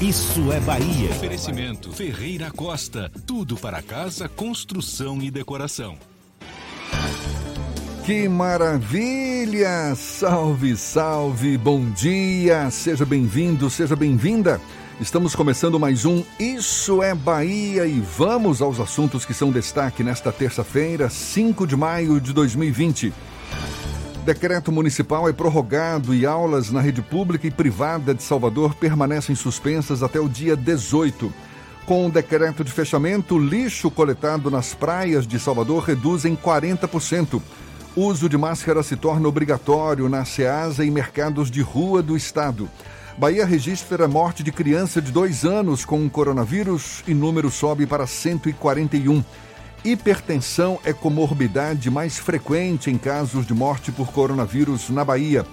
[0.00, 1.10] Isso é Bahia.
[1.10, 3.10] Oferecimento Ferreira Costa.
[3.24, 5.96] Tudo para casa, construção e decoração.
[8.04, 9.94] Que maravilha!
[9.94, 12.70] Salve, salve, bom dia!
[12.70, 14.60] Seja bem-vindo, seja bem-vinda.
[15.00, 20.30] Estamos começando mais um Isso é Bahia e vamos aos assuntos que são destaque nesta
[20.32, 23.12] terça-feira, 5 de maio de 2020.
[24.24, 30.02] Decreto municipal é prorrogado e aulas na rede pública e privada de Salvador permanecem suspensas
[30.02, 31.30] até o dia 18.
[31.84, 37.38] Com o decreto de fechamento, lixo coletado nas praias de Salvador reduz em 40%.
[37.94, 42.66] Uso de máscara se torna obrigatório na SEASA e mercados de rua do estado.
[43.18, 49.22] Bahia registra morte de criança de dois anos com coronavírus e número sobe para 141.
[49.84, 55.44] Hipertensão é comorbidade mais frequente em casos de morte por coronavírus na Bahia.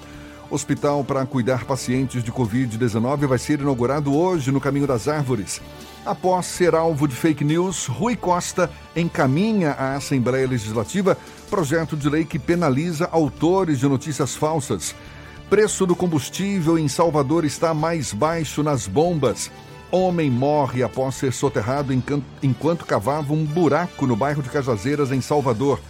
[0.50, 5.62] Hospital para cuidar pacientes de Covid-19 vai ser inaugurado hoje no Caminho das Árvores.
[6.06, 11.18] Após ser alvo de fake news, Rui Costa encaminha à Assembleia Legislativa
[11.50, 14.96] projeto de lei que penaliza autores de notícias falsas.
[15.50, 19.52] Preço do combustível em Salvador está mais baixo nas bombas.
[19.91, 21.91] Homem morre após ser soterrado
[22.41, 25.81] enquanto cavava um buraco no bairro de Cajazeiras, em Salvador.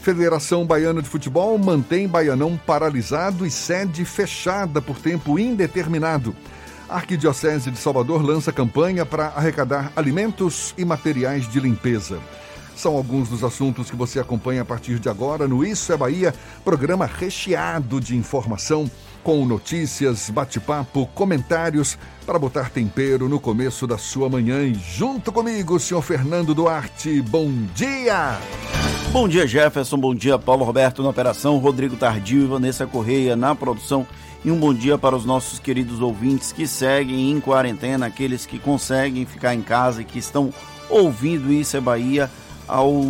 [0.00, 6.34] Federação Baiana de Futebol mantém Baianão paralisado e sede fechada por tempo indeterminado.
[6.88, 12.18] A Arquidiocese de Salvador lança campanha para arrecadar alimentos e materiais de limpeza.
[12.74, 16.34] São alguns dos assuntos que você acompanha a partir de agora no Isso é Bahia,
[16.64, 18.90] programa recheado de informação
[19.22, 24.62] com notícias, bate-papo, comentários para botar tempero no começo da sua manhã.
[24.62, 28.38] E junto comigo, senhor Fernando Duarte, bom dia!
[29.12, 29.98] Bom dia, Jefferson.
[29.98, 34.06] Bom dia, Paulo Roberto na operação, Rodrigo Tardio e Vanessa Correia na produção.
[34.44, 38.58] E um bom dia para os nossos queridos ouvintes que seguem em quarentena, aqueles que
[38.58, 40.54] conseguem ficar em casa e que estão
[40.88, 42.30] ouvindo Isso é Bahia
[42.70, 43.02] ao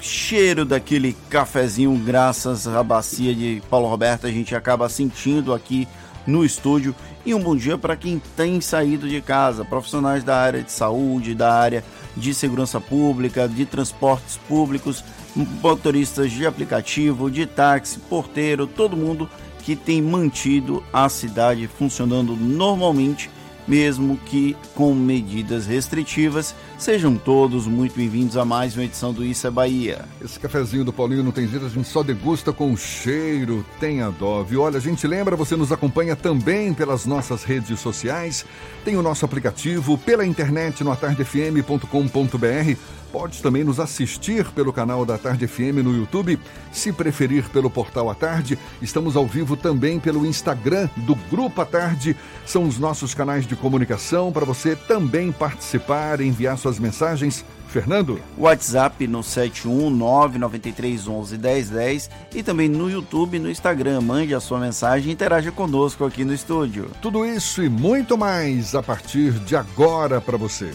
[0.00, 5.88] cheiro daquele cafezinho, graças à bacia de Paulo Roberto, a gente acaba sentindo aqui
[6.24, 6.94] no estúdio.
[7.26, 11.34] E um bom dia para quem tem saído de casa, profissionais da área de saúde,
[11.34, 11.84] da área
[12.16, 15.04] de segurança pública, de transportes públicos,
[15.34, 19.28] motoristas de aplicativo, de táxi, porteiro, todo mundo
[19.64, 23.28] que tem mantido a cidade funcionando normalmente
[23.70, 26.56] mesmo que com medidas restritivas.
[26.76, 30.04] Sejam todos muito bem-vindos a mais uma edição do Isso é Bahia.
[30.20, 34.10] Esse cafezinho do Paulinho não tem jeito, a gente só degusta com cheiro, tem a
[34.10, 34.56] dove.
[34.56, 38.44] Olha, a gente lembra, você nos acompanha também pelas nossas redes sociais,
[38.84, 42.76] tem o nosso aplicativo, pela internet no atardefm.com.br
[43.12, 46.38] Pode também nos assistir pelo canal da Tarde FM no YouTube,
[46.70, 48.56] se preferir pelo portal A Tarde.
[48.80, 52.16] Estamos ao vivo também pelo Instagram do Grupo A Tarde.
[52.46, 57.44] São os nossos canais de comunicação para você também participar, enviar suas mensagens.
[57.70, 58.20] Fernando?
[58.36, 64.00] WhatsApp no 71993111010 e também no YouTube e no Instagram.
[64.00, 66.90] Mande a sua mensagem e interaja conosco aqui no estúdio.
[67.00, 70.72] Tudo isso e muito mais a partir de agora para você.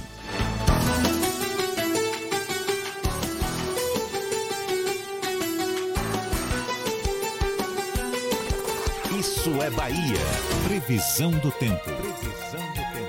[9.65, 10.19] É Bahia.
[10.67, 11.81] Previsão do tempo.
[11.83, 13.05] Previsão do tempo.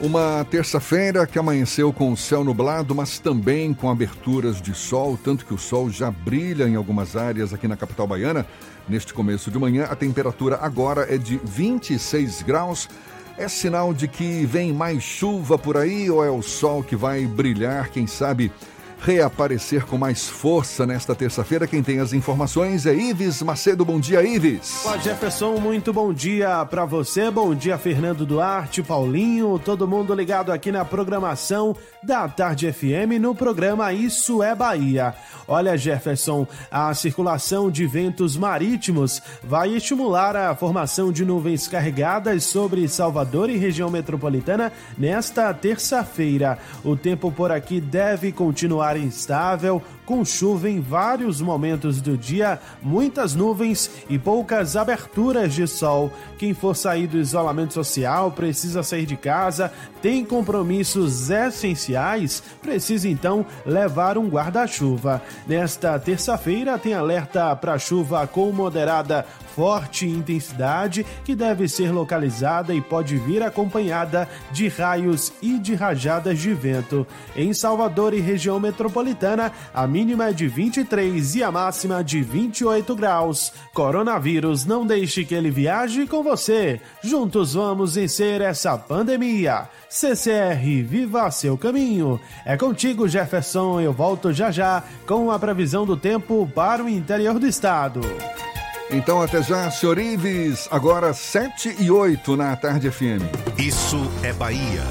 [0.00, 5.44] Uma terça-feira que amanheceu com o céu nublado, mas também com aberturas de sol, tanto
[5.44, 8.46] que o sol já brilha em algumas áreas aqui na capital baiana.
[8.88, 12.88] Neste começo de manhã, a temperatura agora é de 26 graus.
[13.36, 17.26] É sinal de que vem mais chuva por aí ou é o sol que vai
[17.26, 18.52] brilhar, quem sabe?
[19.02, 21.66] Reaparecer com mais força nesta terça-feira.
[21.66, 23.84] Quem tem as informações é Ives Macedo.
[23.84, 24.84] Bom dia, Ives.
[24.84, 27.30] Olá, Jefferson, muito bom dia para você.
[27.30, 33.34] Bom dia, Fernando Duarte, Paulinho, todo mundo ligado aqui na programação da Tarde FM no
[33.34, 35.14] programa Isso é Bahia.
[35.48, 42.86] Olha, Jefferson, a circulação de ventos marítimos vai estimular a formação de nuvens carregadas sobre
[42.86, 46.58] Salvador e região metropolitana nesta terça-feira.
[46.84, 53.34] O tempo por aqui deve continuar instável, com chuva em vários momentos do dia, muitas
[53.34, 56.12] nuvens e poucas aberturas de sol.
[56.36, 59.72] Quem for sair do isolamento social, precisa sair de casa,
[60.02, 65.22] tem compromissos essenciais, precisa então levar um guarda-chuva.
[65.46, 72.80] Nesta terça-feira tem alerta para chuva com moderada forte intensidade que deve ser localizada e
[72.80, 77.06] pode vir acompanhada de raios e de rajadas de vento.
[77.36, 82.94] Em Salvador e região metropolitana, a mínima é de 23 e a máxima de 28
[82.94, 83.52] graus.
[83.74, 86.80] Coronavírus, não deixe que ele viaje com você.
[87.02, 89.68] Juntos vamos vencer essa pandemia.
[89.88, 92.20] CCR, viva seu caminho.
[92.44, 93.80] É contigo, Jefferson.
[93.80, 98.00] Eu volto já já com a previsão do tempo para o interior do estado.
[98.92, 103.22] Então até já, senhor Ives, agora 7 e 8 na Tarde FM.
[103.56, 104.82] Isso é Bahia.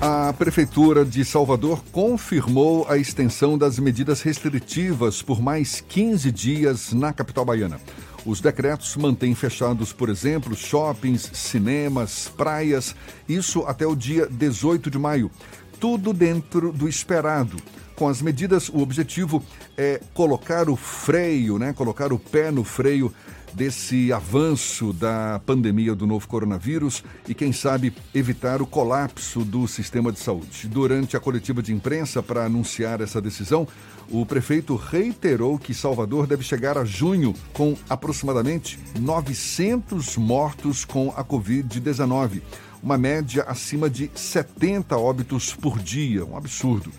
[0.00, 7.12] A Prefeitura de Salvador confirmou a extensão das medidas restritivas por mais 15 dias na
[7.12, 7.80] capital baiana.
[8.26, 12.96] Os decretos mantêm fechados, por exemplo, shoppings, cinemas, praias,
[13.28, 15.30] isso até o dia 18 de maio.
[15.78, 17.58] Tudo dentro do esperado
[18.02, 19.40] com as medidas, o objetivo
[19.78, 21.72] é colocar o freio, né?
[21.72, 23.14] Colocar o pé no freio
[23.54, 30.10] desse avanço da pandemia do novo coronavírus e, quem sabe, evitar o colapso do sistema
[30.10, 30.66] de saúde.
[30.66, 33.68] Durante a coletiva de imprensa para anunciar essa decisão,
[34.10, 41.24] o prefeito reiterou que Salvador deve chegar a junho com aproximadamente 900 mortos com a
[41.24, 42.42] Covid-19,
[42.82, 46.90] uma média acima de 70 óbitos por dia, um absurdo.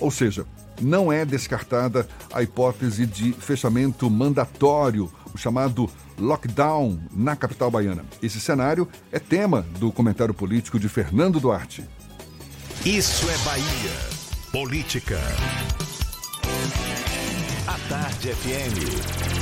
[0.00, 0.46] Ou seja,
[0.80, 5.88] não é descartada a hipótese de fechamento mandatório, o chamado
[6.18, 8.04] lockdown na capital baiana.
[8.22, 11.84] Esse cenário é tema do comentário político de Fernando Duarte.
[12.84, 14.16] Isso é Bahia.
[14.52, 15.18] Política.
[17.66, 19.36] A Tarde FM.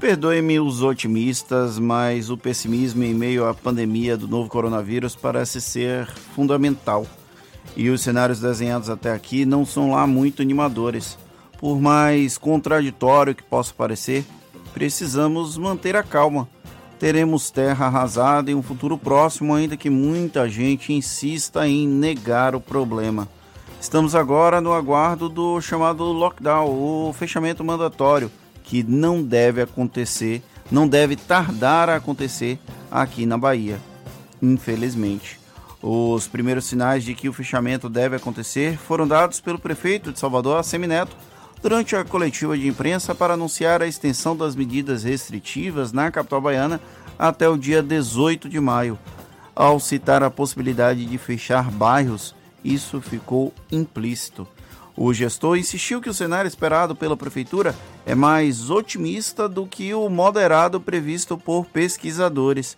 [0.00, 6.06] Perdoe-me os otimistas, mas o pessimismo em meio à pandemia do novo coronavírus parece ser
[6.34, 7.06] fundamental
[7.76, 11.18] e os cenários desenhados até aqui não são lá muito animadores.
[11.58, 14.24] Por mais contraditório que possa parecer,
[14.72, 16.48] precisamos manter a calma.
[16.98, 22.60] Teremos terra arrasada em um futuro próximo, ainda que muita gente insista em negar o
[22.60, 23.28] problema.
[23.80, 28.30] Estamos agora no aguardo do chamado lockdown, o fechamento mandatório,
[28.62, 32.58] que não deve acontecer, não deve tardar a acontecer
[32.90, 33.78] aqui na Bahia,
[34.40, 35.43] infelizmente.
[35.86, 40.64] Os primeiros sinais de que o fechamento deve acontecer foram dados pelo prefeito de Salvador,
[40.64, 41.14] Semineto,
[41.60, 46.80] durante a coletiva de imprensa para anunciar a extensão das medidas restritivas na capital baiana
[47.18, 48.98] até o dia 18 de maio.
[49.54, 54.48] Ao citar a possibilidade de fechar bairros, isso ficou implícito.
[54.96, 57.76] O gestor insistiu que o cenário esperado pela prefeitura
[58.06, 62.74] é mais otimista do que o moderado previsto por pesquisadores.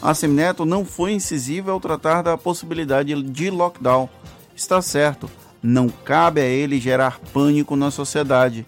[0.00, 4.08] A Semineto não foi incisiva ao tratar da possibilidade de lockdown.
[4.54, 5.30] Está certo,
[5.62, 8.66] não cabe a ele gerar pânico na sociedade,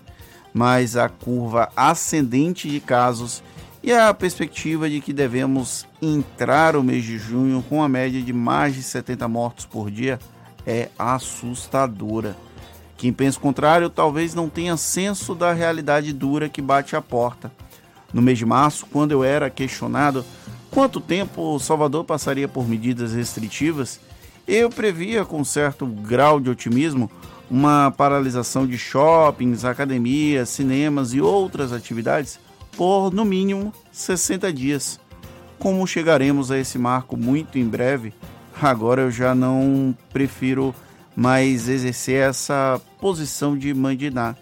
[0.52, 3.42] mas a curva ascendente de casos
[3.82, 8.32] e a perspectiva de que devemos entrar o mês de junho com a média de
[8.32, 10.18] mais de 70 mortos por dia
[10.66, 12.36] é assustadora.
[12.96, 17.52] Quem pensa o contrário talvez não tenha senso da realidade dura que bate à porta.
[18.12, 20.24] No mês de março, quando eu era questionado
[20.70, 24.00] quanto tempo Salvador passaria por medidas restritivas,
[24.46, 27.10] eu previa com certo grau de otimismo
[27.50, 32.38] uma paralisação de shoppings, academias, cinemas e outras atividades
[32.76, 35.00] por no mínimo 60 dias.
[35.58, 38.14] Como chegaremos a esse marco muito em breve,
[38.60, 40.74] agora eu já não prefiro
[41.16, 44.36] mais exercer essa posição de mandinar.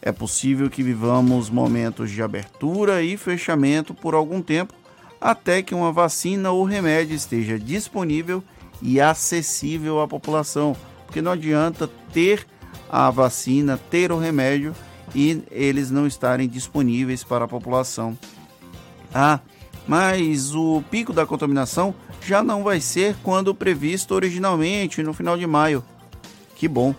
[0.00, 4.74] É possível que vivamos momentos de abertura e fechamento por algum tempo,
[5.22, 8.42] até que uma vacina ou remédio esteja disponível
[8.82, 10.76] e acessível à população.
[11.06, 12.44] Porque não adianta ter
[12.90, 14.74] a vacina, ter o remédio
[15.14, 18.18] e eles não estarem disponíveis para a população.
[19.14, 19.38] Ah,
[19.86, 25.46] mas o pico da contaminação já não vai ser quando previsto originalmente, no final de
[25.46, 25.84] maio.
[26.56, 26.94] Que bom!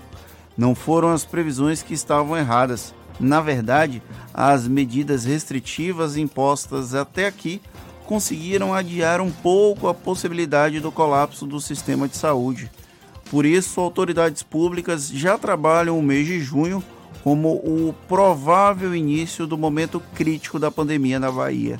[0.57, 2.93] Não foram as previsões que estavam erradas.
[3.19, 4.01] Na verdade,
[4.33, 7.61] as medidas restritivas impostas até aqui
[8.05, 12.69] conseguiram adiar um pouco a possibilidade do colapso do sistema de saúde.
[13.29, 16.83] Por isso, autoridades públicas já trabalham o mês de junho
[17.23, 21.79] como o provável início do momento crítico da pandemia na Bahia.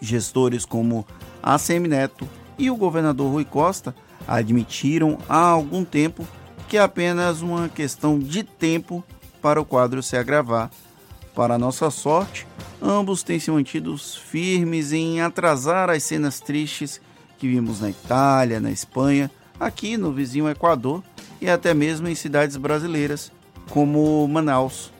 [0.00, 1.06] Gestores como
[1.42, 3.94] ACM Neto e o governador Rui Costa
[4.26, 6.26] admitiram há algum tempo
[6.68, 9.04] que é apenas uma questão de tempo
[9.40, 10.70] para o quadro se agravar.
[11.34, 12.46] Para nossa sorte,
[12.80, 17.00] ambos têm se mantido firmes em atrasar as cenas tristes
[17.38, 21.02] que vimos na Itália, na Espanha, aqui no vizinho Equador
[21.40, 23.30] e até mesmo em cidades brasileiras
[23.70, 24.92] como Manaus.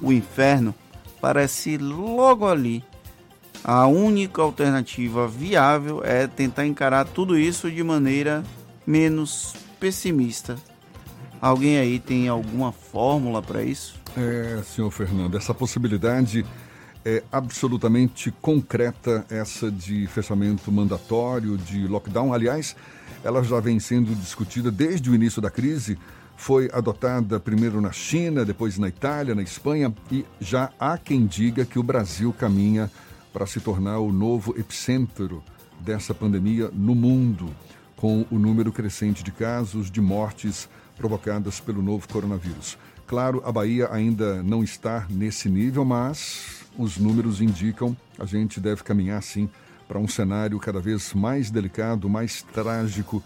[0.00, 0.74] O inferno
[1.20, 2.84] parece logo ali.
[3.62, 8.44] A única alternativa viável é tentar encarar tudo isso de maneira
[8.86, 10.56] menos pessimista.
[11.40, 13.94] Alguém aí tem alguma fórmula para isso?
[14.16, 16.44] É, senhor Fernando, essa possibilidade
[17.04, 22.32] é absolutamente concreta, essa de fechamento mandatório, de lockdown.
[22.32, 22.74] Aliás,
[23.22, 25.98] ela já vem sendo discutida desde o início da crise.
[26.36, 31.64] Foi adotada primeiro na China, depois na Itália, na Espanha, e já há quem diga
[31.64, 32.90] que o Brasil caminha
[33.32, 35.42] para se tornar o novo epicentro
[35.80, 37.54] dessa pandemia no mundo,
[37.96, 42.78] com o número crescente de casos, de mortes provocadas pelo novo coronavírus.
[43.06, 48.82] Claro, a Bahia ainda não está nesse nível, mas os números indicam a gente deve
[48.82, 49.48] caminhar sim
[49.88, 53.22] para um cenário cada vez mais delicado, mais trágico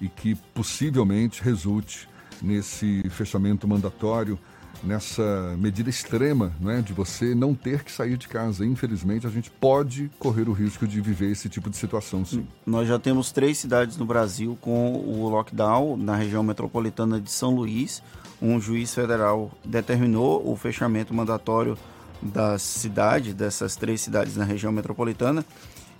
[0.00, 2.08] e que possivelmente resulte
[2.42, 4.38] nesse fechamento mandatório,
[4.82, 8.64] nessa medida extrema né, de você não ter que sair de casa.
[8.64, 12.46] Infelizmente, a gente pode correr o risco de viver esse tipo de situação, sim.
[12.64, 17.54] Nós já temos três cidades no Brasil com o lockdown, na região metropolitana de São
[17.54, 18.02] Luís.
[18.40, 21.76] Um juiz federal determinou o fechamento mandatório
[22.22, 25.44] da cidade, dessas três cidades na região metropolitana.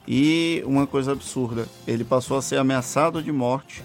[0.07, 3.83] E uma coisa absurda, ele passou a ser ameaçado de morte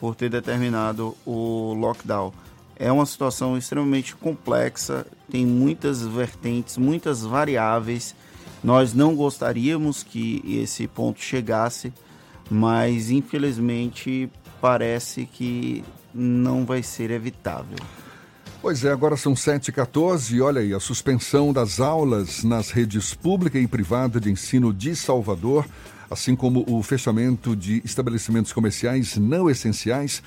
[0.00, 2.32] por ter determinado o lockdown.
[2.76, 8.14] É uma situação extremamente complexa, tem muitas vertentes, muitas variáveis.
[8.62, 11.92] Nós não gostaríamos que esse ponto chegasse,
[12.50, 14.30] mas infelizmente
[14.60, 17.76] parece que não vai ser evitável.
[18.60, 23.56] Pois é, agora são 7h14 e olha aí, a suspensão das aulas nas redes pública
[23.56, 25.64] e privada de ensino de Salvador,
[26.10, 30.20] assim como o fechamento de estabelecimentos comerciais não essenciais,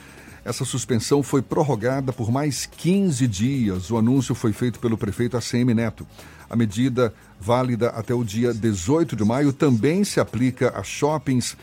[0.46, 3.92] essa suspensão foi prorrogada por mais 15 dias.
[3.92, 6.08] O anúncio foi feito pelo prefeito ACM Neto.
[6.50, 11.58] A medida, válida até o dia 18 de maio, também se aplica a shoppings,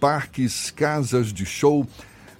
[0.00, 1.86] parques, casas de show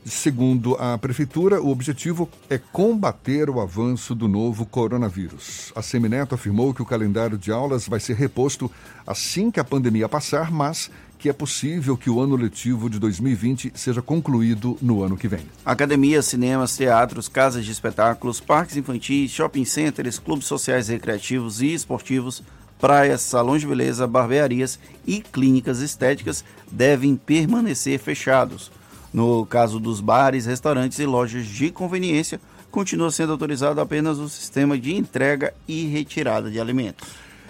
[0.04, 5.73] Segundo a Prefeitura, o objetivo é combater o avanço do novo coronavírus.
[5.75, 8.70] A Semineto afirmou que o calendário de aulas vai ser reposto
[9.06, 13.73] assim que a pandemia passar, mas que é possível que o ano letivo de 2020
[13.75, 15.46] seja concluído no ano que vem.
[15.64, 22.42] Academias, cinemas, teatros, casas de espetáculos, parques infantis, shopping centers, clubes sociais recreativos e esportivos,
[22.78, 28.70] praias, salões de beleza, barbearias e clínicas estéticas devem permanecer fechados.
[29.14, 34.76] No caso dos bares, restaurantes e lojas de conveniência, continua sendo autorizado apenas o sistema
[34.76, 37.06] de entrega e retirada de alimentos.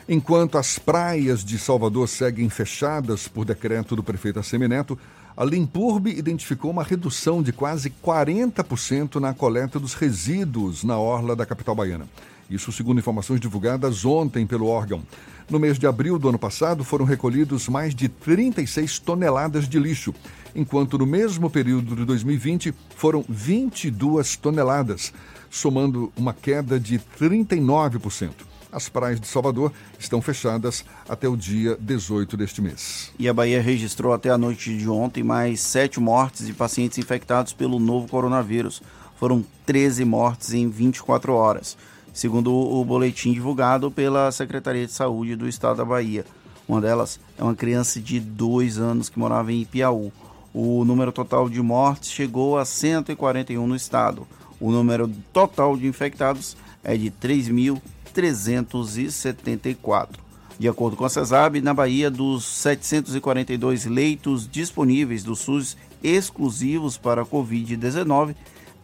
[0.06, 4.98] Enquanto as praias de Salvador seguem fechadas por decreto do prefeito Assemineto,
[5.34, 11.46] a Limpurbe identificou uma redução de quase 40% na coleta dos resíduos na orla da
[11.46, 12.06] capital baiana.
[12.50, 15.02] Isso segundo informações divulgadas ontem pelo órgão.
[15.48, 20.14] No mês de abril do ano passado, foram recolhidos mais de 36 toneladas de lixo,
[20.54, 25.12] enquanto no mesmo período de 2020 foram 22 toneladas,
[25.50, 28.30] somando uma queda de 39%.
[28.72, 33.12] As praias de Salvador estão fechadas até o dia 18 deste mês.
[33.18, 37.52] E a Bahia registrou até a noite de ontem mais sete mortes de pacientes infectados
[37.52, 38.82] pelo novo coronavírus.
[39.16, 41.76] Foram 13 mortes em 24 horas
[42.14, 46.24] segundo o boletim divulgado pela Secretaria de Saúde do Estado da Bahia.
[46.66, 50.12] Uma delas é uma criança de dois anos que morava em Piauí.
[50.56, 54.24] O número total de mortes chegou a 141 no estado.
[54.60, 60.10] O número total de infectados é de 3.374.
[60.56, 67.22] De acordo com a CESAB, na Bahia, dos 742 leitos disponíveis do SUS exclusivos para
[67.22, 68.36] a Covid-19,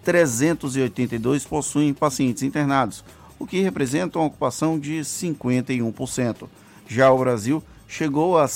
[0.02, 3.04] 382 possuem pacientes internados,
[3.38, 6.48] o que representa uma ocupação de 51%.
[6.88, 8.48] Já o Brasil chegou a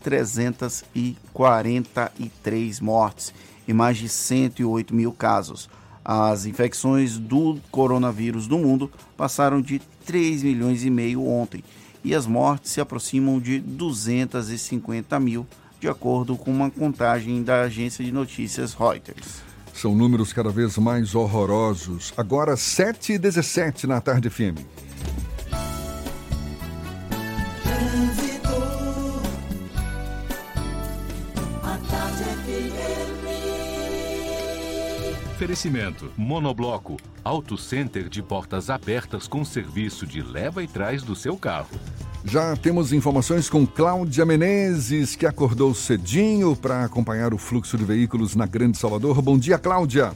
[0.00, 3.34] 7.343 mortes
[3.66, 5.68] e mais de 108 mil casos.
[6.04, 11.62] As infecções do coronavírus no mundo passaram de 3 milhões e meio ontem
[12.02, 15.46] e as mortes se aproximam de 250 mil,
[15.78, 19.42] de acordo com uma contagem da agência de notícias Reuters.
[19.74, 22.12] São números cada vez mais horrorosos.
[22.16, 24.58] Agora, 7 e 17 na tarde FM.
[35.40, 41.34] Oferecimento: Monobloco, Auto Center de portas abertas com serviço de leva e trás do seu
[41.34, 41.80] carro.
[42.22, 48.36] Já temos informações com Cláudia Menezes, que acordou cedinho para acompanhar o fluxo de veículos
[48.36, 49.22] na Grande Salvador.
[49.22, 50.12] Bom dia, Cláudia.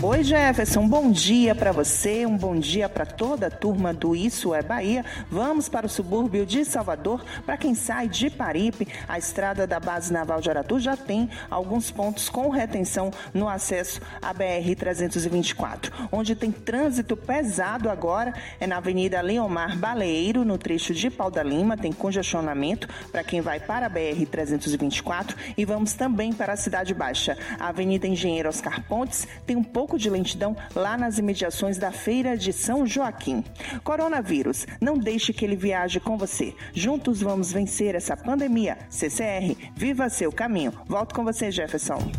[0.00, 4.54] Oi, Jefferson, bom dia para você, um bom dia para toda a turma do Isso
[4.54, 5.04] é Bahia.
[5.28, 7.24] Vamos para o subúrbio de Salvador.
[7.44, 11.90] Para quem sai de Paripe, a estrada da Base Naval de Aratu já tem alguns
[11.90, 15.90] pontos com retenção no acesso à BR-324.
[16.12, 21.42] Onde tem trânsito pesado agora é na Avenida Leomar Baleiro, no trecho de Pau da
[21.42, 25.34] Lima, tem congestionamento para quem vai para a BR-324.
[25.56, 27.36] E vamos também para a Cidade Baixa.
[27.58, 31.90] A Avenida Engenheiro Oscar Pontes tem um pouco pouco de lentidão lá nas imediações da
[31.90, 33.42] Feira de São Joaquim.
[33.82, 36.54] Coronavírus, não deixe que ele viaje com você.
[36.74, 38.76] Juntos vamos vencer essa pandemia.
[38.90, 40.74] CCR, viva seu caminho.
[40.86, 42.12] Volto com você, Jefferson.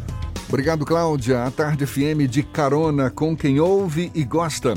[0.47, 1.43] Obrigado, Cláudia.
[1.43, 4.73] A Tarde FM de carona com quem ouve e gosta.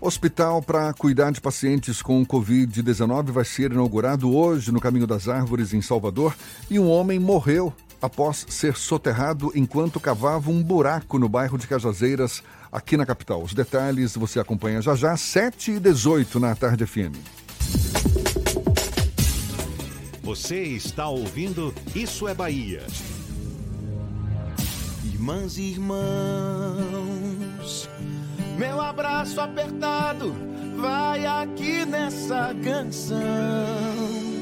[0.00, 5.74] Hospital para cuidar de pacientes com Covid-19 vai ser inaugurado hoje no Caminho das Árvores,
[5.74, 6.36] em Salvador,
[6.70, 12.42] e um homem morreu após ser soterrado enquanto cavava um buraco no bairro de Cajazeiras,
[12.70, 13.42] aqui na capital.
[13.42, 17.16] Os detalhes você acompanha já já, 7 e 18 na Tarde FM.
[20.22, 22.82] Você está ouvindo Isso é Bahia.
[25.04, 25.98] Irmãs e irmãos,
[28.58, 34.41] meu abraço apertado vai aqui nessa canção.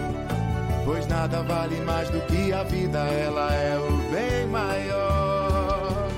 [0.91, 6.09] Pois nada vale mais do que a vida, ela é o bem maior.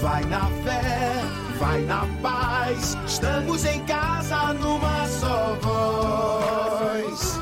[0.00, 1.20] Vai na fé,
[1.58, 7.38] vai na paz, estamos em casa numa só voz.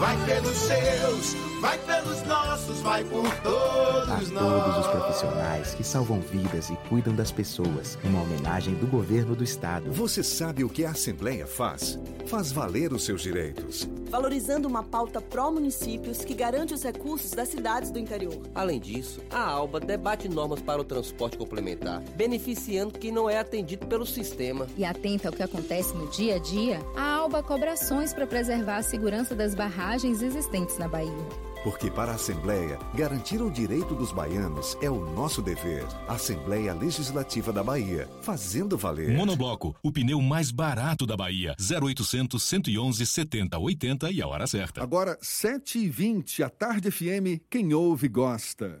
[0.00, 1.95] Vai pelos seus, vai pelos
[2.26, 4.30] nossos, vai por todos a nós.
[4.30, 7.98] todos os profissionais que salvam vidas e cuidam das pessoas.
[8.04, 9.90] Uma homenagem do governo do estado.
[9.92, 11.98] Você sabe o que a Assembleia faz?
[12.26, 13.88] Faz valer os seus direitos.
[14.10, 18.40] Valorizando uma pauta pró-municípios que garante os recursos das cidades do interior.
[18.54, 23.86] Além disso, a ALBA debate normas para o transporte complementar, beneficiando quem não é atendido
[23.86, 24.66] pelo sistema.
[24.76, 28.76] E atenta ao que acontece no dia a dia, a ALBA cobra ações para preservar
[28.76, 31.45] a segurança das barragens existentes na Bahia.
[31.66, 35.84] Porque para a Assembleia, garantir o direito dos baianos é o nosso dever.
[36.06, 39.16] Assembleia Legislativa da Bahia, fazendo valer.
[39.16, 41.56] Monobloco, o pneu mais barato da Bahia.
[41.58, 44.80] 0800 111 70 80 e a hora certa.
[44.80, 48.80] Agora, 7h20, a Tarde FM, quem ouve gosta.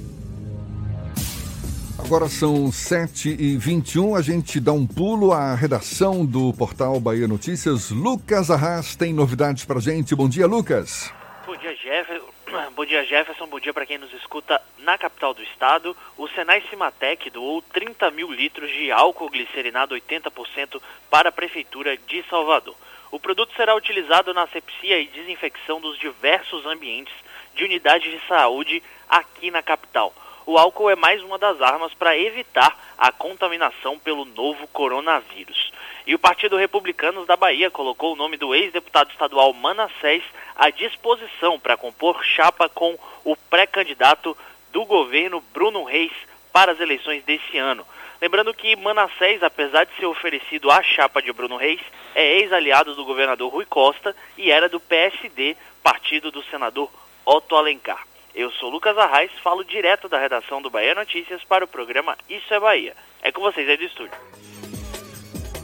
[2.03, 7.89] Agora são 7h21, a gente dá um pulo à redação do portal Bahia Notícias.
[7.89, 10.13] Lucas Arras tem novidades pra gente.
[10.15, 11.13] Bom dia, Lucas.
[11.45, 12.27] Bom dia, Jefferson.
[12.75, 13.47] Bom dia, Jefferson.
[13.47, 15.95] Bom dia para quem nos escuta na capital do estado.
[16.17, 22.23] O Senai Cimatec doou 30 mil litros de álcool glicerinado 80% para a Prefeitura de
[22.29, 22.75] Salvador.
[23.11, 27.13] O produto será utilizado na asepsia e desinfecção dos diversos ambientes
[27.55, 30.13] de unidades de saúde aqui na capital.
[30.45, 35.71] O álcool é mais uma das armas para evitar a contaminação pelo novo coronavírus.
[36.05, 40.23] E o Partido Republicanos da Bahia colocou o nome do ex-deputado estadual Manassés
[40.55, 44.35] à disposição para compor chapa com o pré-candidato
[44.71, 46.11] do governo Bruno Reis
[46.51, 47.85] para as eleições desse ano.
[48.19, 51.81] Lembrando que Manassés, apesar de ser oferecido à chapa de Bruno Reis,
[52.15, 56.91] é ex-aliado do governador Rui Costa e era do PSD, partido do senador
[57.25, 58.10] Otto Alencar.
[58.33, 62.53] Eu sou Lucas Arraes, falo direto da redação do Bahia Notícias para o programa Isso
[62.53, 62.95] é Bahia.
[63.21, 64.13] É com vocês aí do estúdio.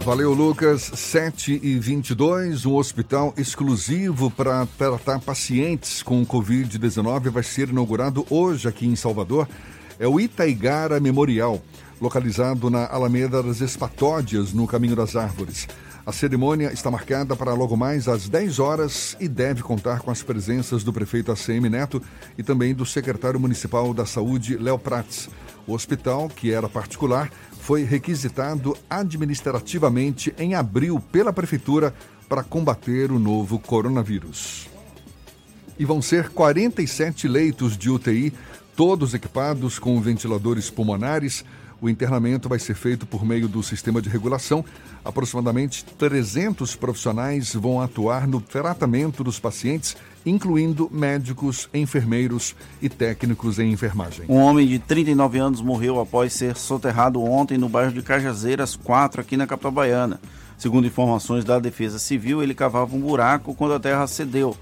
[0.01, 0.81] Valeu, Lucas.
[0.81, 8.67] 7 e 22 um hospital exclusivo para tratar pacientes com Covid-19 vai ser inaugurado hoje
[8.67, 9.47] aqui em Salvador.
[9.99, 11.61] É o Itaigara Memorial,
[12.01, 15.67] localizado na Alameda das Espatódias, no Caminho das Árvores.
[16.07, 20.23] A cerimônia está marcada para logo mais às 10 horas e deve contar com as
[20.23, 22.01] presenças do prefeito ACM Neto
[22.37, 25.29] e também do secretário municipal da Saúde, Léo Prats.
[25.67, 31.93] O hospital, que era particular, foi requisitado administrativamente em abril pela Prefeitura
[32.29, 34.69] para combater o novo coronavírus.
[35.77, 38.31] E vão ser 47 leitos de UTI,
[38.77, 41.43] todos equipados com ventiladores pulmonares.
[41.81, 44.65] O internamento vai ser feito por meio do sistema de regulação.
[45.05, 49.95] Aproximadamente 300 profissionais vão atuar no tratamento dos pacientes
[50.29, 54.25] incluindo médicos, enfermeiros e técnicos em enfermagem.
[54.27, 59.21] Um homem de 39 anos morreu após ser soterrado ontem no bairro de Cajazeiras 4,
[59.21, 60.19] aqui na capital baiana.
[60.57, 64.57] Segundo informações da Defesa Civil, ele cavava um buraco quando a terra cedeu.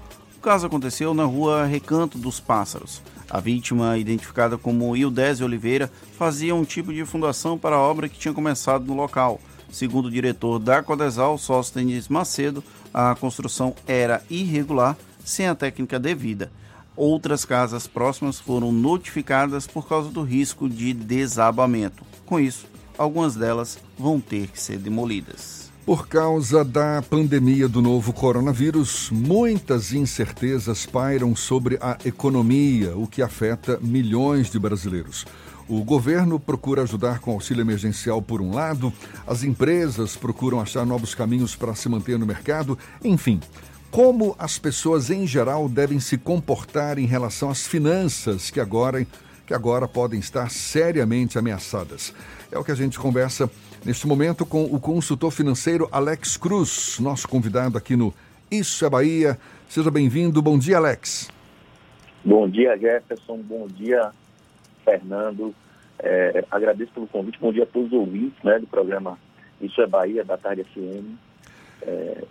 [0.46, 3.02] Caso aconteceu na rua Recanto dos Pássaros.
[3.28, 8.16] A vítima, identificada como Ildésio Oliveira, fazia um tipo de fundação para a obra que
[8.16, 9.40] tinha começado no local.
[9.72, 12.62] Segundo o diretor da Codesal, Sóstenes Macedo,
[12.94, 16.52] a construção era irregular sem a técnica devida.
[16.94, 22.04] Outras casas próximas foram notificadas por causa do risco de desabamento.
[22.24, 25.65] Com isso, algumas delas vão ter que ser demolidas.
[25.86, 33.22] Por causa da pandemia do novo coronavírus, muitas incertezas pairam sobre a economia, o que
[33.22, 35.24] afeta milhões de brasileiros.
[35.68, 38.92] O governo procura ajudar com auxílio emergencial por um lado,
[39.28, 43.40] as empresas procuram achar novos caminhos para se manter no mercado, enfim.
[43.88, 49.06] Como as pessoas em geral devem se comportar em relação às finanças que agora,
[49.46, 52.12] que agora podem estar seriamente ameaçadas?
[52.50, 53.48] É o que a gente conversa
[53.84, 58.14] neste momento com o consultor financeiro Alex Cruz, nosso convidado aqui no
[58.50, 59.38] Isso é Bahia.
[59.68, 60.40] Seja bem-vindo.
[60.40, 61.28] Bom dia, Alex.
[62.24, 63.38] Bom dia, Jefferson.
[63.38, 64.10] Bom dia,
[64.84, 65.54] Fernando.
[65.98, 67.38] É, agradeço pelo convite.
[67.40, 69.18] Bom dia a todos os ouvintes né, do programa
[69.60, 71.16] Isso é Bahia, da Tarde FM.
[71.82, 72.24] É...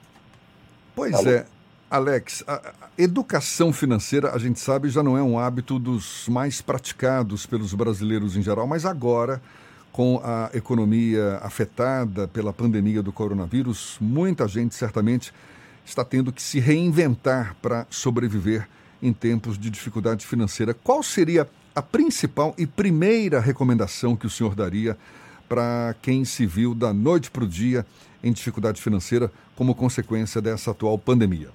[0.96, 1.30] Pois Alô?
[1.30, 1.46] é.
[1.90, 7.46] Alex, a educação financeira, a gente sabe, já não é um hábito dos mais praticados
[7.46, 9.42] pelos brasileiros em geral, mas agora,
[9.96, 15.34] com a economia afetada pela pandemia do coronavírus, muita gente certamente
[15.86, 18.68] está tendo que se reinventar para sobreviver
[19.02, 20.74] em tempos de dificuldade financeira.
[20.74, 24.98] Qual seria a principal e primeira recomendação que o senhor daria
[25.48, 27.86] para quem se viu da noite para o dia
[28.22, 31.52] em dificuldade financeira como consequência dessa atual pandemia?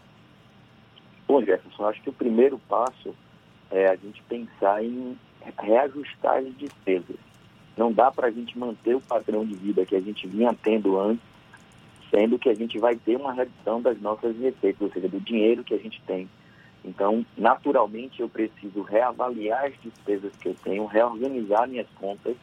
[1.29, 3.15] Bom, Jefferson, acho que o primeiro passo
[3.71, 5.15] é a gente pensar em
[5.59, 7.30] reajustar as despesas.
[7.81, 11.01] Não dá para a gente manter o padrão de vida que a gente vinha tendo
[11.01, 11.25] antes,
[12.11, 15.65] sendo que a gente vai ter uma redução das nossas receitas, ou seja, do dinheiro
[15.65, 16.29] que a gente tem.
[16.85, 22.37] Então, naturalmente, eu preciso reavaliar as despesas que eu tenho, reorganizar minhas contas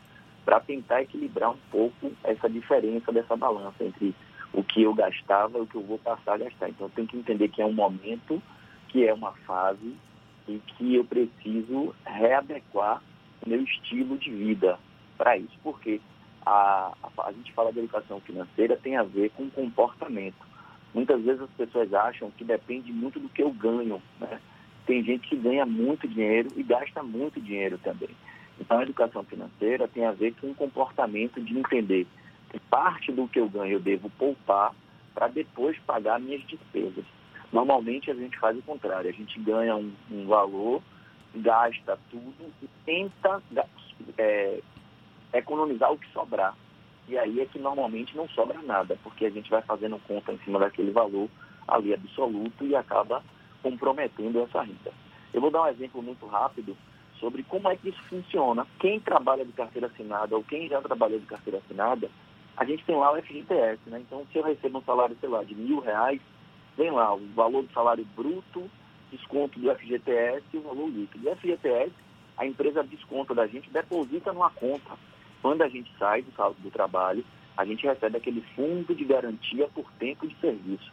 [0.43, 4.15] para tentar equilibrar um pouco essa diferença dessa balança entre
[4.51, 6.69] o que eu gastava e o que eu vou passar a gastar.
[6.69, 8.41] Então, eu tenho que entender que é um momento
[8.87, 9.93] que é uma fase
[10.49, 13.03] em que eu preciso readequar
[13.45, 14.79] o meu estilo de vida
[15.17, 15.99] para isso, porque
[16.45, 20.47] a, a, a, gente fala de educação financeira tem a ver com comportamento.
[20.93, 24.01] Muitas vezes as pessoas acham que depende muito do que eu ganho.
[24.19, 24.39] Né?
[24.85, 28.09] Tem gente que ganha muito dinheiro e gasta muito dinheiro também.
[28.59, 32.07] Então a educação financeira tem a ver com o comportamento de entender
[32.49, 34.73] que parte do que eu ganho eu devo poupar
[35.13, 37.03] para depois pagar minhas despesas.
[37.51, 40.81] Normalmente a gente faz o contrário, a gente ganha um, um valor,
[41.35, 43.41] gasta tudo e tenta
[44.17, 44.59] é,
[45.33, 46.55] economizar o que sobrar.
[47.07, 50.37] E aí é que normalmente não sobra nada, porque a gente vai fazendo conta em
[50.39, 51.29] cima daquele valor
[51.67, 53.23] ali absoluto e acaba
[53.61, 54.91] comprometendo essa renda.
[55.33, 56.75] Eu vou dar um exemplo muito rápido
[57.19, 58.65] sobre como é que isso funciona.
[58.79, 62.09] Quem trabalha de carteira assinada ou quem já trabalhou de carteira assinada,
[62.55, 63.99] a gente tem lá o FGTS, né?
[63.99, 66.19] Então, se eu recebo um salário, sei lá, de mil reais,
[66.77, 68.69] vem lá o valor do salário bruto,
[69.11, 71.29] desconto do FGTS e o valor líquido.
[71.29, 71.91] O FGTS,
[72.37, 74.97] a empresa desconta da gente, deposita numa conta.
[75.41, 77.23] Quando a gente sai do, do trabalho,
[77.55, 80.91] a gente recebe aquele fundo de garantia por tempo de serviço.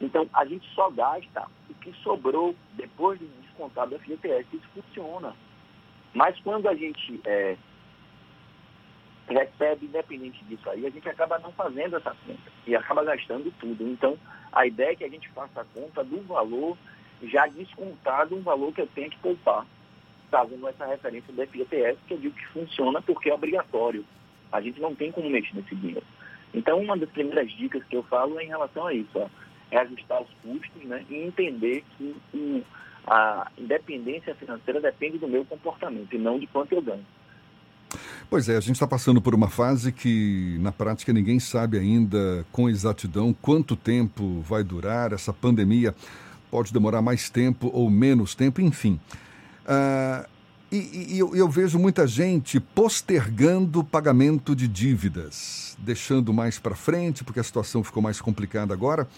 [0.00, 4.46] Então, a gente só gasta o que sobrou depois de descontar do FGTS.
[4.52, 5.34] Isso funciona.
[6.12, 7.56] Mas quando a gente é,
[9.28, 13.88] recebe, independente disso aí, a gente acaba não fazendo essa conta e acaba gastando tudo.
[13.88, 14.18] Então,
[14.52, 16.76] a ideia é que a gente faça a conta do valor
[17.22, 19.66] já descontado, um valor que eu tenho que poupar.
[20.30, 24.04] Trazendo essa referência do FGTS, que eu digo que funciona porque é obrigatório.
[24.52, 26.04] A gente não tem como mexer nesse dinheiro.
[26.52, 29.28] Então, uma das primeiras dicas que eu falo é em relação a isso, ó,
[29.70, 32.62] é ajustar os custos né, e entender que um,
[33.06, 37.04] a independência financeira depende do meu comportamento e não de quanto eu ganho.
[38.30, 42.44] Pois é, a gente está passando por uma fase que, na prática, ninguém sabe ainda
[42.50, 45.12] com exatidão quanto tempo vai durar.
[45.12, 45.94] Essa pandemia
[46.50, 48.98] pode demorar mais tempo ou menos tempo, enfim.
[49.64, 50.28] Uh,
[50.70, 56.74] e, e eu, eu, vejo muita gente postergando o pagamento de dívidas, deixando mais para
[56.74, 59.08] frente, porque a situação ficou mais complicada agora.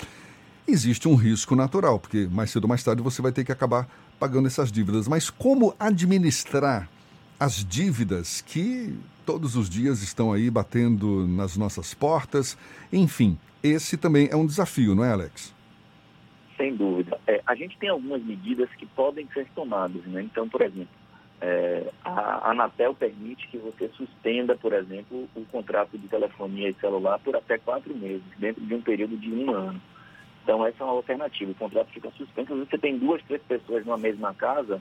[0.68, 3.88] Existe um risco natural, porque mais cedo ou mais tarde você vai ter que acabar
[4.18, 5.08] pagando essas dívidas.
[5.08, 6.88] Mas como administrar
[7.40, 12.56] as dívidas que todos os dias estão aí batendo nas nossas portas?
[12.92, 15.55] Enfim, esse também é um desafio, não é, Alex?
[16.56, 17.18] Sem dúvida.
[17.26, 20.22] É, a gente tem algumas medidas que podem ser tomadas, né?
[20.22, 20.88] Então, por exemplo,
[21.40, 27.18] é, a Anatel permite que você suspenda, por exemplo, o contrato de telefonia e celular
[27.18, 29.80] por até quatro meses, dentro de um período de um ano.
[30.42, 31.50] Então, essa é uma alternativa.
[31.50, 32.56] O contrato fica suspenso.
[32.56, 34.80] Você tem duas, três pessoas numa mesma casa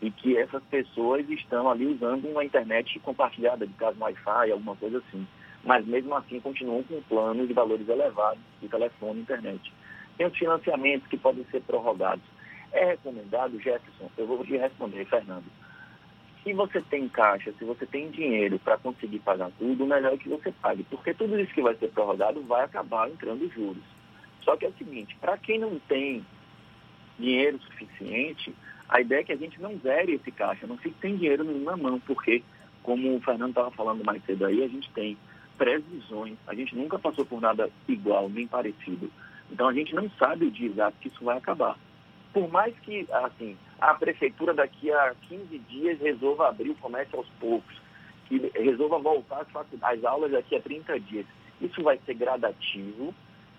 [0.00, 4.98] e que essas pessoas estão ali usando uma internet compartilhada, de caso Wi-Fi, alguma coisa
[4.98, 5.26] assim.
[5.64, 9.72] Mas, mesmo assim, continuam com planos de valores elevados de telefone e internet.
[10.20, 12.22] Tem os financiamentos que podem ser prorrogados.
[12.72, 15.46] É recomendado, Jefferson, eu vou te responder, Fernando
[16.42, 20.16] se você tem caixa, se você tem dinheiro para conseguir pagar tudo, o melhor é
[20.16, 23.82] que você pague, porque tudo isso que vai ser prorrogado vai acabar entrando juros.
[24.42, 26.24] Só que é o seguinte, para quem não tem
[27.18, 28.54] dinheiro suficiente,
[28.88, 31.76] a ideia é que a gente não zere esse caixa, não fique sem dinheiro na
[31.76, 32.42] mão, porque,
[32.82, 35.18] como o Fernando estava falando mais cedo aí, a gente tem
[35.58, 39.12] previsões, a gente nunca passou por nada igual, nem parecido.
[39.50, 41.76] Então a gente não sabe o dia exato que isso vai acabar
[42.32, 47.28] por mais que assim, a prefeitura daqui a 15 dias resolva abrir o comércio aos
[47.40, 47.80] poucos,
[48.26, 49.46] que resolva voltar
[49.82, 51.26] às aulas daqui a 30 dias,
[51.60, 53.14] isso vai ser gradativo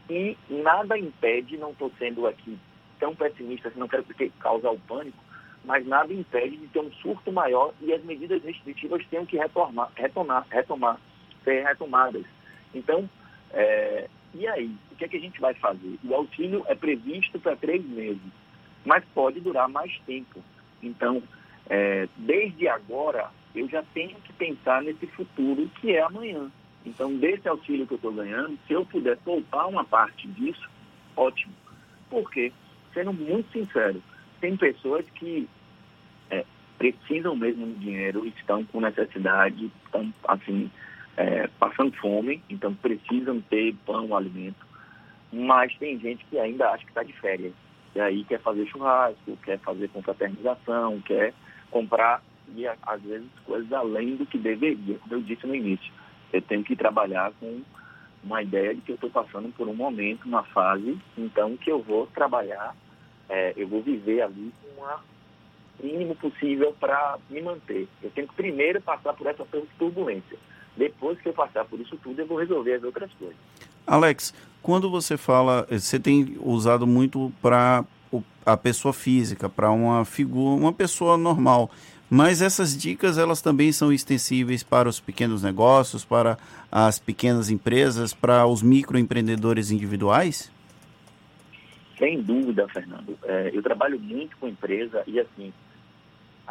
[0.10, 2.58] e nada impede, não estou sendo aqui
[3.00, 4.06] tão pessimista, assim, não quero
[4.40, 5.18] causar o pânico,
[5.66, 9.92] mas nada impede de ter um surto maior e as medidas restritivas tenham que retomar,
[9.96, 11.00] retomar, retomar
[11.44, 12.24] ser retomadas.
[12.74, 13.10] Então,
[13.52, 15.98] é, e aí, o que, é que a gente vai fazer?
[16.04, 18.22] O auxílio é previsto para três meses
[18.86, 20.44] mas pode durar mais tempo.
[20.82, 21.22] Então,
[21.70, 26.52] é, desde agora, eu já tenho que pensar nesse futuro que é amanhã.
[26.86, 30.68] Então, desse auxílio que eu estou ganhando, se eu puder poupar uma parte disso,
[31.16, 31.54] ótimo.
[32.10, 32.52] Por quê?
[32.94, 34.02] Sendo muito sincero,
[34.40, 35.48] tem pessoas que
[36.30, 36.44] é,
[36.78, 40.72] precisam mesmo de dinheiro, estão com necessidade, estão, assim,
[41.18, 44.66] é, passando fome, então precisam ter pão, alimento,
[45.32, 47.54] mas tem gente que ainda acha que está de férias.
[47.96, 51.34] E aí quer fazer churrasco, quer fazer confraternização, quer
[51.70, 52.22] comprar,
[52.56, 54.98] e às vezes coisas além do que deveria.
[55.00, 55.92] Como eu disse no início,
[56.32, 57.62] eu tenho que trabalhar com
[58.24, 61.82] uma ideia de que eu estou passando por um momento, uma fase, então que eu
[61.82, 62.76] vou trabalhar,
[63.30, 65.00] é, eu vou viver ali com o
[65.82, 67.88] mínimo possível para me manter.
[68.02, 69.46] Eu tenho que primeiro passar por essa
[69.78, 70.38] turbulência.
[70.76, 73.36] Depois que eu passar por isso tudo, eu vou resolver as outras coisas.
[73.86, 77.84] Alex, quando você fala, você tem usado muito para
[78.46, 81.70] a pessoa física, para uma figura, uma pessoa normal.
[82.10, 86.38] Mas essas dicas elas também são extensíveis para os pequenos negócios, para
[86.70, 90.52] as pequenas empresas, para os microempreendedores individuais?
[91.98, 93.18] Sem dúvida, Fernando.
[93.24, 95.54] É, eu trabalho muito com empresa e assim,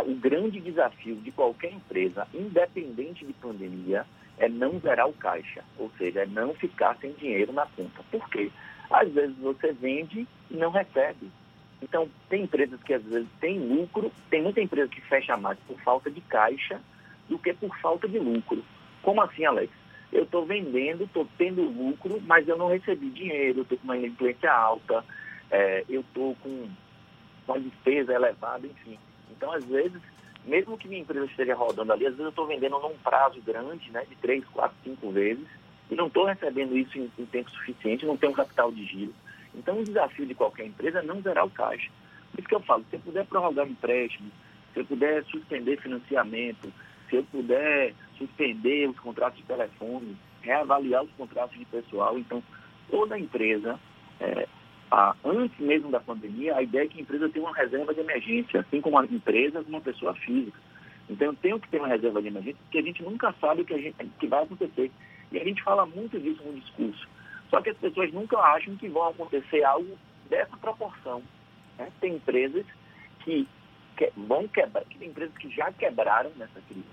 [0.03, 4.07] o grande desafio de qualquer empresa, independente de pandemia,
[4.39, 8.03] é não zerar o caixa, ou seja, é não ficar sem dinheiro na conta.
[8.11, 8.51] Por quê?
[8.91, 11.31] Às vezes você vende e não recebe.
[11.83, 15.79] Então, tem empresas que às vezes têm lucro, tem muita empresa que fecha mais por
[15.81, 16.81] falta de caixa
[17.29, 18.65] do que por falta de lucro.
[19.03, 19.73] Como assim, Alex?
[20.13, 24.53] Eu estou vendendo, estou tendo lucro, mas eu não recebi dinheiro, estou com uma inadimplência
[24.53, 25.05] alta,
[25.51, 26.69] é, eu estou com
[27.47, 28.99] uma despesa elevada, enfim.
[29.31, 30.01] Então, às vezes,
[30.45, 33.91] mesmo que minha empresa esteja rodando ali, às vezes eu estou vendendo num prazo grande,
[33.91, 35.47] né, de três, quatro, cinco vezes,
[35.91, 39.15] e não estou recebendo isso em, em, tempo suficiente, não tenho capital de giro.
[39.55, 41.91] Então, o desafio de qualquer empresa é não zerar o caixa.
[42.31, 44.31] Por isso que eu falo, se eu puder prorrogar empréstimo,
[44.73, 46.73] se eu puder suspender financiamento,
[47.09, 52.43] se eu puder suspender os contratos de telefone, reavaliar os contratos de pessoal, então
[52.89, 53.79] toda empresa
[54.21, 54.47] é,
[55.25, 58.61] antes mesmo da pandemia, a ideia é que a empresa tenha uma reserva de emergência,
[58.61, 60.59] assim como a empresa, como uma pessoa física.
[61.09, 63.65] Então, eu tenho que ter uma reserva de emergência, porque a gente nunca sabe o
[63.65, 64.91] que, a gente, que vai acontecer.
[65.33, 67.09] E a gente fala muito disso no discurso.
[67.49, 69.99] Só que as pessoas nunca acham que vão acontecer algo
[70.29, 71.23] dessa proporção.
[71.79, 71.89] Né?
[72.01, 72.65] Tem empresas
[73.25, 73.47] que
[74.01, 76.85] que, vão quebrar, que tem empresas que já quebraram nessa crise.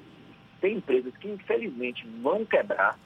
[0.60, 3.00] Tem empresas que, infelizmente, vão quebrar,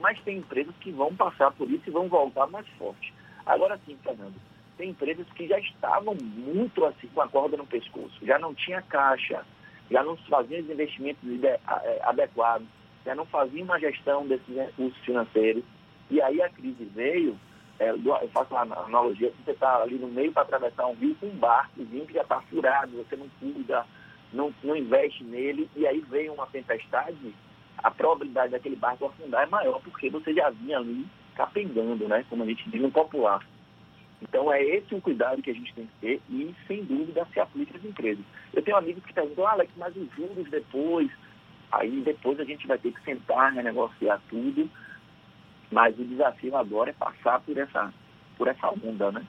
[0.00, 3.14] mas tem empresas que vão passar por isso e vão voltar mais forte.
[3.50, 4.36] Agora sim, Fernando,
[4.78, 8.80] tem empresas que já estavam muito assim com a corda no pescoço, já não tinha
[8.80, 9.44] caixa,
[9.90, 11.58] já não faziam os investimentos é,
[12.04, 12.68] adequados,
[13.04, 15.64] já não faziam uma gestão desses recursos financeiros.
[16.08, 17.36] E aí a crise veio,
[17.80, 21.26] é, eu faço uma analogia, você está ali no meio para atravessar um rio com
[21.26, 23.84] um barcozinho que já está furado, você não cuida,
[24.32, 27.34] não, não investe nele, e aí veio uma tempestade,
[27.78, 31.04] a probabilidade daquele barco afundar é maior, porque você já vinha ali
[31.40, 32.24] capengando, né?
[32.28, 33.40] Como a gente diz no popular.
[34.20, 37.40] Então é esse o cuidado que a gente tem que ter e, sem dúvida, se
[37.40, 38.22] aplica às empresas.
[38.52, 41.10] Eu tenho amigos que perguntam, ah, Alex, mas os juros depois,
[41.72, 44.68] aí depois a gente vai ter que sentar, renegociar tudo,
[45.72, 47.94] mas o desafio agora é passar por essa,
[48.36, 49.24] por essa onda, né?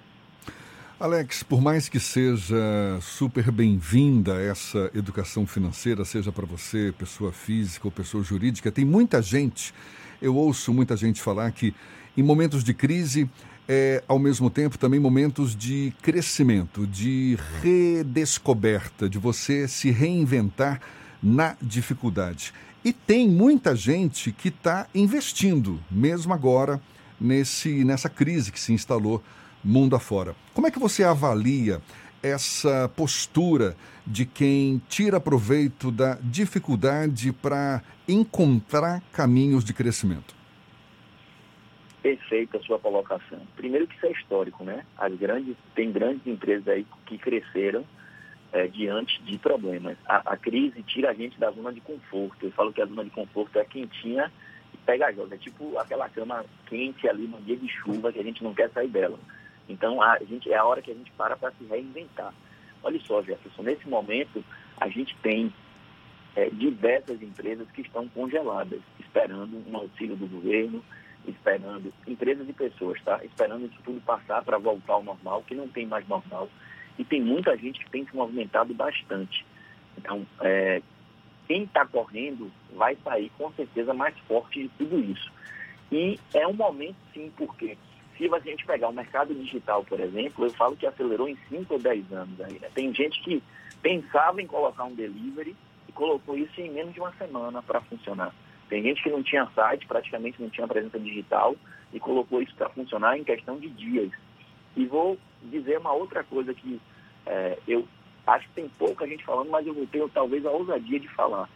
[1.00, 2.56] Alex, por mais que seja
[3.02, 9.20] super bem-vinda essa educação financeira, seja para você, pessoa física ou pessoa jurídica, tem muita
[9.22, 9.74] gente,
[10.22, 11.74] eu ouço muita gente falar que
[12.16, 13.30] em momentos de crise
[13.68, 20.82] é, ao mesmo tempo, também momentos de crescimento, de redescoberta, de você se reinventar
[21.22, 22.54] na dificuldade.
[22.84, 26.82] E tem muita gente que está investindo, mesmo agora,
[27.20, 29.24] nesse, nessa crise que se instalou
[29.64, 30.36] mundo afora.
[30.54, 31.82] Como é que você avalia
[32.24, 40.41] essa postura de quem tira proveito da dificuldade para encontrar caminhos de crescimento?
[42.02, 43.40] Perfeita a sua colocação.
[43.56, 44.86] Primeiro que isso é histórico, né?
[44.98, 47.86] As grandes, tem grandes empresas aí que cresceram
[48.52, 49.98] é, diante de problemas.
[50.06, 52.46] A, a, crise tira a gente da zona de conforto.
[52.46, 54.32] Eu falo que a zona de conforto é quentinha
[54.74, 55.36] e pegajosa.
[55.36, 58.70] É tipo aquela cama quente ali no dia de chuva que a gente não quer
[58.72, 59.20] sair dela.
[59.70, 62.34] Então, a gente, é a hora que a gente para para se reinventar.
[62.84, 64.44] Olha só, Jefferson, nesse momento,
[64.78, 65.54] a gente tem
[66.36, 70.84] é, diversas empresas que estão congeladas, esperando um auxílio do governo,
[71.28, 73.20] esperando, empresas e pessoas, tá?
[73.24, 76.50] Esperando isso tudo passar para voltar ao normal, que não tem mais normal.
[76.98, 79.46] E tem muita gente que tem se movimentado bastante.
[79.98, 80.82] Então, é,
[81.48, 85.32] quem está correndo vai sair com certeza mais forte de tudo isso.
[85.92, 87.78] E é um momento, sim, porque
[88.18, 91.74] se a gente pegar o mercado digital, por exemplo, eu falo que acelerou em 5
[91.74, 92.60] ou 10 anos aí.
[92.60, 92.70] Né?
[92.74, 93.42] Tem gente que
[93.82, 95.56] pensava em colocar um delivery
[95.88, 98.34] e colocou isso em menos de uma semana para funcionar.
[98.72, 101.58] Tem gente que não tinha site, praticamente não tinha presença digital
[101.92, 104.10] e colocou isso para funcionar em questão de dias.
[104.78, 106.80] E vou dizer uma outra coisa que
[107.26, 107.86] é, eu
[108.26, 111.50] acho que tem pouca gente falando, mas eu vou ter talvez a ousadia de falar.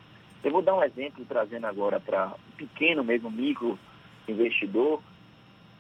[0.44, 3.80] Eu vou dar um exemplo trazendo agora para pequeno mesmo, micro
[4.28, 5.02] investidor,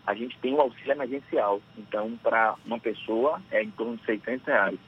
[0.07, 1.61] a gente tem o auxílio emergencial.
[1.77, 4.79] Então, para uma pessoa é em torno de 600 reais.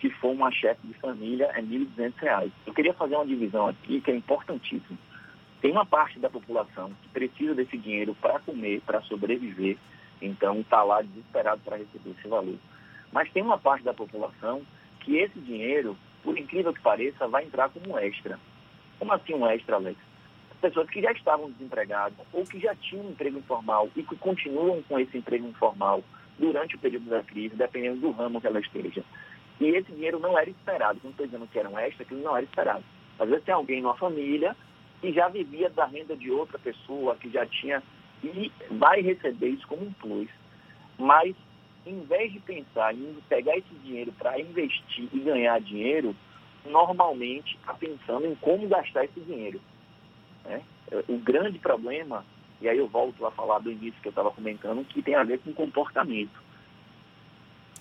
[0.00, 2.52] Se for uma chefe de família, é 1.200 reais.
[2.66, 4.98] Eu queria fazer uma divisão aqui que é importantíssima.
[5.64, 9.78] Tem uma parte da população que precisa desse dinheiro para comer, para sobreviver,
[10.20, 12.56] então está lá desesperado para receber esse valor.
[13.10, 14.60] Mas tem uma parte da população
[15.00, 18.38] que esse dinheiro, por incrível que pareça, vai entrar como extra.
[18.98, 19.98] Como assim um extra, Alex?
[20.60, 24.82] pessoas que já estavam desempregadas ou que já tinham um emprego informal e que continuam
[24.82, 26.04] com esse emprego informal
[26.38, 29.02] durante o período da crise, dependendo do ramo que ela esteja.
[29.58, 31.00] E esse dinheiro não era esperado.
[31.02, 32.84] Não estou dizendo que era um extra, que não era esperado.
[33.18, 34.54] Às vezes tem alguém numa família
[35.04, 37.82] que já vivia da renda de outra pessoa, que já tinha,
[38.22, 40.30] e vai receber isso como um plus.
[40.98, 41.36] Mas,
[41.84, 46.16] em vez de pensar em pegar esse dinheiro para investir e ganhar dinheiro,
[46.64, 49.60] normalmente está pensando em como gastar esse dinheiro.
[50.42, 50.62] Né?
[51.06, 52.24] O grande problema,
[52.62, 55.22] e aí eu volto a falar do início que eu estava comentando, que tem a
[55.22, 56.42] ver com comportamento.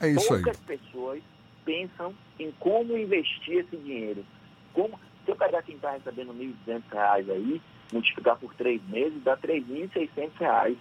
[0.01, 1.23] É isso Poucas pessoas
[1.63, 4.25] pensam em como investir esse dinheiro.
[4.73, 7.61] Como, se eu pegar quem está recebendo R$ 1.200 aí,
[7.91, 10.75] multiplicar por três meses, dá R$ 3.600.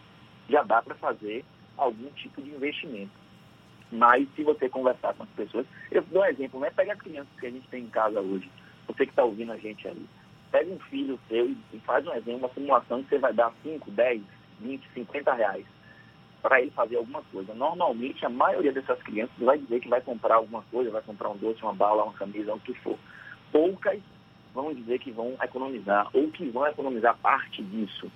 [0.48, 1.44] Já dá para fazer
[1.76, 3.12] algum tipo de investimento.
[3.90, 6.70] Mas se você conversar com as pessoas, eu dou um exemplo, né?
[6.70, 8.50] Pega as crianças que a gente tem em casa hoje,
[8.86, 10.06] você que está ouvindo a gente ali
[10.52, 13.90] pega um filho seu e faz um exemplo, uma simulação que você vai dar 5,
[13.90, 14.22] 10,
[14.60, 15.64] 20, 50 reais
[16.42, 17.54] para ele fazer alguma coisa.
[17.54, 21.36] Normalmente, a maioria dessas crianças vai dizer que vai comprar alguma coisa, vai comprar um
[21.36, 22.98] doce, uma bala, uma camisa, o que for.
[23.50, 24.00] Poucas
[24.54, 28.10] vão dizer que vão economizar ou que vão economizar parte disso.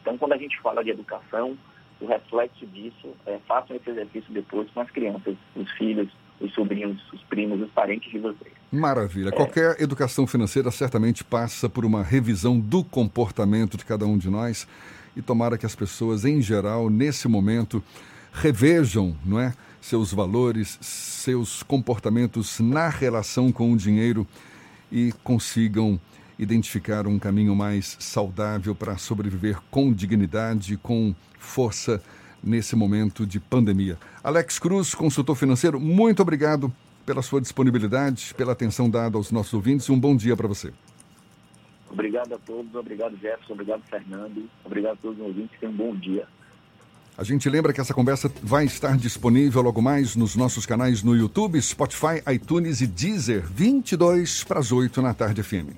[0.00, 1.56] Então, quando a gente fala de educação,
[2.00, 6.08] o reflexo disso é façam esse exercício depois com as crianças, os filhos,
[6.40, 8.52] os sobrinhos, os primos, os parentes de vocês.
[8.70, 9.28] Maravilha.
[9.28, 9.32] É.
[9.32, 14.68] Qualquer educação financeira certamente passa por uma revisão do comportamento de cada um de nós
[15.16, 17.82] e tomara que as pessoas, em geral, nesse momento,
[18.32, 19.54] revejam, não é?
[19.80, 24.26] seus valores, seus comportamentos na relação com o dinheiro
[24.94, 26.00] e consigam
[26.38, 32.00] identificar um caminho mais saudável para sobreviver com dignidade, com força
[32.40, 33.98] nesse momento de pandemia.
[34.22, 36.72] Alex Cruz, consultor financeiro, muito obrigado
[37.04, 39.90] pela sua disponibilidade, pela atenção dada aos nossos ouvintes.
[39.90, 40.72] Um bom dia para você.
[41.90, 45.96] Obrigado a todos, obrigado Jefferson, obrigado Fernando, obrigado a todos os ouvintes, tenham um bom
[45.96, 46.26] dia.
[47.16, 51.14] A gente lembra que essa conversa vai estar disponível logo mais nos nossos canais no
[51.14, 55.70] YouTube, Spotify, iTunes e Deezer, 22 para as 8 na tarde FM.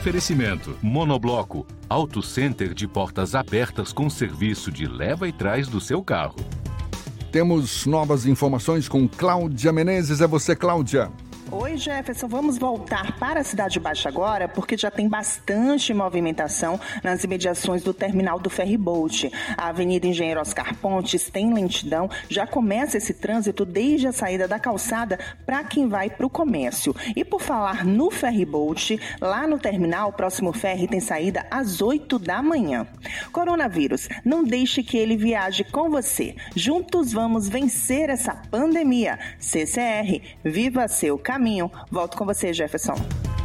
[0.00, 6.02] Oferecimento: Monobloco, Auto Center de portas abertas com serviço de leva e trás do seu
[6.02, 6.36] carro.
[7.32, 10.20] Temos novas informações com Cláudia Menezes.
[10.20, 11.12] É você, Cláudia.
[11.52, 12.28] Oi, Jefferson.
[12.28, 17.92] Vamos voltar para a Cidade Baixa agora, porque já tem bastante movimentação nas imediações do
[17.92, 19.32] terminal do Ferryboat.
[19.56, 22.08] A Avenida Engenheiro Oscar Pontes tem lentidão.
[22.28, 26.94] Já começa esse trânsito desde a saída da calçada para quem vai para o comércio.
[27.16, 32.16] E por falar no Ferryboat, lá no terminal, o próximo ferry tem saída às 8
[32.20, 32.86] da manhã.
[33.32, 36.36] Coronavírus, não deixe que ele viaje com você.
[36.54, 39.18] Juntos vamos vencer essa pandemia.
[39.40, 41.70] CCR, viva seu caminho caminho.
[41.90, 42.94] Volto com você, Jefferson.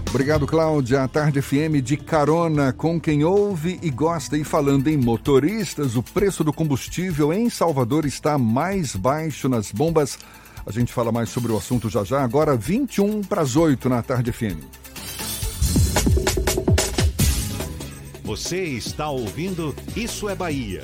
[0.09, 1.03] Obrigado, Cláudia.
[1.03, 4.37] A Tarde FM de carona com quem ouve e gosta.
[4.37, 10.19] E falando em motoristas, o preço do combustível em Salvador está mais baixo nas bombas.
[10.65, 12.23] A gente fala mais sobre o assunto já já.
[12.23, 14.59] Agora, 21 para as 8 na Tarde FM.
[18.23, 20.83] Você está ouvindo Isso é Bahia.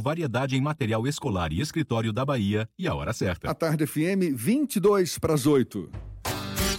[0.00, 3.50] variedade em material escolar e escritório da Bahia e a hora certa.
[3.50, 5.90] A tarde FM, 22 para as 8.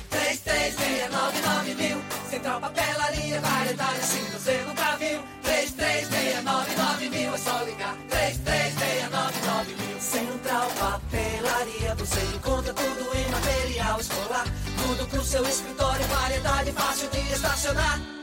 [0.09, 1.97] 3369 mil.
[2.30, 5.20] Central Papelaria, variedade assim você nunca viu.
[5.43, 7.97] 3369 mil, é só ligar.
[8.09, 9.99] 3369 mil.
[9.99, 14.45] Central Papelaria, você encontra tudo em material escolar.
[14.88, 18.22] Tudo pro seu escritório, variedade fácil de estacionar.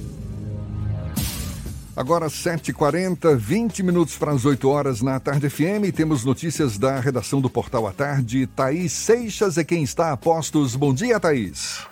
[1.93, 5.93] Agora 7h40, 20 minutos para as 8 horas na Tarde FM.
[5.93, 8.47] Temos notícias da redação do Portal à Tarde.
[8.47, 10.73] Thaís Seixas é quem está a postos.
[10.77, 11.85] Bom dia, Thaís.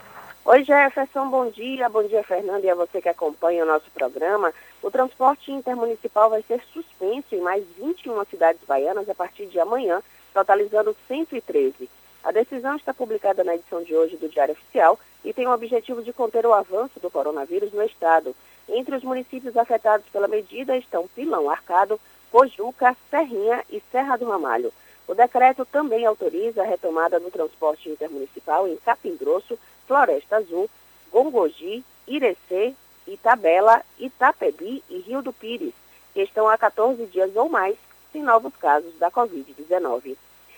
[0.45, 1.89] Oi, Jefferson, bom dia.
[1.89, 4.53] Bom dia, Fernando, e a você que acompanha o nosso programa.
[4.81, 10.01] O transporte intermunicipal vai ser suspenso em mais 21 cidades baianas a partir de amanhã,
[10.33, 11.89] totalizando 113.
[12.23, 16.01] A decisão está publicada na edição de hoje do Diário Oficial e tem o objetivo
[16.01, 18.33] de conter o avanço do coronavírus no estado.
[18.69, 21.99] Entre os municípios afetados pela medida estão Pilão, Arcado,
[22.31, 24.71] Pojuca, Serrinha e Serra do Ramalho.
[25.07, 29.57] O decreto também autoriza a retomada do transporte intermunicipal em Capim Grosso,
[29.87, 30.69] Floresta Azul,
[31.11, 32.75] Gongogi, Irecê,
[33.07, 35.73] Itabela, Itapebi e Rio do Pires,
[36.13, 37.75] que estão há 14 dias ou mais
[38.11, 40.15] sem novos casos da Covid-19.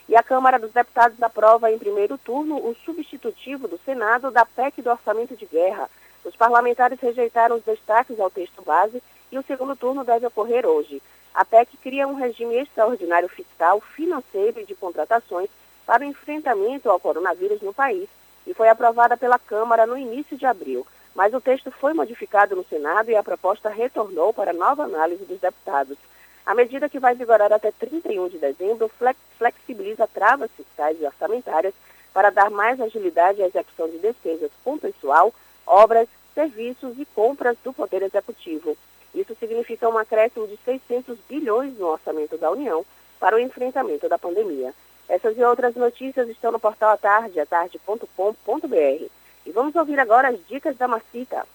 [0.10, 4.82] E a Câmara dos Deputados aprova em primeiro turno o substitutivo do Senado da PEC
[4.82, 5.90] do Orçamento de Guerra.
[6.24, 9.02] Os parlamentares rejeitaram os destaques ao texto base
[9.32, 11.02] e o segundo turno deve ocorrer hoje.
[11.34, 15.50] A PEC cria um regime extraordinário fiscal, financeiro e de contratações
[15.86, 18.08] para o enfrentamento ao coronavírus no país
[18.46, 20.86] e foi aprovada pela Câmara no início de abril.
[21.16, 25.40] Mas o texto foi modificado no Senado e a proposta retornou para nova análise dos
[25.40, 25.98] deputados.
[26.46, 28.92] A medida que vai vigorar até 31 de dezembro
[29.38, 31.74] flexibiliza travas fiscais e orçamentárias
[32.14, 35.34] para dar mais agilidade à execução de despesas com pessoal,
[35.66, 38.78] obras, serviços e compras do Poder Executivo.
[39.14, 42.86] Isso significa um acréscimo de 600 bilhões no orçamento da União
[43.20, 44.74] para o enfrentamento da pandemia.
[45.08, 49.06] Essas e outras notícias estão no portal Atarde, atarde.com.br.
[49.46, 51.46] E vamos ouvir agora as dicas da Macita.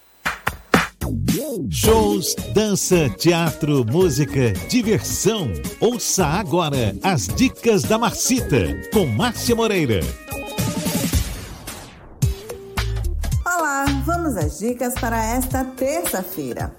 [1.70, 5.48] Shows, dança, teatro, música, diversão.
[5.80, 10.00] Ouça agora as dicas da Marcita com Márcia Moreira.
[13.59, 16.76] Olá, vamos às dicas para esta terça-feira.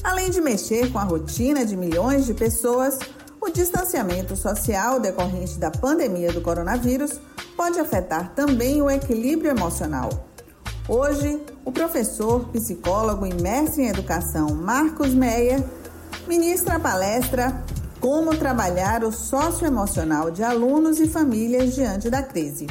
[0.00, 2.96] Além de mexer com a rotina de milhões de pessoas,
[3.40, 7.20] o distanciamento social decorrente da pandemia do coronavírus
[7.56, 10.08] pode afetar também o equilíbrio emocional.
[10.88, 15.64] Hoje, o professor, psicólogo e mestre em educação Marcos Meyer
[16.28, 17.60] ministra a palestra
[17.98, 22.68] Como trabalhar o socioemocional de alunos e famílias diante da crise.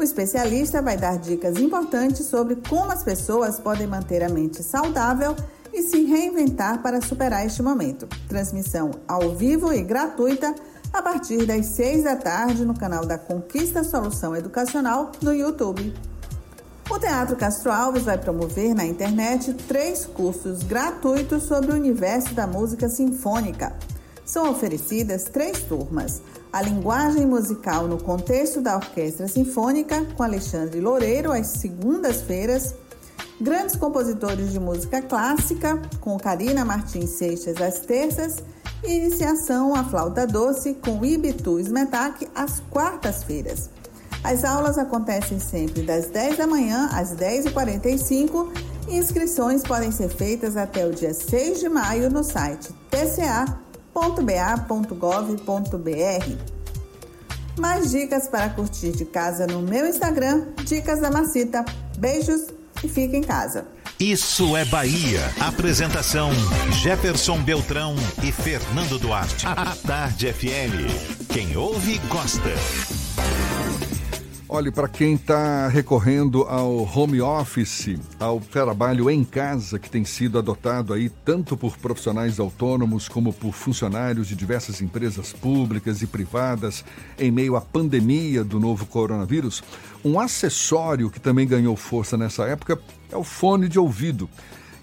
[0.00, 5.36] O especialista vai dar dicas importantes sobre como as pessoas podem manter a mente saudável
[5.74, 8.08] e se reinventar para superar este momento.
[8.26, 10.54] Transmissão ao vivo e gratuita
[10.90, 15.94] a partir das 6 da tarde no canal da Conquista Solução Educacional no YouTube.
[16.88, 22.46] O Teatro Castro Alves vai promover na internet três cursos gratuitos sobre o universo da
[22.46, 23.76] música sinfônica.
[24.24, 26.22] São oferecidas três turmas:
[26.52, 32.74] a linguagem musical no contexto da Orquestra Sinfônica, com Alexandre Loureiro, às segundas-feiras
[33.40, 38.36] Grandes compositores de música clássica, com Karina Martins Seixas às terças,
[38.84, 43.70] e iniciação à flauta doce com Ibitu Smetak às quartas-feiras.
[44.22, 48.48] As aulas acontecem sempre das 10 da manhã às 10h45
[48.88, 52.74] e inscrições podem ser feitas até o dia 6 de maio no site
[53.92, 55.30] tca.ba.gov.br.
[57.58, 61.64] Mais dicas para curtir de casa no meu Instagram, Dicas da Macita.
[61.98, 62.46] Beijos
[62.82, 63.66] e fica em casa.
[63.98, 65.20] Isso é Bahia.
[65.38, 66.30] Apresentação:
[66.82, 69.46] Jefferson Beltrão e Fernando Duarte.
[69.46, 71.28] A Tarde FM.
[71.28, 72.50] Quem ouve, gosta.
[74.52, 80.40] Olhe, para quem está recorrendo ao home office, ao trabalho em casa que tem sido
[80.40, 86.84] adotado aí tanto por profissionais autônomos como por funcionários de diversas empresas públicas e privadas
[87.16, 89.62] em meio à pandemia do novo coronavírus,
[90.04, 92.76] um acessório que também ganhou força nessa época
[93.08, 94.28] é o fone de ouvido.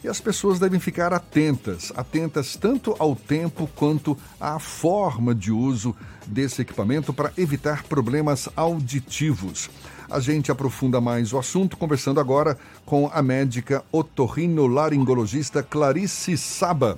[0.08, 5.94] E as pessoas devem ficar atentas, atentas tanto ao tempo quanto à forma de uso
[6.26, 9.70] desse equipamento para evitar problemas auditivos.
[10.10, 16.98] A gente aprofunda mais o assunto conversando agora com a médica otorrinolaringologista Clarice Saba.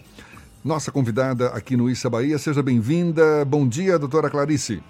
[0.63, 3.43] Nossa convidada aqui no Issa Bahia, seja bem-vinda.
[3.43, 4.83] Bom dia, doutora Clarice.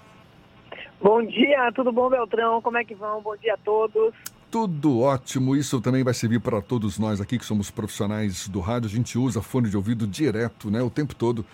[1.00, 2.60] Bom dia, tudo bom, Beltrão?
[2.60, 3.22] Como é que vão?
[3.22, 4.12] Bom dia a todos.
[4.50, 8.88] Tudo ótimo, isso também vai servir para todos nós aqui que somos profissionais do rádio.
[8.88, 11.46] A gente usa fone de ouvido direto, né, o tempo todo.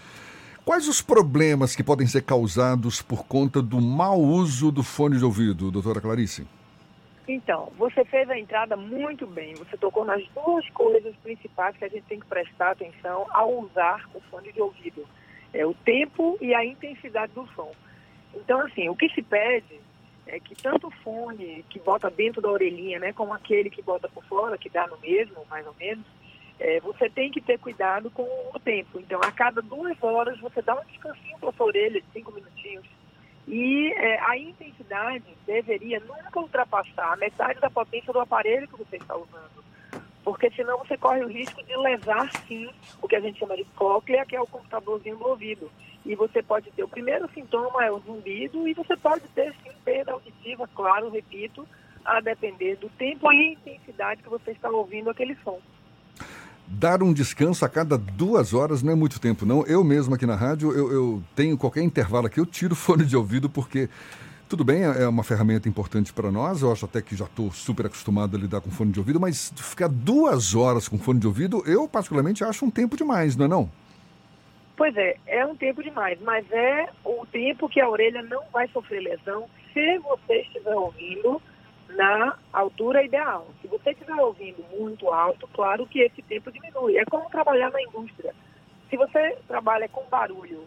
[0.64, 5.26] Quais os problemas que podem ser causados por conta do mau uso do fone de
[5.26, 6.46] ouvido, doutora Clarice?
[7.28, 9.54] Então, você fez a entrada muito bem.
[9.56, 14.08] Você tocou nas duas coisas principais que a gente tem que prestar atenção ao usar
[14.14, 15.04] o fone de ouvido.
[15.52, 17.72] É o tempo e a intensidade do som.
[18.34, 19.85] Então, assim, o que se pede
[20.26, 24.08] é que tanto o fone que bota dentro da orelhinha, né, como aquele que bota
[24.08, 26.04] por fora, que dá no mesmo, mais ou menos,
[26.58, 28.98] é, você tem que ter cuidado com o tempo.
[28.98, 32.84] Então, a cada duas horas, você dá um descansinho para sua orelha cinco minutinhos.
[33.46, 38.96] E é, a intensidade deveria nunca ultrapassar a metade da potência do aparelho que você
[38.96, 39.64] está usando.
[40.24, 42.68] Porque senão você corre o risco de lesar, sim,
[43.00, 45.70] o que a gente chama de cóclea, que é o computadorzinho do ouvido
[46.06, 49.70] e você pode ter o primeiro sintoma é o zumbido e você pode ter sim
[49.84, 51.66] perda auditiva, claro, repito,
[52.04, 55.58] a depender do tempo e intensidade que você está ouvindo aquele som.
[56.68, 59.64] Dar um descanso a cada duas horas não é muito tempo, não.
[59.66, 63.04] Eu mesmo aqui na rádio, eu, eu tenho qualquer intervalo aqui, eu tiro o fone
[63.04, 63.88] de ouvido porque
[64.48, 66.62] tudo bem, é uma ferramenta importante para nós.
[66.62, 69.52] Eu acho até que já estou super acostumado a lidar com fone de ouvido, mas
[69.56, 73.48] ficar duas horas com fone de ouvido, eu particularmente acho um tempo demais, não é
[73.48, 73.68] não?
[74.76, 78.68] Pois é, é um tempo demais, mas é o tempo que a orelha não vai
[78.68, 81.40] sofrer lesão se você estiver ouvindo
[81.88, 83.46] na altura ideal.
[83.62, 86.98] Se você estiver ouvindo muito alto, claro que esse tempo diminui.
[86.98, 88.34] É como trabalhar na indústria.
[88.90, 90.64] Se você trabalha com barulho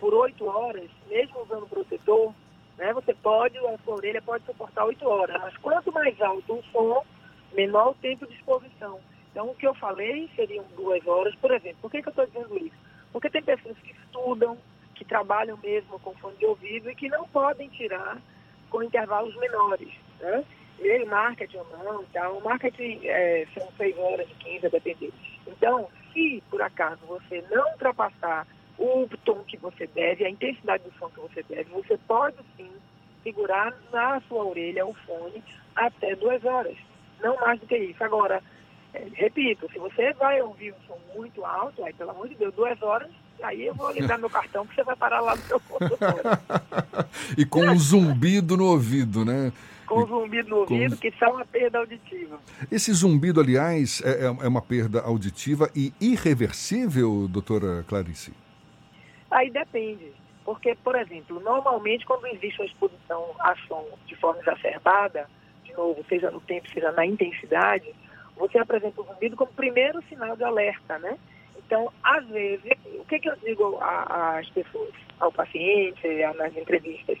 [0.00, 2.32] por oito horas, mesmo usando protetor,
[2.78, 5.38] né, você pode, a sua orelha pode suportar oito horas.
[5.42, 7.04] Mas quanto mais alto o som,
[7.52, 9.00] menor o tempo de exposição.
[9.30, 11.78] Então, o que eu falei seriam duas horas, por exemplo.
[11.82, 12.93] Por que, que eu estou dizendo isso?
[13.14, 14.58] Porque tem pessoas que estudam,
[14.96, 18.20] que trabalham mesmo com fone de ouvido e que não podem tirar
[18.68, 19.88] com intervalos menores,
[20.18, 20.44] né?
[20.80, 25.12] Ele marketing ou não, então, o marketing é, são 6 horas de 15, a depender.
[25.46, 30.92] Então, se por acaso você não ultrapassar o tom que você deve, a intensidade do
[30.98, 32.68] som que você deve, você pode sim
[33.22, 35.40] segurar na sua orelha o fone
[35.76, 36.76] até duas horas.
[37.22, 38.02] Não mais do que isso.
[38.02, 38.42] Agora,
[39.14, 42.80] repito, se você vai ouvir um som muito alto, aí pelo amor de Deus, duas
[42.82, 43.10] horas,
[43.42, 46.22] aí eu vou ligar meu cartão que você vai parar lá no seu consultório.
[47.36, 49.52] e com um zumbido no ouvido, né?
[49.86, 51.00] Com zumbido no ouvido, com...
[51.00, 52.38] que são uma perda auditiva.
[52.70, 58.32] Esse zumbido, aliás, é, é, é uma perda auditiva e irreversível, doutora Clarice?
[59.30, 60.12] Aí depende.
[60.44, 65.28] Porque, por exemplo, normalmente quando existe uma exposição a som de forma exacerbada,
[65.64, 67.94] de novo, seja no tempo, seja na intensidade,
[68.36, 71.18] você apresenta o zumbido como primeiro sinal de alerta, né?
[71.56, 76.06] Então, às vezes, o que, que eu digo às pessoas, ao paciente,
[76.36, 77.18] nas entrevistas?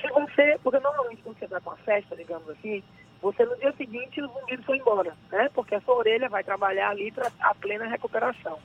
[0.00, 2.82] Se você, porque normalmente quando você vai com uma festa, digamos assim,
[3.20, 5.50] você no dia seguinte o zumbido foi embora, né?
[5.54, 8.58] Porque a sua orelha vai trabalhar ali para a plena recuperação.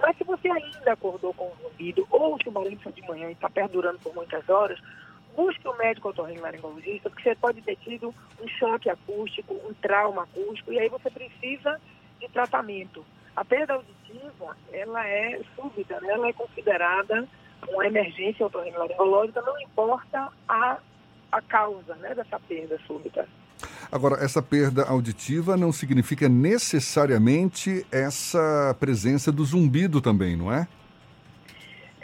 [0.00, 3.28] Mas se você ainda acordou com um zumbido, ou se o barulho foi de manhã
[3.28, 4.80] e está perdurando por muitas horas,
[5.40, 10.70] busque o médico otorrinolaringologista, porque você pode ter tido um choque acústico, um trauma acústico,
[10.70, 11.80] e aí você precisa
[12.20, 13.02] de tratamento.
[13.34, 16.12] A perda auditiva, ela é súbita, né?
[16.12, 17.26] ela é considerada
[17.68, 20.76] uma emergência otorrinolaringológica, não importa a,
[21.32, 23.26] a causa né, dessa perda súbita.
[23.90, 30.68] Agora, essa perda auditiva não significa necessariamente essa presença do zumbido também, não é?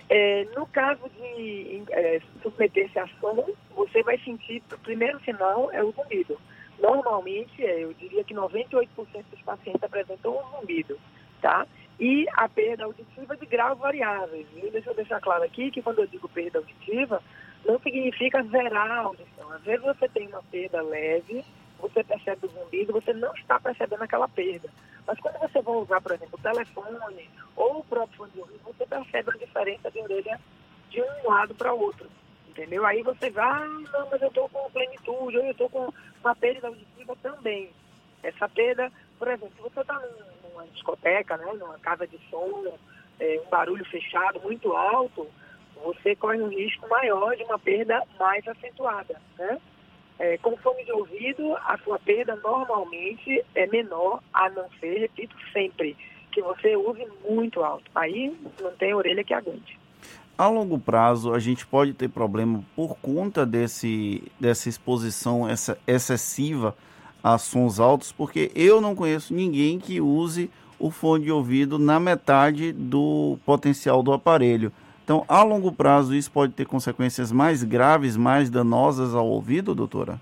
[0.09, 3.45] É, no caso de é, submeter-se a som,
[3.75, 6.39] você vai sentir, o primeiro sinal é o zumbido.
[6.79, 8.89] Normalmente, é, eu diria que 98%
[9.31, 10.99] dos pacientes apresentam um zumbido,
[11.41, 11.67] tá?
[11.99, 14.47] E a perda auditiva de graus variáveis.
[14.55, 14.71] Viu?
[14.71, 17.23] Deixa eu deixar claro aqui que quando eu digo perda auditiva,
[17.65, 19.51] não significa zerar a audição.
[19.53, 21.45] Às vezes você tem uma perda leve,
[21.81, 24.69] você percebe o zumbido, você não está percebendo aquela perda.
[25.07, 28.61] Mas quando você vai usar, por exemplo, o telefone ou o próprio fone de ouvido,
[28.65, 30.41] você percebe a diferença de orelha
[30.91, 32.09] de um lado para o outro.
[32.49, 32.85] Entendeu?
[32.85, 35.93] Aí você vai, ah, não, mas eu estou com plenitude, ou eu estou com
[36.23, 37.71] uma perda auditiva também.
[38.23, 40.03] Essa perda, por exemplo, se você está
[40.43, 42.77] numa discoteca, né, numa casa de som,
[43.21, 45.29] é, um barulho fechado muito alto,
[45.85, 49.61] você corre um risco maior de uma perda mais acentuada, né?
[50.19, 55.37] É, com fone de ouvido, a sua perda normalmente é menor, a não ser, repito,
[55.53, 55.97] sempre,
[56.33, 57.85] que você use muito alto.
[57.95, 59.79] Aí não tem orelha que aguente.
[60.39, 66.77] A longo prazo, a gente pode ter problema por conta desse, dessa exposição essa, excessiva
[67.23, 71.99] a sons altos, porque eu não conheço ninguém que use o fone de ouvido na
[71.99, 74.71] metade do potencial do aparelho.
[75.07, 80.21] Então, a longo prazo, isso pode ter consequências mais graves, mais danosas ao ouvido, doutora?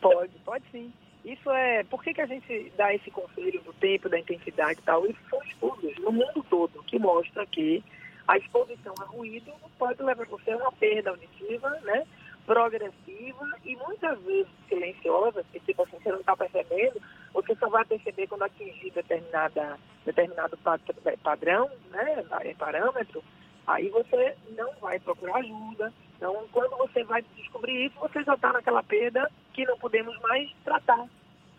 [0.00, 0.90] Pode, pode sim.
[1.22, 1.84] Isso é.
[1.84, 5.04] Por que, que a gente dá esse conselho do tempo, da intensidade e tal?
[5.04, 7.84] Isso são estudos no mundo todo que mostram que
[8.26, 12.06] a exposição a ruído pode levar você a uma perda auditiva, né?
[12.46, 17.02] Progressiva e muitas vezes silenciosa, que tipo assim, você não está percebendo,
[17.34, 20.58] você só vai perceber quando atingir determinada, determinado
[21.22, 22.24] padrão, né?
[22.56, 23.22] Parâmetro
[23.66, 25.92] Aí você não vai procurar ajuda.
[26.16, 30.50] Então, quando você vai descobrir isso, você já está naquela perda que não podemos mais
[30.64, 31.06] tratar.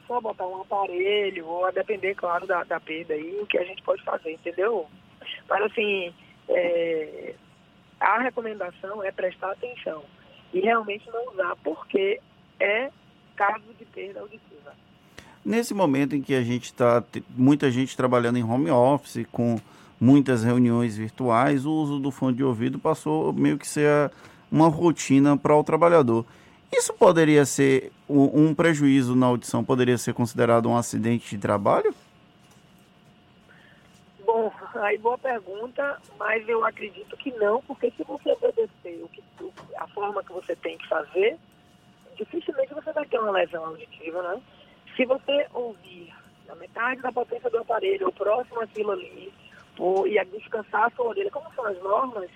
[0.07, 3.65] Só botar um aparelho, ou a depender, claro, da, da perda aí, o que a
[3.65, 4.87] gente pode fazer, entendeu?
[5.49, 6.13] Mas, assim,
[6.47, 7.35] é,
[7.99, 10.03] a recomendação é prestar atenção
[10.53, 12.21] e realmente não usar, porque
[12.57, 12.89] é
[13.35, 14.73] caso de perda auditiva.
[15.43, 19.59] Nesse momento em que a gente está, muita gente trabalhando em home office, com
[19.99, 24.11] muitas reuniões virtuais, o uso do fone de ouvido passou meio que ser
[24.51, 26.25] uma rotina para o trabalhador.
[26.71, 31.93] Isso poderia ser um prejuízo na audição, poderia ser considerado um acidente de trabalho?
[34.25, 39.23] Bom, aí boa pergunta, mas eu acredito que não, porque se você obedecer o que,
[39.77, 41.37] a forma que você tem que fazer,
[42.17, 44.41] dificilmente você vai ter uma lesão auditiva, né?
[44.95, 46.13] Se você ouvir
[46.47, 49.31] na metade da potência do aparelho, ou próximo àquilo ali,
[50.07, 52.29] e a descansar a sua orelha, como são as normas,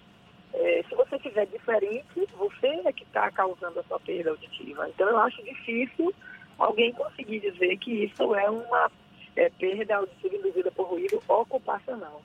[0.53, 4.87] é, se você fizer diferente, você é que está causando a sua perda auditiva.
[4.89, 6.13] Então eu acho difícil
[6.57, 8.91] alguém conseguir dizer que isso é uma
[9.35, 12.21] é, perda auditiva induzida por ruído ocupacional.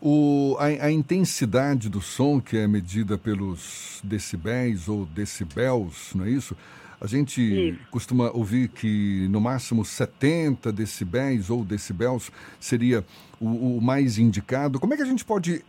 [0.00, 6.30] O, a, a, intensidade do som, que é medida pelos decibéis ou decibels, não é
[6.30, 6.56] isso?
[7.00, 7.78] A gente isso.
[7.90, 13.04] costuma ouvir que no máximo 70 decibéis ou decibels seria
[13.40, 14.80] o, o mais indicado.
[14.80, 15.64] Como é que a gente pode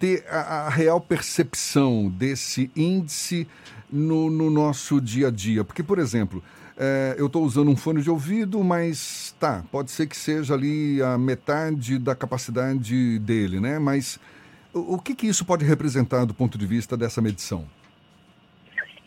[0.00, 3.46] ter a, a real percepção desse índice
[3.90, 5.62] no, no, nosso dia a dia?
[5.62, 6.42] Porque, por exemplo,
[6.76, 11.00] é, eu estou usando um fone de ouvido, mas tá, pode ser que seja ali
[11.00, 13.78] a metade da capacidade dele, né?
[13.78, 14.18] Mas
[14.74, 17.68] o, o que, que isso pode representar do ponto de vista dessa medição?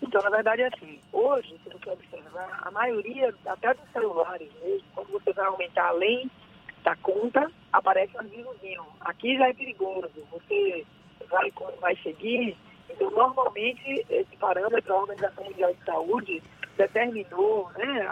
[0.08, 1.00] Então, na verdade, é assim.
[1.12, 6.30] Hoje, se você observar, a maioria, até dos celulares mesmo, quando você vai aumentar além
[6.84, 8.86] da conta, aparece um avisozinho.
[9.02, 10.86] Aqui já é perigoso, você
[11.28, 11.52] vai,
[11.82, 12.56] vai seguir.
[12.88, 16.44] Então, normalmente, esse parâmetro, a Organização Mundial de Saúde
[16.78, 18.08] determinou né,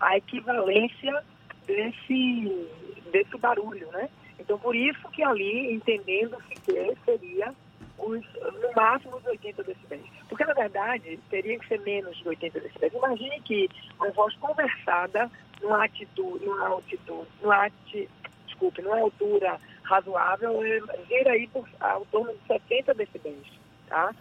[0.00, 1.24] a, equivalência
[1.66, 2.68] desse,
[3.10, 4.10] desse barulho, né?
[4.38, 7.54] Então, por isso que ali, entendendo-se que seria
[8.00, 10.04] os, no máximo os 80 decibéis.
[10.28, 12.94] Porque, na verdade, teria que ser menos de 80 decibéis.
[12.94, 15.30] Imagine que uma voz conversada
[15.62, 18.08] numa atitude, numa altitude, numa ati,
[18.46, 20.60] desculpe, numa altura razoável,
[21.08, 23.46] vira aí por ao torno de 70 decibéis,
[23.88, 24.14] tá?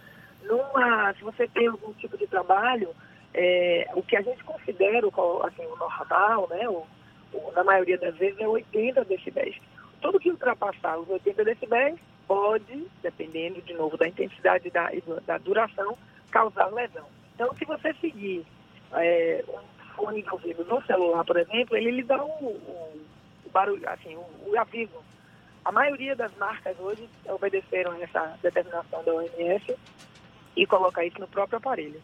[0.44, 2.90] Numa, se você tem algum tipo de trabalho,
[3.34, 6.86] é, o que a gente considera assim, o normal, né, o,
[7.34, 9.56] o, na maioria das vezes, é 80 decibéis.
[10.02, 12.00] Tudo que ultrapassar os 80 decibéis
[12.30, 15.98] pode, dependendo de novo da intensidade da, e da duração,
[16.30, 17.08] causar lesão.
[17.34, 18.46] Então, se você seguir
[18.94, 23.02] é, um fone de ouvido no celular, por exemplo, ele lhe dá o, o,
[23.46, 24.94] o barulho, assim, o, o, aviso.
[25.66, 29.76] A maioria das marcas hoje obedeceram essa determinação da OMS
[30.56, 32.00] e coloca isso no próprio aparelho.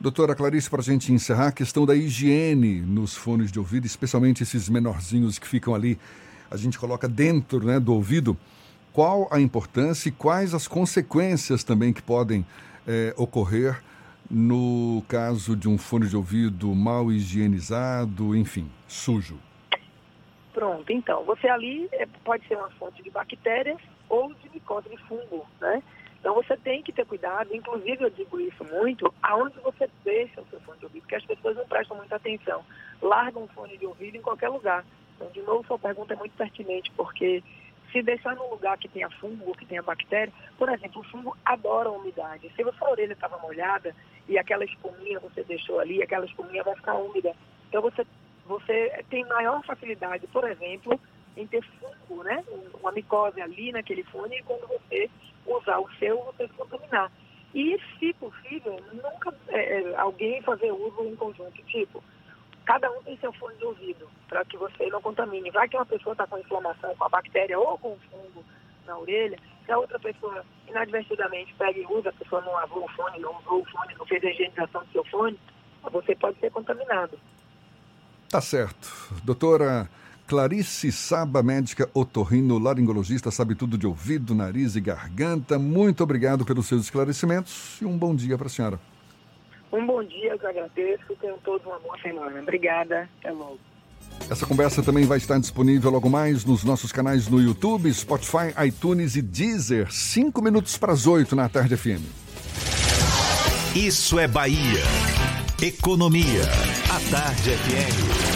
[0.00, 4.44] Doutora Clarice, para a gente encerrar, a questão da higiene nos fones de ouvido, especialmente
[4.44, 5.98] esses menorzinhos que ficam ali,
[6.48, 8.36] a gente coloca dentro né, do ouvido
[8.92, 12.44] qual a importância e quais as consequências também que podem
[12.86, 13.82] é, ocorrer
[14.30, 19.38] no caso de um fone de ouvido mal higienizado, enfim, sujo.
[20.54, 23.78] Pronto, então, você ali é, pode ser uma fonte de bactérias
[24.08, 25.82] ou de micose de fungo, né?
[26.20, 30.46] Então você tem que ter cuidado, inclusive eu digo isso muito, aonde você deixa o
[30.50, 32.64] seu fone de ouvido, porque as pessoas não prestam muita atenção.
[33.02, 34.84] Largam um fone de ouvido em qualquer lugar.
[35.16, 37.42] Então, de novo, sua pergunta é muito pertinente, porque
[37.92, 41.88] se deixar num lugar que tenha fungo, que tenha bactéria, por exemplo, o fungo adora
[41.88, 42.50] a umidade.
[42.56, 43.94] Se a sua orelha estava molhada
[44.28, 47.34] e aquela espuminha você deixou ali, aquela espuminha vai ficar úmida.
[47.68, 48.06] Então você,
[48.46, 50.98] você tem maior facilidade, por exemplo,
[51.36, 52.42] em ter fungo, né?
[52.80, 55.10] Uma micose ali naquele fone e quando você
[55.46, 57.10] usar o seu, você se contaminar.
[57.54, 62.02] E, se possível, nunca é, é alguém fazer uso em conjunto, tipo,
[62.64, 65.50] cada um tem seu fone de ouvido, para que você não contamine.
[65.50, 68.44] Vai que uma pessoa está com inflamação com a bactéria ou com fungo
[68.86, 72.88] na orelha, se a outra pessoa inadvertidamente pega e usa, a pessoa não lavou o
[72.88, 75.38] fone, não usou o fone, não fez a higienização do seu fone,
[75.90, 77.18] você pode ser contaminado.
[78.28, 78.90] Tá certo.
[79.22, 79.88] Doutora
[80.26, 85.58] Clarice Saba, médica otorrino laringologista, sabe tudo de ouvido, nariz e garganta.
[85.58, 88.91] Muito obrigado pelos seus esclarecimentos e um bom dia para a senhora.
[89.72, 91.04] Um bom dia, eu que agradeço.
[91.20, 92.40] Tenham todos uma boa semana.
[92.40, 93.08] Obrigada.
[93.20, 93.58] Até logo.
[94.30, 99.16] Essa conversa também vai estar disponível logo mais nos nossos canais no YouTube, Spotify, iTunes
[99.16, 99.90] e Deezer.
[99.90, 102.02] Cinco minutos para as oito na Tarde FM.
[103.74, 104.82] Isso é Bahia.
[105.62, 106.42] Economia.
[106.90, 108.32] A Tarde FM.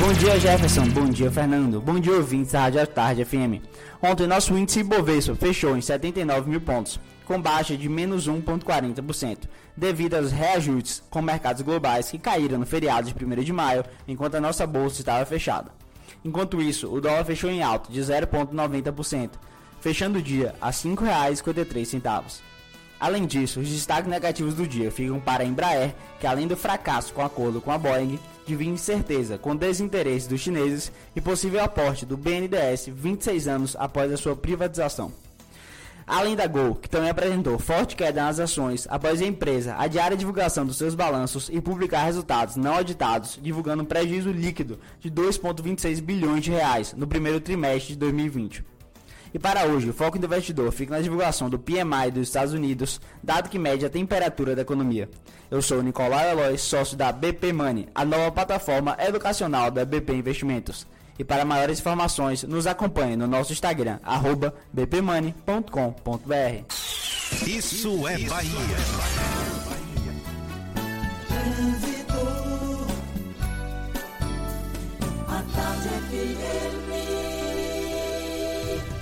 [0.00, 0.88] Bom dia, Jefferson.
[0.88, 1.80] Bom dia, Fernando.
[1.80, 3.62] Bom dia, ouvintes da Rádio Tarde FM.
[4.02, 10.14] Ontem, nosso índice Ibovespa fechou em 79 mil pontos, com baixa de menos 1,40%, devido
[10.14, 14.40] aos reajustes com mercados globais que caíram no feriado de 1 de maio, enquanto a
[14.40, 15.70] nossa bolsa estava fechada.
[16.24, 19.30] Enquanto isso, o dólar fechou em alta de 0,90%,
[19.80, 22.40] fechando o dia a R$ 5,53.
[22.98, 27.12] Além disso, os destaques negativos do dia ficam para a Embraer, que além do fracasso
[27.12, 32.16] com acordo com a Boeing, divide incerteza com desinteresse dos chineses e possível aporte do
[32.16, 35.12] BNDES 26 anos após a sua privatização.
[36.06, 40.16] Além da Gol, que também apresentou forte queda nas ações após a empresa adiar a
[40.16, 46.02] divulgação dos seus balanços e publicar resultados não auditados, divulgando um prejuízo líquido de 2,26
[46.02, 48.64] bilhões de reais no primeiro trimestre de 2020.
[49.32, 53.00] E para hoje, o foco do investidor fica na divulgação do PMI dos Estados Unidos,
[53.20, 55.10] dado que mede a temperatura da economia.
[55.50, 60.86] Eu sou Nicolau Eloy, sócio da BP Money, a nova plataforma educacional da BP Investimentos.
[61.18, 66.64] E para maiores informações, nos acompanhe no nosso Instagram, arroba bpmoney.com.br.
[67.46, 69.14] Isso é Bahia.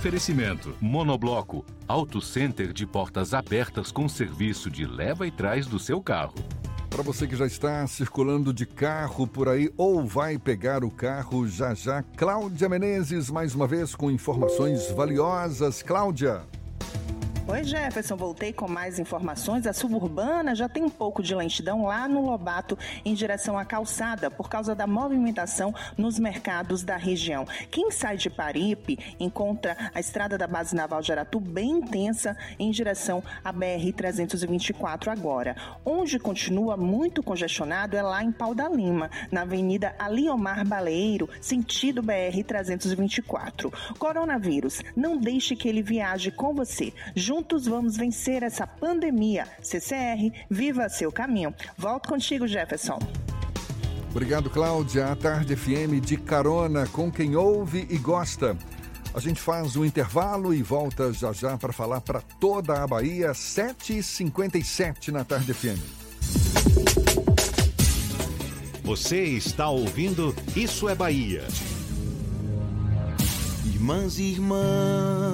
[0.03, 6.01] Oferecimento: Monobloco, Auto Center de portas abertas com serviço de leva e trás do seu
[6.01, 6.35] carro.
[6.93, 11.47] Para você que já está circulando de carro por aí ou vai pegar o carro
[11.47, 15.81] já já, Cláudia Menezes, mais uma vez com informações valiosas.
[15.81, 16.43] Cláudia.
[17.45, 19.67] Oi, Jefferson, voltei com mais informações.
[19.67, 24.31] A suburbana já tem um pouco de lentidão lá no Lobato em direção à calçada
[24.31, 27.45] por causa da movimentação nos mercados da região.
[27.69, 32.71] Quem sai de Paripe encontra a estrada da base naval de Aratu bem intensa em
[32.71, 35.57] direção à BR 324 agora.
[35.85, 42.01] Onde continua muito congestionado é lá em Pau da Lima, na Avenida Aliomar Baleiro, sentido
[42.01, 43.69] BR 324.
[43.99, 46.93] Coronavírus, não deixe que ele viaje com você.
[47.33, 49.47] Juntos vamos vencer essa pandemia.
[49.59, 51.51] CCR, viva seu caminho.
[51.75, 52.99] Volto contigo, Jefferson.
[54.11, 55.11] Obrigado, Cláudia.
[55.11, 58.55] A Tarde FM de carona com quem ouve e gosta.
[59.15, 63.31] A gente faz um intervalo e volta já já para falar para toda a Bahia,
[63.31, 65.81] 7h57 na Tarde FM.
[68.83, 71.47] Você está ouvindo Isso é Bahia.
[73.65, 75.33] Irmãs e irmãos,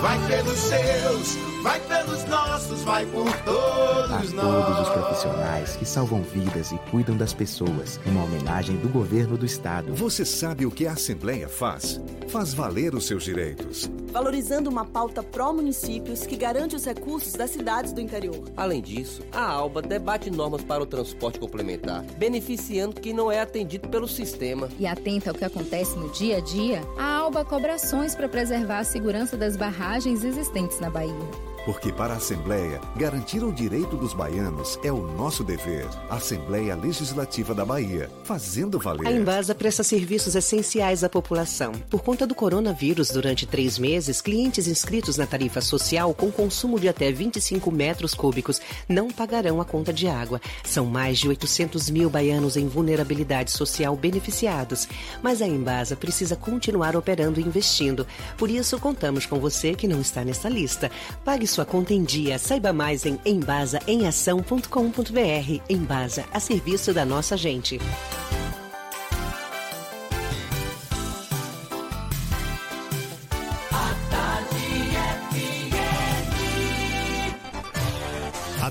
[0.00, 4.32] Vai pelos seus, vai pelos nossos, vai por todos a nós.
[4.32, 7.98] todos os profissionais que salvam vidas e cuidam das pessoas.
[8.06, 9.92] Uma homenagem do governo do estado.
[9.94, 12.00] Você sabe o que a Assembleia faz?
[12.28, 13.90] Faz valer os seus direitos.
[14.12, 18.44] Valorizando uma pauta pró-municípios que garante os recursos das cidades do interior.
[18.56, 23.88] Além disso, a ALBA debate normas para o transporte complementar, beneficiando quem não é atendido
[23.88, 24.68] pelo sistema.
[24.78, 28.78] E atenta ao que acontece no dia a dia, a ALBA cobra ações para preservar
[28.78, 31.47] a segurança das barragens existentes na Bahia.
[31.68, 35.86] Porque para a Assembleia, garantir o direito dos baianos é o nosso dever.
[36.08, 39.14] Assembleia Legislativa da Bahia, fazendo A valer.
[39.14, 41.72] Embasa presta serviços essenciais à população.
[41.90, 46.88] Por conta do coronavírus, durante três meses, clientes inscritos na tarifa social com consumo de
[46.88, 50.40] até 25 metros cúbicos não pagarão a conta de água.
[50.64, 54.88] São mais de 800 mil baianos em vulnerabilidade social beneficiados.
[55.22, 58.06] Mas a Embasa precisa continuar operando e investindo.
[58.38, 60.90] Por isso, contamos com você que não está nessa lista.
[61.26, 62.38] Pague sua conta em dia.
[62.38, 65.62] Saiba mais em embasaemação.com.br.
[65.68, 67.78] Embasa, a serviço da nossa gente.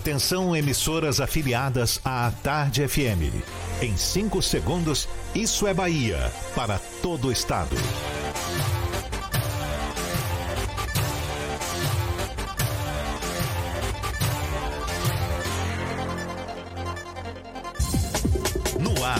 [0.08, 3.44] Atenção, emissoras afiliadas à Tarde FM.
[3.82, 7.76] Em 5 segundos, Isso é Bahia para todo o estado.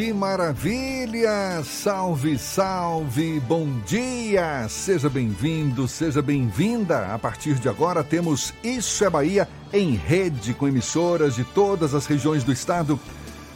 [0.00, 1.62] Que maravilha!
[1.62, 3.38] Salve, salve!
[3.40, 4.66] Bom dia!
[4.66, 7.12] Seja bem-vindo, seja bem-vinda!
[7.12, 12.06] A partir de agora temos Isso é Bahia em rede com emissoras de todas as
[12.06, 12.98] regiões do estado.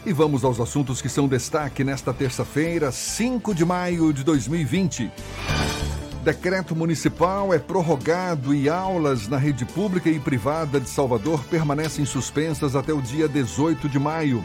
[0.05, 5.11] E vamos aos assuntos que são destaque nesta terça-feira, 5 de maio de 2020.
[6.23, 12.77] Decreto municipal é prorrogado e aulas na rede pública e privada de Salvador permanecem suspensas
[12.77, 14.45] até o dia 18 de maio.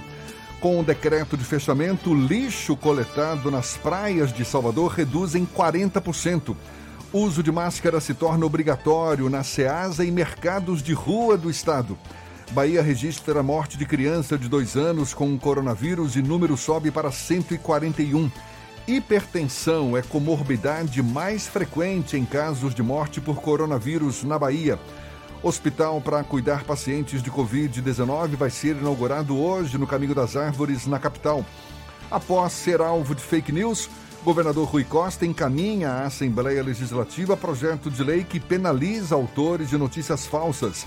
[0.60, 6.54] Com o decreto de fechamento, lixo coletado nas praias de Salvador reduz em 40%.
[7.14, 11.98] Uso de máscara se torna obrigatório na SEASA e mercados de rua do estado.
[12.52, 17.10] Bahia registra a morte de criança de dois anos com coronavírus e número sobe para
[17.10, 18.30] 141.
[18.86, 24.78] Hipertensão é comorbidade mais frequente em casos de morte por coronavírus na Bahia.
[25.42, 31.00] Hospital para cuidar pacientes de Covid-19 vai ser inaugurado hoje no Caminho das Árvores, na
[31.00, 31.46] capital.
[32.12, 33.90] Após ser alvo de fake news,
[34.22, 40.26] governador Rui Costa encaminha à Assembleia Legislativa projeto de lei que penaliza autores de notícias
[40.26, 40.86] falsas.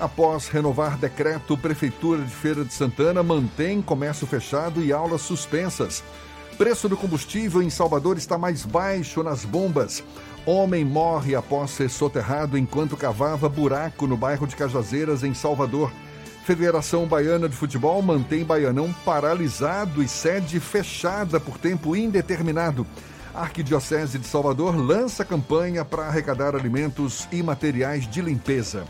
[0.00, 6.02] Após renovar decreto, Prefeitura de Feira de Santana mantém comércio fechado e aulas suspensas.
[6.58, 10.02] Preço do combustível em Salvador está mais baixo nas bombas.
[10.46, 15.90] Homem morre após ser soterrado enquanto cavava buraco no bairro de Cajazeiras, em Salvador.
[16.44, 22.86] Federação Baiana de Futebol mantém Baianão paralisado e sede fechada por tempo indeterminado.
[23.34, 28.84] A Arquidiocese de Salvador lança campanha para arrecadar alimentos e materiais de limpeza.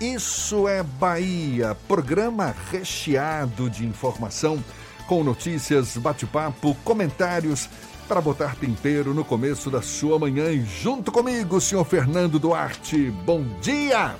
[0.00, 4.62] Isso é Bahia, programa recheado de informação,
[5.08, 7.68] com notícias, bate-papo, comentários,
[8.10, 10.50] para botar tempero no começo da sua manhã.
[10.50, 13.08] E junto comigo, senhor Fernando Duarte.
[13.24, 14.16] Bom dia!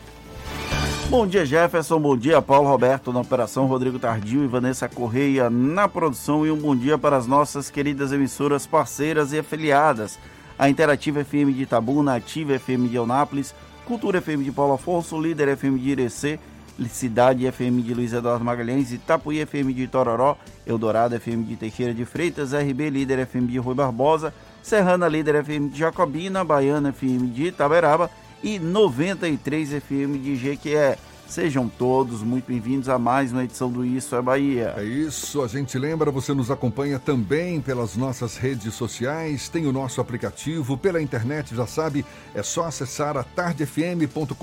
[1.09, 1.99] Bom dia, Jefferson.
[1.99, 6.47] Bom dia, Paulo Roberto na operação, Rodrigo Tardio e Vanessa Correia na produção.
[6.47, 10.21] E um bom dia para as nossas queridas emissoras parceiras e afiliadas.
[10.57, 13.53] A Interativa FM de Itabuna, Ativa FM de Eunápolis,
[13.85, 16.39] Cultura FM de Paulo Afonso, Líder FM de Irecê,
[16.89, 22.05] Cidade FM de Luiz Eduardo Magalhães, Itapuí FM de Tororó, Eldorado FM de Teixeira de
[22.05, 27.49] Freitas, RB Líder FM de Rui Barbosa, Serrana Líder FM de Jacobina, Baiana FM de
[27.49, 28.11] Itaberaba
[28.43, 30.97] e 93 FM de Jequié.
[31.31, 34.75] Sejam todos muito bem-vindos a mais uma edição do Isso é Bahia.
[34.77, 39.71] É isso, a gente lembra, você nos acompanha também pelas nossas redes sociais, tem o
[39.71, 42.05] nosso aplicativo, pela internet, já sabe,
[42.35, 44.35] é só acessar a tardefm.com.br.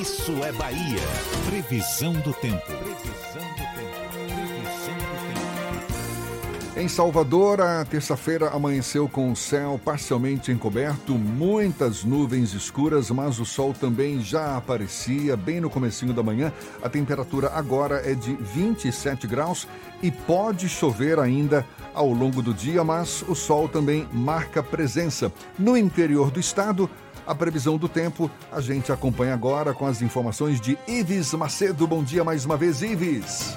[0.00, 1.02] Isso é Bahia.
[1.48, 2.72] Previsão do tempo.
[6.78, 13.46] Em Salvador, a terça-feira amanheceu com o céu parcialmente encoberto, muitas nuvens escuras, mas o
[13.46, 16.52] sol também já aparecia bem no comecinho da manhã.
[16.82, 19.66] A temperatura agora é de 27 graus
[20.02, 21.64] e pode chover ainda
[21.94, 25.32] ao longo do dia, mas o sol também marca presença.
[25.58, 26.90] No interior do estado,
[27.26, 31.86] a previsão do tempo a gente acompanha agora com as informações de Ives Macedo.
[31.86, 33.56] Bom dia mais uma vez, Ives.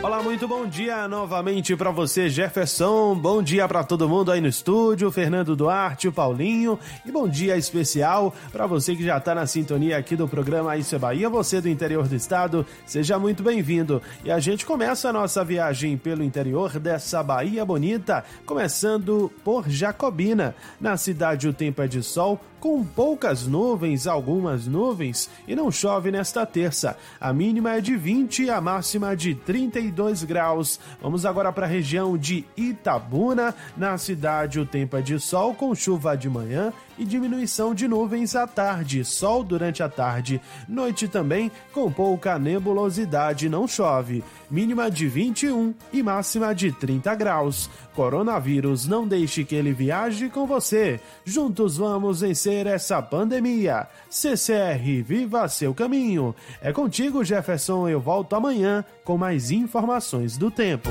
[0.00, 3.16] Olá, muito bom dia novamente para você, Jefferson.
[3.16, 6.78] Bom dia para todo mundo aí no estúdio, Fernando Duarte, o Paulinho.
[7.04, 10.94] E bom dia especial para você que já está na sintonia aqui do programa Isso
[10.94, 12.64] é Bahia, você do interior do estado.
[12.86, 14.00] Seja muito bem-vindo.
[14.24, 20.54] E a gente começa a nossa viagem pelo interior dessa Bahia bonita, começando por Jacobina.
[20.80, 26.10] Na cidade o tempo é de sol, com poucas nuvens, algumas nuvens, e não chove
[26.10, 26.96] nesta terça.
[27.20, 30.80] A mínima é de 20 e a máxima de 32 graus.
[31.00, 33.54] Vamos agora para a região de Itabuna.
[33.76, 38.34] Na cidade, o tempo é de sol com chuva de manhã e diminuição de nuvens
[38.34, 40.40] à tarde, sol durante a tarde.
[40.68, 44.24] Noite também com pouca nebulosidade, não chove.
[44.50, 47.70] Mínima de 21 e máxima de 30 graus.
[47.94, 51.00] Coronavírus, não deixe que ele viaje com você.
[51.24, 53.86] Juntos vamos vencer essa pandemia.
[54.10, 56.34] CCR, viva seu caminho.
[56.60, 57.88] É contigo, Jefferson.
[57.88, 60.90] Eu volto amanhã com mais informações do tempo.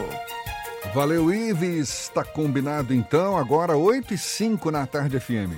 [0.94, 1.90] Valeu, Ives.
[1.90, 5.54] Está combinado então, agora 8 e 5 na tarde FM.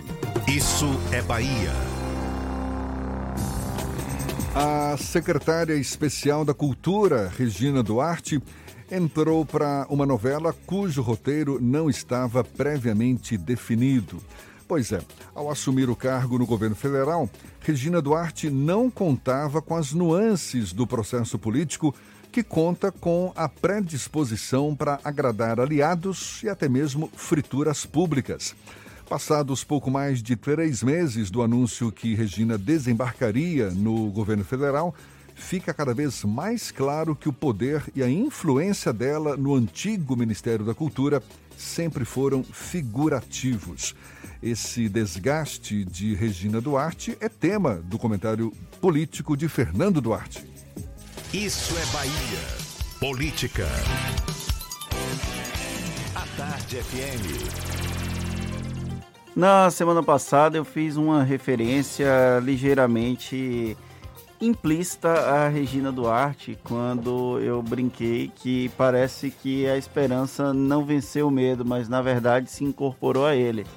[0.48, 1.72] Isso é Bahia.
[4.56, 8.42] A secretária especial da Cultura, Regina Duarte,
[8.92, 14.22] entrou para uma novela cujo roteiro não estava previamente definido.
[14.68, 15.02] Pois é,
[15.34, 17.30] ao assumir o cargo no governo federal,
[17.62, 21.94] Regina Duarte não contava com as nuances do processo político
[22.32, 28.56] que conta com a predisposição para agradar aliados e até mesmo frituras públicas.
[29.10, 34.94] Passados pouco mais de três meses do anúncio que Regina desembarcaria no governo federal,
[35.34, 40.64] fica cada vez mais claro que o poder e a influência dela no antigo Ministério
[40.64, 41.24] da Cultura
[41.58, 43.96] sempre foram figurativos.
[44.44, 50.59] Esse desgaste de Regina Duarte é tema do comentário político de Fernando Duarte.
[51.32, 52.40] Isso é Bahia.
[53.00, 53.68] Política.
[56.16, 57.36] A Tarde FM.
[59.36, 63.78] Na semana passada eu fiz uma referência ligeiramente
[64.42, 71.32] implícita a Regina Duarte quando eu brinquei que parece que a esperança não venceu o
[71.32, 73.68] medo, mas na verdade se incorporou a ele.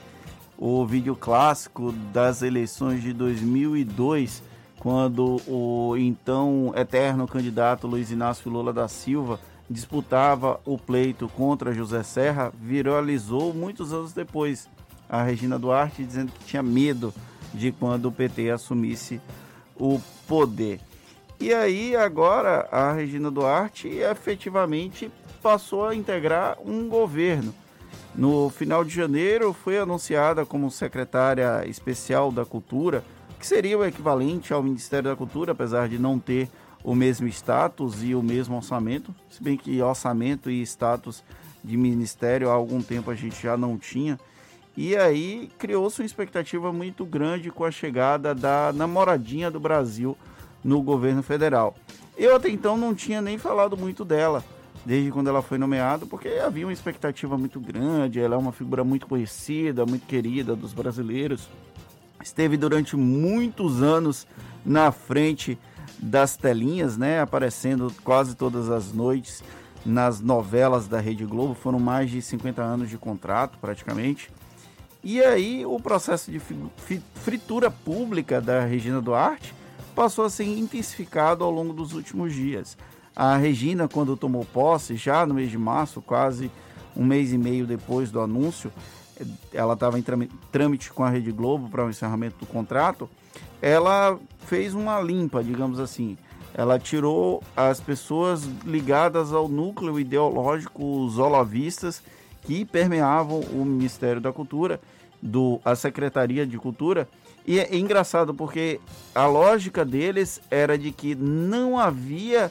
[0.57, 4.42] O vídeo clássico das eleições de 2002,
[4.83, 9.39] quando o então eterno candidato Luiz Inácio Lula da Silva
[9.70, 14.68] disputava o pleito contra José Serra, viralizou muitos anos depois.
[15.09, 17.14] A Regina Duarte dizendo que tinha medo
[17.55, 19.20] de quando o PT assumisse
[19.76, 20.80] o poder.
[21.39, 27.55] E aí agora a Regina Duarte efetivamente passou a integrar um governo.
[28.16, 33.05] No final de janeiro foi anunciada como secretária especial da Cultura,
[33.43, 36.49] que seria o equivalente ao Ministério da Cultura, apesar de não ter
[36.84, 41.24] o mesmo status e o mesmo orçamento, se bem que orçamento e status
[41.62, 44.16] de ministério há algum tempo a gente já não tinha.
[44.76, 50.16] E aí criou-se uma expectativa muito grande com a chegada da namoradinha do Brasil
[50.62, 51.74] no governo federal.
[52.16, 54.45] Eu até então não tinha nem falado muito dela,
[54.86, 58.84] desde quando ela foi nomeada, porque havia uma expectativa muito grande, ela é uma figura
[58.84, 61.49] muito conhecida, muito querida dos brasileiros.
[62.23, 64.27] Esteve durante muitos anos
[64.64, 65.59] na frente
[65.99, 69.43] das telinhas, né, aparecendo quase todas as noites
[69.85, 74.31] nas novelas da Rede Globo, foram mais de 50 anos de contrato, praticamente.
[75.03, 76.41] E aí o processo de
[77.16, 79.53] fritura pública da Regina Duarte
[79.95, 82.79] passou a ser intensificado ao longo dos últimos dias.
[83.14, 86.51] A Regina, quando tomou posse, já no mês de março, quase
[86.97, 88.73] um mês e meio depois do anúncio,
[89.52, 90.04] ela estava em
[90.50, 93.08] trâmite com a Rede Globo para o encerramento do contrato,
[93.60, 96.16] ela fez uma limpa, digamos assim.
[96.54, 102.02] Ela tirou as pessoas ligadas ao núcleo ideológico, os olavistas,
[102.42, 104.80] que permeavam o Ministério da Cultura,
[105.20, 107.08] do, a Secretaria de Cultura.
[107.46, 108.80] E é engraçado porque
[109.14, 112.50] a lógica deles era de que não havia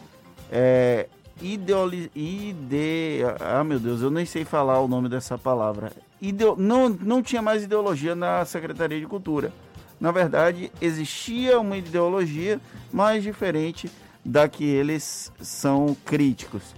[0.52, 1.08] é,
[1.42, 5.92] ideoli, ide, ah meu Deus, eu nem sei falar o nome dessa palavra.
[6.22, 9.52] Ideo, não, não tinha mais ideologia na Secretaria de Cultura.
[10.00, 12.60] Na verdade, existia uma ideologia
[12.92, 13.90] mais diferente
[14.24, 16.76] da que eles são críticos.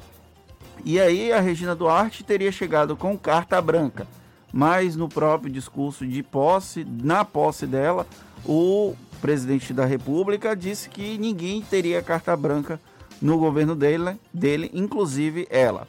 [0.86, 4.08] E aí a Regina Duarte teria chegado com carta branca,
[4.52, 8.06] mas no próprio discurso de posse, na posse dela,
[8.46, 12.80] o presidente da República disse que ninguém teria carta branca
[13.22, 15.88] no governo dele, dele, inclusive ela.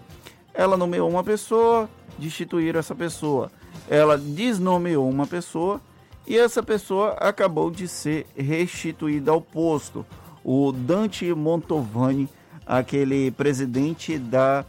[0.54, 3.50] Ela nomeou uma pessoa, destituíram essa pessoa.
[3.88, 5.80] Ela desnomeou uma pessoa
[6.26, 10.06] e essa pessoa acabou de ser restituída ao posto.
[10.42, 12.28] O Dante Montovani,
[12.66, 14.64] aquele presidente da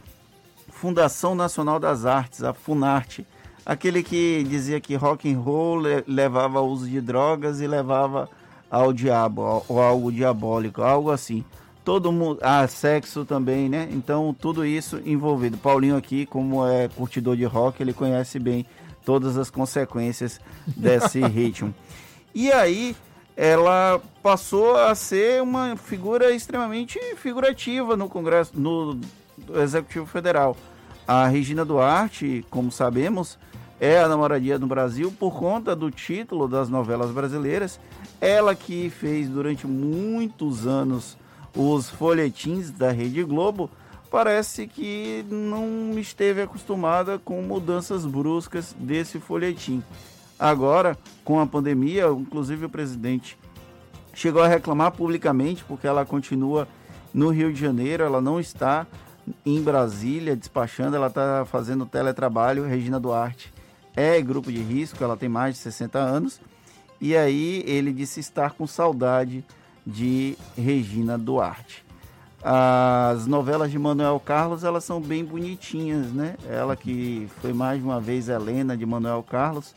[0.70, 3.26] Fundação Nacional das Artes, a Funarte,
[3.64, 8.28] aquele que dizia que rock and roll levava ao uso de drogas e levava
[8.70, 11.44] ao diabo, ou algo diabólico, algo assim.
[11.86, 13.88] Todo mundo, ah, sexo também, né?
[13.92, 15.56] Então tudo isso envolvido.
[15.56, 18.66] Paulinho aqui, como é curtidor de rock, ele conhece bem
[19.04, 21.72] todas as consequências desse ritmo.
[22.34, 22.96] E aí
[23.36, 28.98] ela passou a ser uma figura extremamente figurativa no Congresso, no
[29.38, 30.56] do Executivo Federal.
[31.06, 33.38] A Regina Duarte, como sabemos,
[33.78, 37.78] é a namoradia no Brasil por conta do título das novelas brasileiras.
[38.20, 41.16] Ela que fez durante muitos anos
[41.56, 43.70] os folhetins da Rede Globo,
[44.10, 49.82] parece que não esteve acostumada com mudanças bruscas desse folhetim.
[50.38, 53.38] Agora, com a pandemia, inclusive o presidente
[54.12, 56.68] chegou a reclamar publicamente porque ela continua
[57.12, 58.86] no Rio de Janeiro, ela não está
[59.44, 62.66] em Brasília, despachando, ela está fazendo teletrabalho.
[62.66, 63.52] Regina Duarte
[63.96, 66.40] é grupo de risco, ela tem mais de 60 anos.
[67.00, 69.44] E aí ele disse estar com saudade
[69.86, 71.84] de Regina Duarte.
[72.42, 76.36] As novelas de Manuel Carlos, elas são bem bonitinhas, né?
[76.48, 79.74] Ela que foi mais uma vez Helena de Manuel Carlos.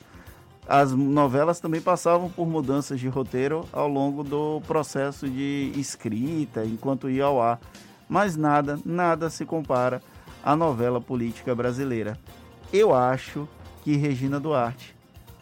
[0.68, 7.10] As novelas também passavam por mudanças de roteiro ao longo do processo de escrita, enquanto
[7.10, 7.60] ia ao ar
[8.10, 10.02] mas nada, nada se compara
[10.44, 12.18] à novela política brasileira.
[12.73, 13.48] Eu acho
[13.84, 14.95] que Regina Duarte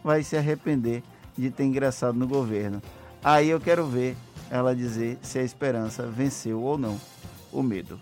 [0.03, 1.01] vai se arrepender
[1.37, 2.81] de ter ingressado no governo.
[3.23, 4.17] Aí eu quero ver
[4.49, 6.99] ela dizer se a esperança venceu ou não
[7.51, 7.99] o medo.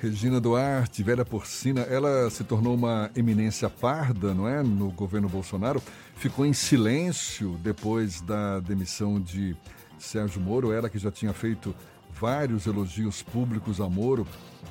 [0.00, 4.62] Regina Duarte, velha porcina, ela se tornou uma eminência parda, não é?
[4.62, 5.82] No governo Bolsonaro.
[6.14, 9.56] Ficou em silêncio depois da demissão de
[9.98, 11.74] Sérgio Moro, ela que já tinha feito
[12.12, 14.26] vários elogios públicos a Moro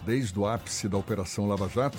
[0.06, 1.98] desde o ápice da Operação Lava Jato.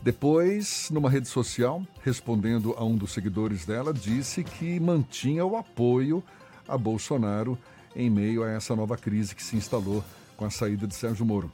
[0.00, 6.22] Depois, numa rede social, respondendo a um dos seguidores dela, disse que mantinha o apoio
[6.68, 7.58] a Bolsonaro
[7.98, 10.04] em meio a essa nova crise que se instalou
[10.36, 11.50] com a saída de Sérgio Moro.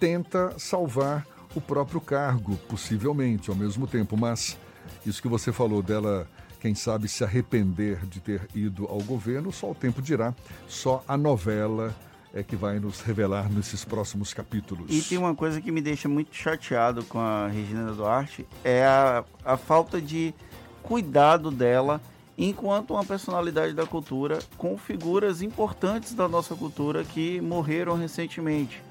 [0.00, 4.58] Tenta salvar o próprio cargo, possivelmente, ao mesmo tempo, mas
[5.06, 6.28] isso que você falou dela,
[6.60, 10.34] quem sabe se arrepender de ter ido ao governo, só o tempo dirá,
[10.66, 11.94] só a novela
[12.34, 14.86] é que vai nos revelar nesses próximos capítulos.
[14.90, 19.24] E tem uma coisa que me deixa muito chateado com a Regina Duarte, é a,
[19.44, 20.34] a falta de
[20.82, 22.00] cuidado dela
[22.36, 28.82] enquanto uma personalidade da cultura com figuras importantes da nossa cultura que morreram recentemente.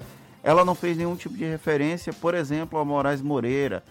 [0.42, 3.82] Ela não fez nenhum tipo de referência, por exemplo, a Moraes Moreira,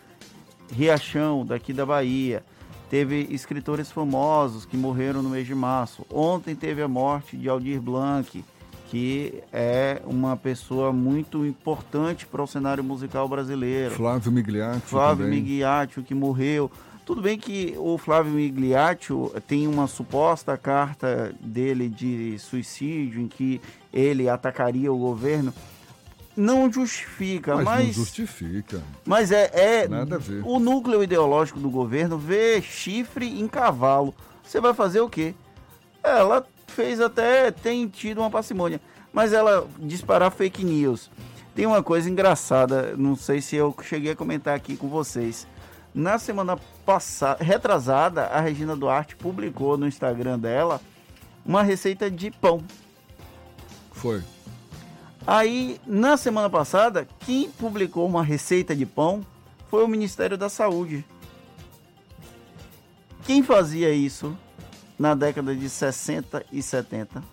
[0.71, 2.43] Riachão, daqui da Bahia.
[2.89, 6.05] Teve escritores famosos que morreram no mês de março.
[6.11, 8.45] Ontem teve a morte de Aldir Blanc,
[8.89, 13.95] que é uma pessoa muito importante para o cenário musical brasileiro.
[13.95, 15.41] Flávio Migliaccio Flávio também.
[15.41, 16.69] Migliaccio, que morreu.
[17.05, 23.59] Tudo bem que o Flávio Migliaccio tem uma suposta carta dele de suicídio em que
[23.91, 25.53] ele atacaria o governo.
[26.35, 27.85] Não justifica, Mas, mas.
[27.87, 28.81] não justifica.
[29.05, 30.41] Mas é, é Nada a ver.
[30.45, 34.15] o núcleo ideológico do governo vê chifre em cavalo.
[34.41, 35.35] Você vai fazer o quê?
[36.01, 38.81] Ela fez até, tem tido uma parcimônia,
[39.11, 41.11] mas ela disparar fake news.
[41.53, 45.45] Tem uma coisa engraçada, não sei se eu cheguei a comentar aqui com vocês.
[45.93, 50.81] Na semana passada, retrasada, a Regina Duarte publicou no Instagram dela
[51.45, 52.63] uma receita de pão.
[53.91, 54.23] Foi.
[55.25, 59.25] Aí, na semana passada, quem publicou uma receita de pão
[59.69, 61.05] foi o Ministério da Saúde.
[63.25, 64.35] Quem fazia isso
[64.97, 67.23] na década de 60 e 70?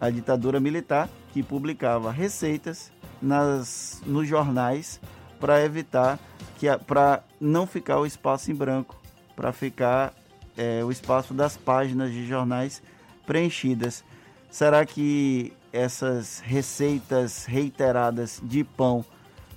[0.00, 2.92] A ditadura militar que publicava receitas
[3.22, 5.00] nas, nos jornais
[5.40, 6.18] para evitar
[6.58, 9.00] que para não ficar o espaço em branco,
[9.36, 10.14] para ficar
[10.56, 12.82] é, o espaço das páginas de jornais
[13.26, 14.04] preenchidas.
[14.50, 19.04] Será que essas receitas reiteradas de pão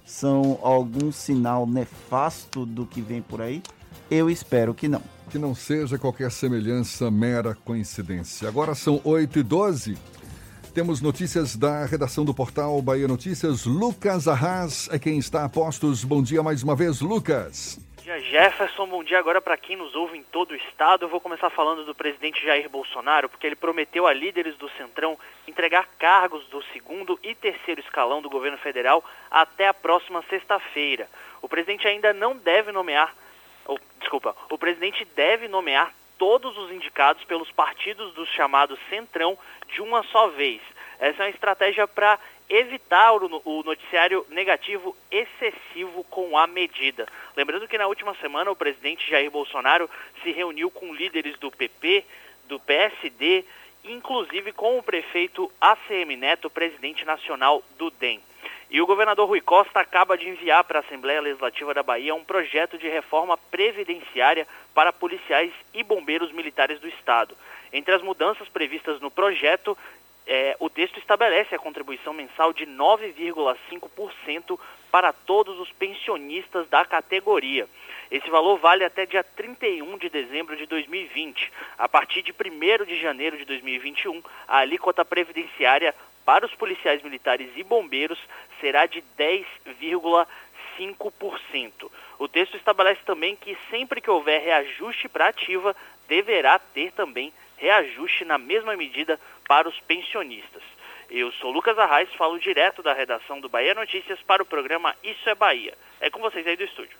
[0.06, 3.61] são algum sinal nefasto do que vem por aí?
[4.10, 5.02] Eu espero que não.
[5.30, 8.48] Que não seja qualquer semelhança mera coincidência.
[8.48, 9.98] Agora são 8 e 12
[10.78, 13.66] Temos notícias da redação do portal Bahia Notícias.
[13.66, 16.04] Lucas Arras é quem está a postos.
[16.04, 17.80] Bom dia mais uma vez, Lucas.
[17.95, 18.86] Bom dia, Jefferson.
[18.86, 21.06] Bom dia agora para quem nos ouve em todo o estado.
[21.06, 25.18] Eu vou começar falando do presidente Jair Bolsonaro, porque ele prometeu a líderes do Centrão
[25.48, 31.10] entregar cargos do segundo e terceiro escalão do governo federal até a próxima sexta-feira.
[31.41, 33.16] O presidente ainda não deve nomear,
[33.66, 39.38] ou, desculpa, o presidente deve nomear todos os indicados pelos partidos do chamado Centrão
[39.68, 40.61] de uma só vez.
[40.99, 42.19] Essa é uma estratégia para
[42.49, 47.06] evitar o noticiário negativo excessivo com a medida.
[47.35, 49.89] Lembrando que na última semana o presidente Jair Bolsonaro
[50.23, 52.06] se reuniu com líderes do PP,
[52.45, 53.44] do PSD,
[53.84, 58.22] inclusive com o prefeito ACM Neto, presidente nacional do DEM.
[58.69, 62.23] E o governador Rui Costa acaba de enviar para a Assembleia Legislativa da Bahia um
[62.23, 67.35] projeto de reforma previdenciária para policiais e bombeiros militares do Estado.
[67.72, 69.77] Entre as mudanças previstas no projeto,
[70.26, 74.60] é, o texto estabelece a contribuição mensal de 9,5%
[74.91, 77.68] para todos os pensionistas da categoria.
[78.11, 81.52] Esse valor vale até dia 31 de dezembro de 2020.
[81.77, 85.95] A partir de 1 de janeiro de 2021, a alíquota previdenciária
[86.28, 88.20] para os policiais militares e bombeiros
[88.60, 91.90] será de 10,5%.
[92.20, 95.74] O texto estabelece também que sempre que houver reajuste para ativa,
[96.06, 99.18] deverá ter também reajuste na mesma medida
[99.48, 100.62] para os pensionistas.
[101.10, 105.30] Eu sou Lucas Arraes, falo direto da redação do Bahia Notícias para o programa Isso
[105.30, 105.78] é Bahia.
[106.02, 106.98] É com vocês aí do estúdio.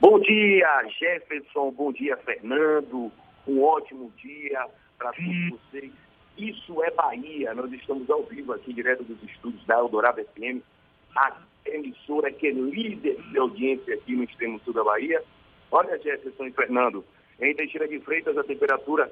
[0.01, 1.71] Bom dia, Jefferson.
[1.71, 3.11] Bom dia, Fernando.
[3.47, 5.91] Um ótimo dia para todos vocês.
[6.37, 7.53] Isso é Bahia.
[7.53, 10.61] Nós estamos ao vivo aqui, direto dos estúdios da Eldorado FM,
[11.15, 15.23] a emissora que é líder de audiência aqui no extremo sul da Bahia.
[15.71, 17.03] Olha, Jefferson e Fernando,
[17.39, 19.11] em Teixeira de Freitas a temperatura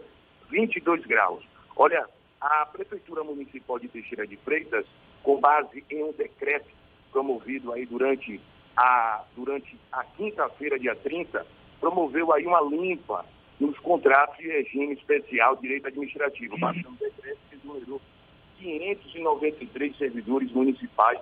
[0.49, 1.43] 22 graus.
[1.75, 2.07] Olha,
[2.39, 4.85] a Prefeitura Municipal de Teixeira de Freitas,
[5.23, 6.69] com base em um decreto
[7.11, 8.39] promovido aí durante
[8.75, 11.45] a, durante a quinta-feira, dia 30,
[11.79, 13.25] promoveu aí uma limpa
[13.59, 16.57] nos contratos de regime especial direito administrativo.
[16.57, 18.01] Baixando o decreto que exonerou
[18.57, 21.19] 593 servidores municipais,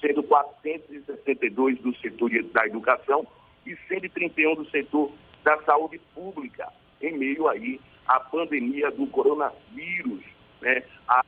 [0.00, 3.26] sendo 462 do setor da educação
[3.66, 5.12] e 131 do setor
[5.42, 6.70] da saúde pública,
[7.00, 10.22] em meio aí à pandemia do coronavírus.
[10.60, 10.82] Né?
[11.08, 11.24] A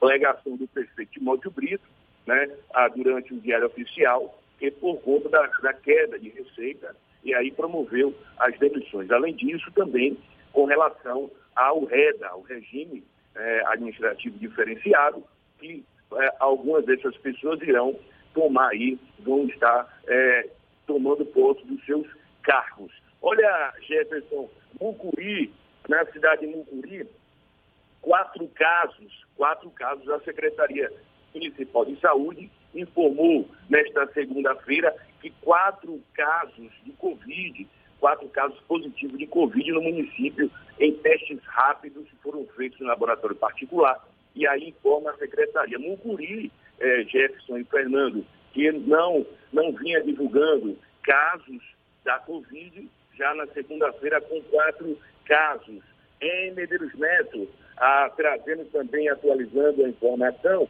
[0.00, 1.84] alegação do prefeito Timóteo Brito,
[2.26, 2.50] né,
[2.94, 8.14] durante o diário oficial, que por conta da, da queda de receita e aí promoveu
[8.38, 9.10] as demissões.
[9.10, 10.16] Além disso, também
[10.52, 13.02] com relação ao REDA, o regime
[13.34, 15.24] é, administrativo diferenciado,
[15.58, 15.84] que
[16.16, 17.98] é, algumas dessas pessoas irão
[18.32, 20.48] tomar aí, vão estar é,
[20.86, 22.06] tomando posse dos seus
[22.42, 22.92] cargos.
[23.22, 25.52] Olha, Jefferson, Mucuri,
[25.88, 27.08] na cidade de Mucuri,
[28.02, 30.92] quatro casos, quatro casos, a Secretaria
[31.32, 34.94] Municipal de Saúde informou nesta segunda-feira
[35.24, 37.66] que quatro casos de Covid,
[37.98, 44.06] quatro casos positivos de Covid no município, em testes rápidos foram feitos no laboratório particular.
[44.34, 45.78] E aí informa a secretaria.
[45.78, 51.62] Mucuri, eh, Jefferson e Fernando, que não, não vinha divulgando casos
[52.04, 52.86] da Covid,
[53.16, 55.80] já na segunda-feira com quatro casos.
[56.20, 57.48] Em Medeiros Neto,
[58.14, 60.68] trazendo também, atualizando a informação,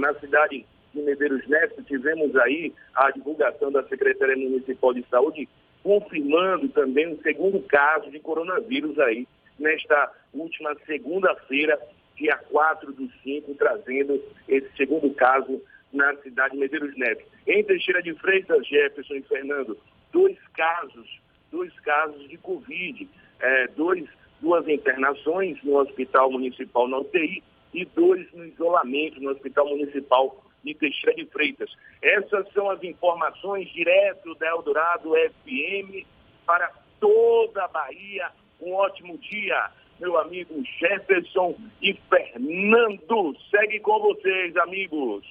[0.00, 5.48] na cidade de Medeiros Neto, tivemos aí a divulgação da Secretaria Municipal de Saúde,
[5.82, 9.26] confirmando também um segundo caso de coronavírus aí,
[9.58, 11.78] nesta última segunda-feira,
[12.16, 15.60] dia 4 do 5, trazendo esse segundo caso
[15.92, 17.24] na cidade de Medeiros Neto.
[17.46, 19.76] Em Teixeira de Freitas, Jefferson e Fernando,
[20.12, 23.08] dois casos, dois casos de Covid,
[23.40, 24.04] é, dois,
[24.40, 27.42] duas internações no Hospital Municipal na UTI
[27.72, 31.70] e dois no isolamento no Hospital Municipal de Teixeira de Freitas.
[32.02, 36.06] Essas são as informações direto da Eldorado FM
[36.46, 38.30] para toda a Bahia.
[38.60, 39.70] Um ótimo dia,
[40.00, 43.36] meu amigo Jefferson e Fernando.
[43.50, 45.24] Segue com vocês, amigos.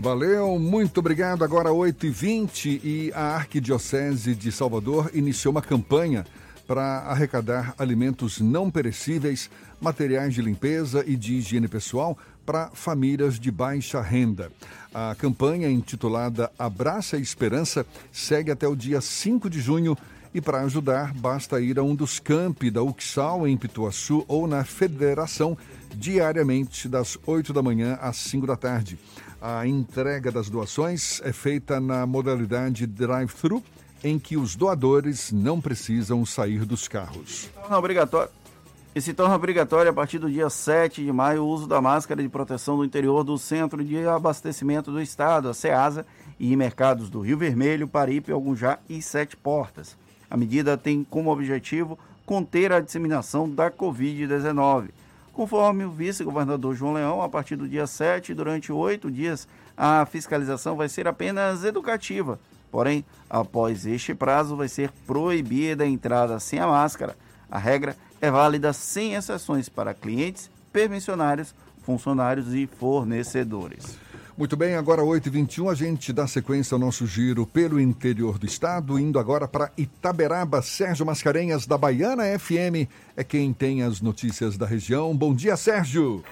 [0.00, 1.42] Valeu, muito obrigado.
[1.42, 6.24] Agora 8h20 e a Arquidiocese de Salvador iniciou uma campanha
[6.68, 9.50] para arrecadar alimentos não perecíveis,
[9.80, 12.16] materiais de limpeza e de higiene pessoal
[12.48, 14.50] para famílias de baixa renda.
[14.94, 19.94] A campanha, intitulada Abraça a Esperança, segue até o dia 5 de junho
[20.32, 24.64] e para ajudar basta ir a um dos campi da Uxal em Pituaçu ou na
[24.64, 25.58] Federação
[25.94, 28.98] diariamente das 8 da manhã às 5 da tarde.
[29.42, 33.62] A entrega das doações é feita na modalidade drive-thru,
[34.02, 37.50] em que os doadores não precisam sair dos carros.
[37.68, 38.30] Não, obrigatório
[38.94, 42.22] e se torna obrigatório a partir do dia 7 de maio o uso da máscara
[42.22, 46.06] de proteção no interior do Centro de Abastecimento do Estado, a SEASA,
[46.38, 49.96] e em mercados do Rio Vermelho, Paripe, Algunjá e Sete Portas.
[50.30, 54.88] A medida tem como objetivo conter a disseminação da Covid-19.
[55.32, 59.46] Conforme o vice-governador João Leão, a partir do dia 7, durante oito dias,
[59.76, 62.40] a fiscalização vai ser apenas educativa.
[62.70, 67.16] Porém, após este prazo, vai ser proibida a entrada sem a máscara.
[67.50, 73.96] A regra é válida sem exceções para clientes, permissionários, funcionários e fornecedores.
[74.36, 78.96] Muito bem, agora 8h21, a gente dá sequência ao nosso giro pelo interior do estado,
[78.96, 80.62] indo agora para Itaberaba.
[80.62, 85.16] Sérgio Mascarenhas, da Baiana FM, é quem tem as notícias da região.
[85.16, 86.22] Bom dia, Sérgio.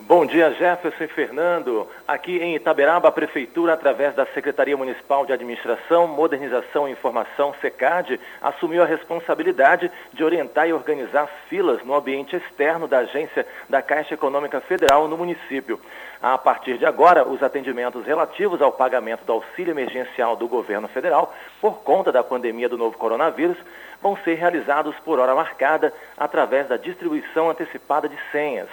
[0.00, 1.88] Bom dia, Jefferson e Fernando.
[2.06, 8.18] Aqui em Itaberaba, a Prefeitura, através da Secretaria Municipal de Administração, Modernização e Informação, SECAD,
[8.40, 13.82] assumiu a responsabilidade de orientar e organizar as filas no ambiente externo da agência da
[13.82, 15.80] Caixa Econômica Federal no município.
[16.22, 21.34] A partir de agora, os atendimentos relativos ao pagamento do auxílio emergencial do governo federal,
[21.60, 23.58] por conta da pandemia do novo coronavírus,
[24.00, 28.68] vão ser realizados por hora marcada através da distribuição antecipada de senhas.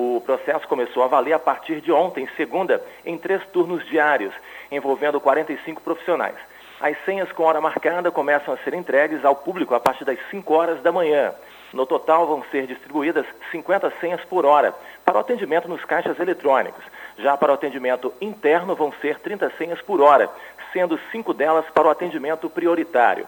[0.00, 4.32] O processo começou a valer a partir de ontem, segunda, em três turnos diários,
[4.70, 6.36] envolvendo 45 profissionais.
[6.80, 10.54] As senhas com hora marcada começam a ser entregues ao público a partir das 5
[10.54, 11.34] horas da manhã.
[11.72, 14.72] No total, vão ser distribuídas 50 senhas por hora
[15.04, 16.84] para o atendimento nos caixas eletrônicos.
[17.18, 20.30] Já para o atendimento interno, vão ser 30 senhas por hora,
[20.72, 23.26] sendo cinco delas para o atendimento prioritário.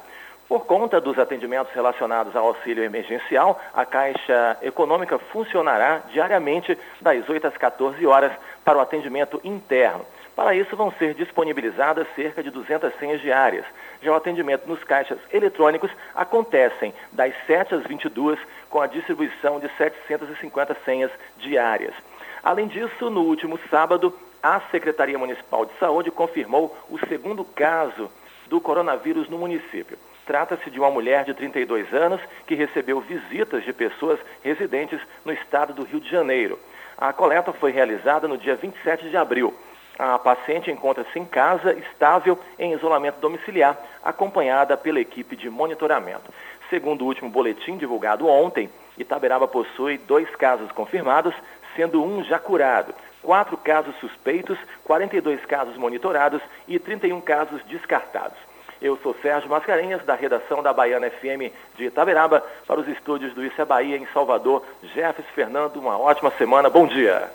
[0.51, 7.47] Por conta dos atendimentos relacionados ao auxílio emergencial, a Caixa Econômica funcionará diariamente das 8
[7.47, 8.33] às 14 horas
[8.65, 10.05] para o atendimento interno.
[10.35, 13.65] Para isso, vão ser disponibilizadas cerca de 200 senhas diárias.
[14.03, 18.37] Já o atendimento nos caixas eletrônicos acontecem das 7 às 22,
[18.69, 21.95] com a distribuição de 750 senhas diárias.
[22.43, 24.13] Além disso, no último sábado,
[24.43, 28.11] a Secretaria Municipal de Saúde confirmou o segundo caso
[28.49, 29.97] do coronavírus no município.
[30.31, 35.75] Trata-se de uma mulher de 32 anos que recebeu visitas de pessoas residentes no estado
[35.75, 36.57] do Rio de Janeiro.
[36.97, 39.53] A coleta foi realizada no dia 27 de abril.
[39.99, 46.33] A paciente encontra-se em casa, estável, em isolamento domiciliar, acompanhada pela equipe de monitoramento.
[46.69, 51.35] Segundo o último boletim divulgado ontem, Itaberaba possui dois casos confirmados,
[51.75, 58.39] sendo um já curado, quatro casos suspeitos, 42 casos monitorados e 31 casos descartados.
[58.81, 63.45] Eu sou Sérgio Mascarenhas, da redação da Baiana FM de Itaberaba, para os estúdios do
[63.45, 64.65] Isso é Bahia, em Salvador.
[64.95, 66.71] Jefferson Fernando, uma ótima semana.
[66.71, 67.31] Bom dia.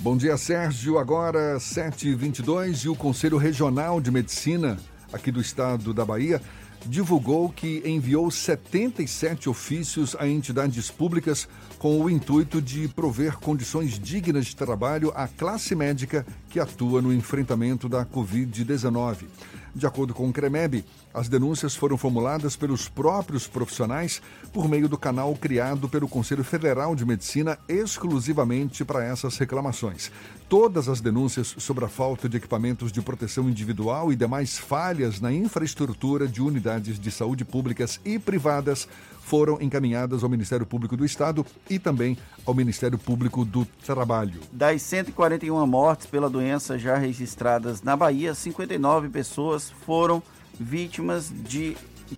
[0.00, 0.98] Bom dia, Sérgio.
[0.98, 4.76] Agora, 7h22, e o Conselho Regional de Medicina
[5.12, 6.40] aqui do estado da Bahia
[6.84, 11.48] divulgou que enviou 77 ofícios a entidades públicas
[11.78, 17.12] com o intuito de prover condições dignas de trabalho à classe médica que atua no
[17.12, 19.26] enfrentamento da Covid-19.
[19.74, 24.22] De acordo com o CREMEB, as denúncias foram formuladas pelos próprios profissionais
[24.52, 30.10] por meio do canal criado pelo Conselho Federal de Medicina exclusivamente para essas reclamações.
[30.48, 35.32] Todas as denúncias sobre a falta de equipamentos de proteção individual e demais falhas na
[35.32, 38.88] infraestrutura de unidades de saúde públicas e privadas
[39.22, 44.40] foram encaminhadas ao Ministério Público do Estado e também ao Ministério Público do Trabalho.
[44.52, 50.22] Das 141 mortes pela doença já registradas na Bahia, 59 pessoas foram
[50.58, 51.76] vítimas de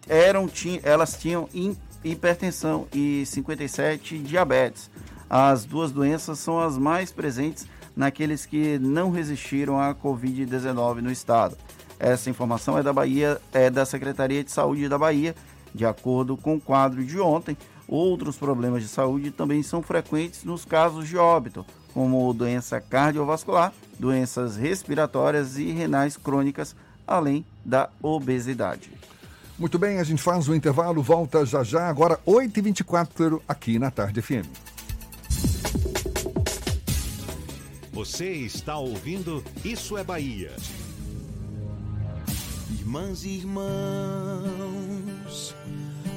[0.09, 0.51] eram
[0.83, 1.49] elas tinham
[2.03, 4.91] hipertensão e 57 diabetes.
[5.31, 7.67] As duas doenças são as mais presentes
[7.97, 11.57] naqueles que não resistiram à Covid-19 no estado.
[11.99, 15.35] Essa informação é da Bahia, é da Secretaria de Saúde da Bahia
[15.75, 17.57] de acordo com o quadro de ontem,
[17.89, 24.57] outros problemas de saúde também são frequentes nos casos de óbito, como doença cardiovascular, doenças
[24.57, 28.91] respiratórias e renais crônicas, além da obesidade.
[29.59, 34.21] Muito bem, a gente faz o intervalo, volta já já, agora 8h24 aqui na Tarde
[34.21, 34.47] FM.
[37.93, 40.51] Você está ouvindo Isso é Bahia.
[42.81, 44.85] Irmãs e irmãos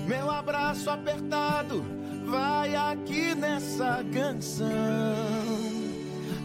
[0.07, 1.83] meu abraço apertado
[2.25, 5.76] vai aqui nessa canção.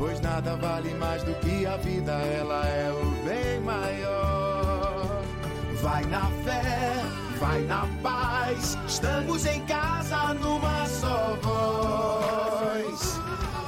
[0.00, 5.22] Pois nada vale mais do que a vida, ela é o bem maior.
[5.82, 6.94] Vai na fé,
[7.38, 13.20] vai na paz, estamos em casa numa só voz.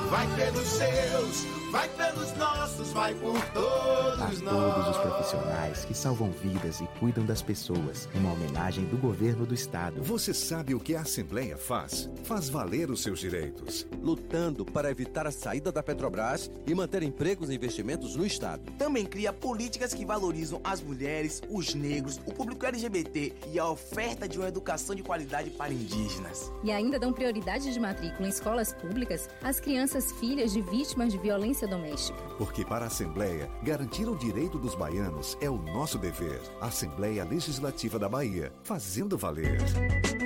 [0.09, 4.75] Vai pelos seus, vai pelos nossos, vai por todos a nós.
[4.75, 9.55] todos os profissionais que salvam vidas e cuidam das pessoas, uma homenagem do governo do
[9.55, 10.03] estado.
[10.03, 12.11] Você sabe o que a Assembleia faz?
[12.25, 13.87] Faz valer os seus direitos.
[14.03, 18.71] Lutando para evitar a saída da Petrobras e manter empregos e investimentos no estado.
[18.73, 24.29] Também cria políticas que valorizam as mulheres, os negros, o público LGBT e a oferta
[24.29, 26.53] de uma educação de qualidade para indígenas.
[26.63, 31.19] E ainda dão prioridade de matrícula em escolas públicas às crianças filhas de vítimas de
[31.19, 32.19] violência violência doméstica.
[32.37, 36.41] Porque para a Assembleia, garantir o direito dos baianos é o nosso dever.
[36.61, 39.61] Assembleia Legislativa da Bahia, fazendo valer.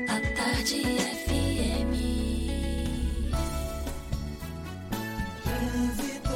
[0.08, 1.92] A tarde FM.
[5.42, 6.30] Trânsito.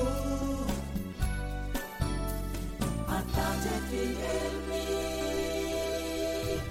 [3.08, 4.70] A tarde FM.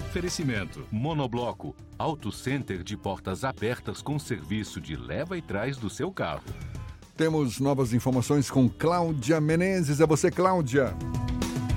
[0.08, 6.10] Oferecimento: Monobloco, Auto Center de portas abertas com serviço de leva e trás do seu
[6.12, 6.42] carro.
[7.20, 10.00] Temos novas informações com Cláudia Menezes.
[10.00, 10.96] É você, Cláudia.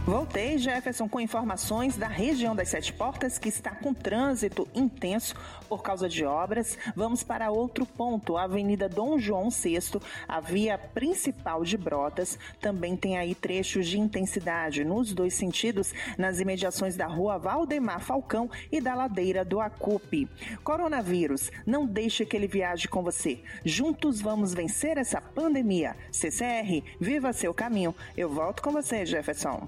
[0.06, 5.36] Voltei, Jefferson, com informações da região das Sete Portas, que está com trânsito intenso
[5.74, 6.78] por causa de obras.
[6.96, 12.38] Vamos para outro ponto, a Avenida Dom João VI, a via principal de Brotas.
[12.62, 18.52] Também tem aí trechos de intensidade nos dois sentidos, nas imediações da rua Valdemar Falcão
[18.72, 20.30] e da ladeira do Acupe.
[20.64, 23.40] Coronavírus, não deixe que ele viaje com você.
[23.66, 25.96] Juntos vamos vencer essa pandemia.
[26.12, 27.96] CCR, viva seu caminho.
[28.16, 29.68] Eu volto com você, Jefferson.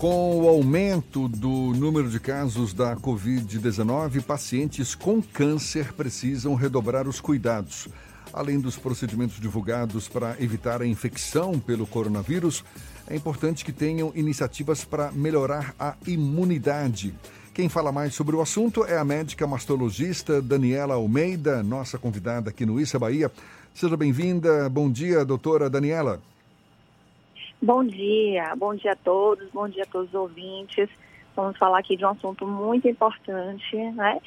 [0.00, 7.20] Com o aumento do número de casos da Covid-19, pacientes com câncer precisam redobrar os
[7.20, 7.86] cuidados.
[8.32, 12.64] Além dos procedimentos divulgados para evitar a infecção pelo coronavírus,
[13.06, 17.14] é importante que tenham iniciativas para melhorar a imunidade.
[17.52, 22.64] Quem fala mais sobre o assunto é a médica mastologista Daniela Almeida, nossa convidada aqui
[22.64, 23.30] no Issa Bahia.
[23.74, 24.66] Seja bem-vinda.
[24.70, 26.22] Bom dia, doutora Daniela.
[27.62, 30.88] Bom dia, bom dia a todos, bom dia a todos os ouvintes.
[31.36, 34.18] Vamos falar aqui de um assunto muito importante, né?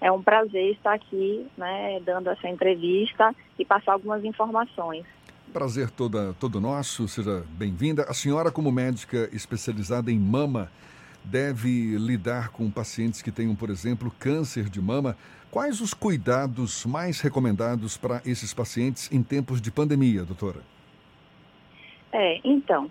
[0.00, 5.04] É um prazer estar aqui, né, dando essa entrevista e passar algumas informações.
[5.52, 8.06] Prazer toda, todo nosso, seja bem-vinda.
[8.08, 10.68] A senhora, como médica especializada em mama,
[11.22, 15.16] deve lidar com pacientes que tenham, por exemplo, câncer de mama.
[15.48, 20.60] Quais os cuidados mais recomendados para esses pacientes em tempos de pandemia, doutora?
[22.12, 22.90] É, então,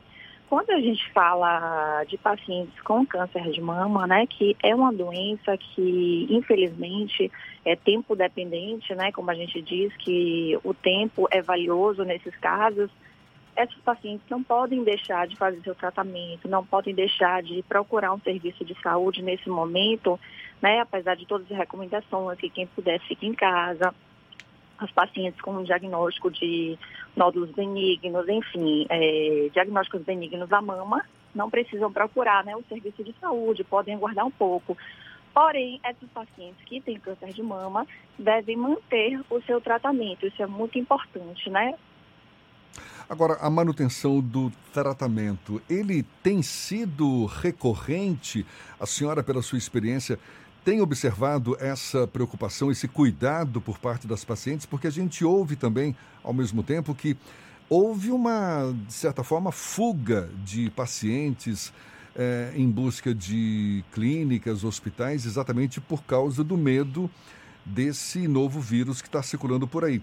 [0.50, 5.56] quando a gente fala de pacientes com câncer de mama, né, que é uma doença
[5.58, 7.32] que, infelizmente,
[7.64, 12.90] é tempo dependente, né, como a gente diz, que o tempo é valioso nesses casos,
[13.56, 18.20] esses pacientes não podem deixar de fazer seu tratamento, não podem deixar de procurar um
[18.20, 20.20] serviço de saúde nesse momento,
[20.62, 23.94] né, apesar de todas as recomendações, que quem puder fique em casa,
[24.86, 26.78] os pacientes com diagnóstico de
[27.16, 31.04] nódulos benignos, enfim, é, diagnósticos benignos da mama,
[31.34, 34.78] não precisam procurar né, o serviço de saúde, podem aguardar um pouco.
[35.34, 37.86] Porém, esses pacientes que têm câncer de mama
[38.18, 41.76] devem manter o seu tratamento, isso é muito importante, né?
[43.10, 48.46] Agora, a manutenção do tratamento, ele tem sido recorrente?
[48.80, 50.20] A senhora, pela sua experiência,
[50.64, 54.66] tem observado essa preocupação, esse cuidado por parte das pacientes?
[54.66, 57.18] Porque a gente ouve também, ao mesmo tempo, que
[57.70, 61.72] houve uma, de certa forma, fuga de pacientes
[62.16, 67.10] eh, em busca de clínicas, hospitais, exatamente por causa do medo
[67.66, 70.02] desse novo vírus que está circulando por aí.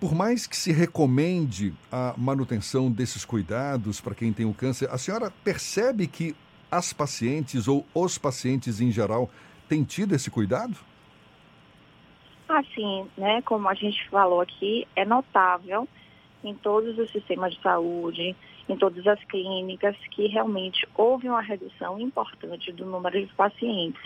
[0.00, 4.98] Por mais que se recomende a manutenção desses cuidados para quem tem o câncer, a
[4.98, 6.34] senhora percebe que
[6.70, 9.30] as pacientes ou os pacientes em geral
[9.68, 10.76] têm tido esse cuidado?
[12.48, 15.88] Assim, né, como a gente falou aqui, é notável
[16.42, 18.36] em todos os sistemas de saúde,
[18.68, 24.02] em todas as clínicas, que realmente houve uma redução importante do número de pacientes.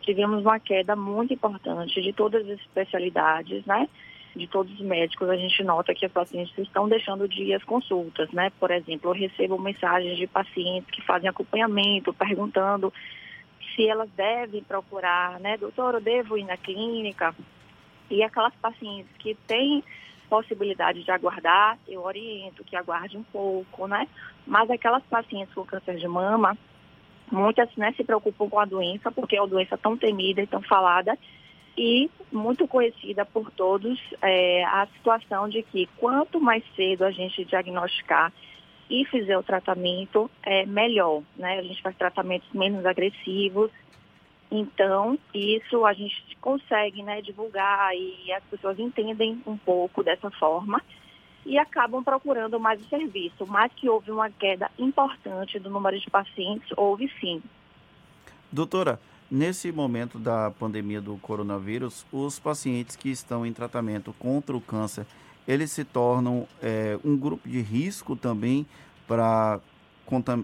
[0.00, 3.88] Tivemos uma queda muito importante de todas as especialidades, né?
[4.34, 8.30] De todos os médicos, a gente nota que os pacientes estão deixando de às consultas,
[8.32, 8.50] né?
[8.58, 12.92] Por exemplo, eu recebo mensagens de pacientes que fazem acompanhamento, perguntando
[13.74, 15.56] se elas devem procurar, né?
[15.56, 17.34] Doutor, eu devo ir na clínica?
[18.10, 19.82] E aquelas pacientes que têm
[20.28, 24.08] possibilidade de aguardar, eu oriento que aguarde um pouco, né?
[24.46, 26.56] Mas aquelas pacientes com câncer de mama,
[27.30, 30.62] muitas né, se preocupam com a doença, porque é uma doença tão temida e tão
[30.62, 31.16] falada,
[31.76, 37.44] e muito conhecida por todos é, a situação de que quanto mais cedo a gente
[37.44, 38.32] diagnosticar
[38.90, 41.58] e fizer o tratamento, é melhor, né?
[41.58, 43.70] A gente faz tratamentos menos agressivos,
[44.50, 50.80] então, isso a gente consegue né, divulgar e as pessoas entendem um pouco dessa forma.
[51.46, 53.46] e acabam procurando mais o serviço.
[53.46, 57.42] Mas que houve uma queda importante do número de pacientes, houve sim.
[58.50, 58.98] Doutora,
[59.30, 65.04] nesse momento da pandemia do coronavírus, os pacientes que estão em tratamento contra o câncer,
[65.46, 68.66] eles se tornam é, um grupo de risco também
[69.06, 69.60] para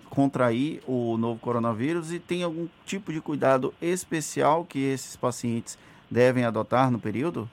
[0.09, 5.79] contrair o novo coronavírus e tem algum tipo de cuidado especial que esses pacientes
[6.11, 7.49] devem adotar no período?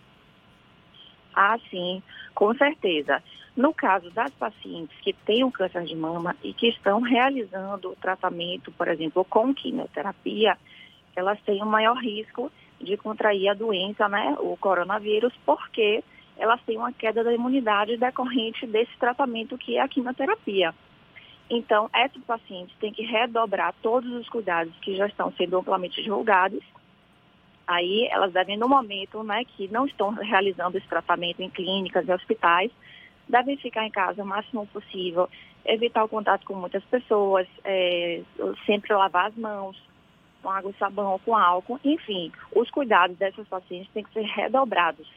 [1.36, 2.02] Ah, sim,
[2.34, 3.22] com certeza.
[3.56, 7.96] No caso das pacientes que têm o câncer de mama e que estão realizando o
[7.96, 10.58] tratamento, por exemplo, com quimioterapia,
[11.16, 16.04] elas têm um maior risco de contrair a doença, né, o coronavírus, porque
[16.38, 20.74] elas têm uma queda da imunidade decorrente desse tratamento que é a quimioterapia.
[21.50, 26.64] Então, essas pacientes têm que redobrar todos os cuidados que já estão sendo amplamente divulgados.
[27.66, 32.12] Aí, elas devem, no momento né, que não estão realizando esse tratamento em clínicas e
[32.12, 32.72] hospitais,
[33.28, 35.30] devem ficar em casa o máximo possível,
[35.66, 38.22] evitar o contato com muitas pessoas, é,
[38.66, 39.78] sempre lavar as mãos
[40.42, 41.80] com água e sabão ou com álcool.
[41.84, 45.08] Enfim, os cuidados dessas pacientes têm que ser redobrados.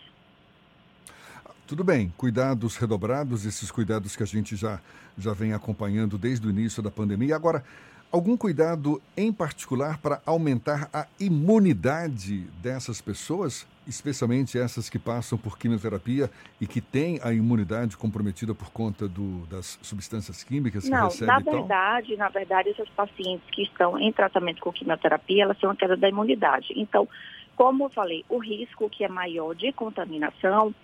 [1.71, 4.81] Tudo bem, cuidados redobrados, esses cuidados que a gente já,
[5.17, 7.37] já vem acompanhando desde o início da pandemia.
[7.37, 7.63] Agora,
[8.11, 15.57] algum cuidado em particular para aumentar a imunidade dessas pessoas, especialmente essas que passam por
[15.57, 16.29] quimioterapia
[16.61, 21.29] e que têm a imunidade comprometida por conta do, das substâncias químicas que Não, recebem?
[21.29, 25.77] na verdade, na verdade, essas pacientes que estão em tratamento com quimioterapia, elas têm uma
[25.77, 26.73] queda da imunidade.
[26.75, 27.09] Então,
[27.55, 30.75] como eu falei, o risco que é maior de contaminação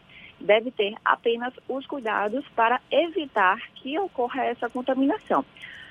[0.40, 5.44] deve ter apenas os cuidados para evitar que ocorra essa contaminação.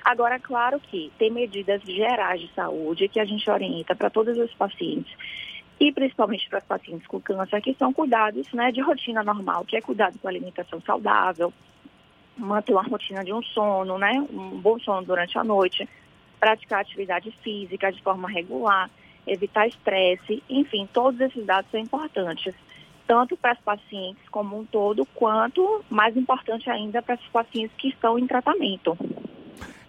[0.04, 4.54] Agora, claro que tem medidas gerais de saúde que a gente orienta para todos os
[4.54, 5.12] pacientes
[5.78, 9.76] e principalmente para os pacientes com câncer, que são cuidados né, de rotina normal, que
[9.76, 11.52] é cuidado com alimentação saudável,
[12.36, 15.88] manter uma rotina de um sono, né, um bom sono durante a noite,
[16.38, 18.90] praticar atividade física de forma regular,
[19.26, 22.54] evitar estresse, enfim, todos esses dados são importantes
[23.06, 27.88] tanto para as pacientes como um todo, quanto, mais importante ainda, para os pacientes que
[27.88, 28.96] estão em tratamento.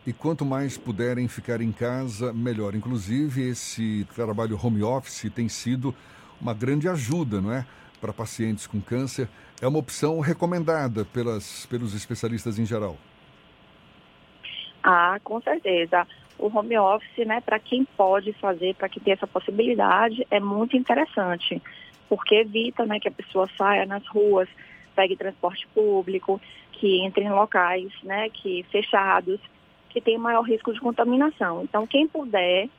[0.06, 2.76] E quanto mais puderem ficar em casa, melhor.
[2.76, 5.94] Inclusive, esse trabalho home office tem sido
[6.40, 7.66] uma grande ajuda, não é?
[8.00, 9.28] Para pacientes com câncer.
[9.62, 12.96] É uma opção recomendada pelas, pelos especialistas em geral.
[14.82, 16.08] Ah, com certeza.
[16.40, 20.78] O home office, né, para quem pode fazer, para quem tem essa possibilidade, é muito
[20.78, 21.62] interessante
[22.10, 24.48] porque evita né, que a pessoa saia nas ruas,
[24.96, 26.42] pegue transporte público,
[26.74, 29.40] que entre em locais né, que fechados,
[29.90, 31.64] que tem maior risco de contaminação.
[31.64, 32.70] Então, quem puder,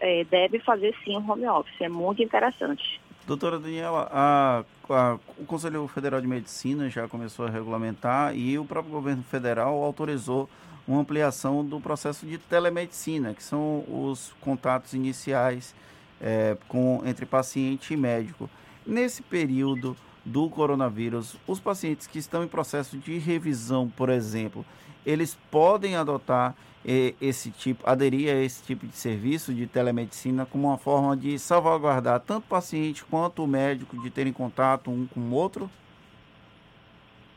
[0.00, 3.00] é, deve fazer sim o home office, é muito interessante.
[3.26, 8.64] Doutora Daniela, a, a, o Conselho Federal de Medicina já começou a regulamentar e o
[8.64, 10.48] próprio governo federal autorizou
[10.86, 15.74] uma ampliação do processo de telemedicina, que são os contatos iniciais
[16.20, 18.48] é, com, entre paciente e médico.
[18.86, 24.64] Nesse período do coronavírus, os pacientes que estão em processo de revisão, por exemplo,
[25.04, 26.54] eles podem adotar
[26.84, 31.38] eh, esse tipo, aderir a esse tipo de serviço de telemedicina como uma forma de
[31.38, 35.70] salvaguardar tanto o paciente quanto o médico de terem contato um com o outro?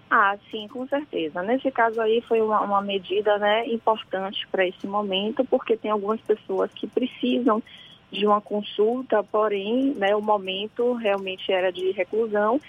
[0.09, 1.41] Ah, sim, com certeza.
[1.41, 6.19] Nesse caso aí foi uma, uma medida né, importante para esse momento, porque tem algumas
[6.19, 7.63] pessoas que precisam
[8.11, 12.59] de uma consulta, porém, né, o momento realmente era de reclusão.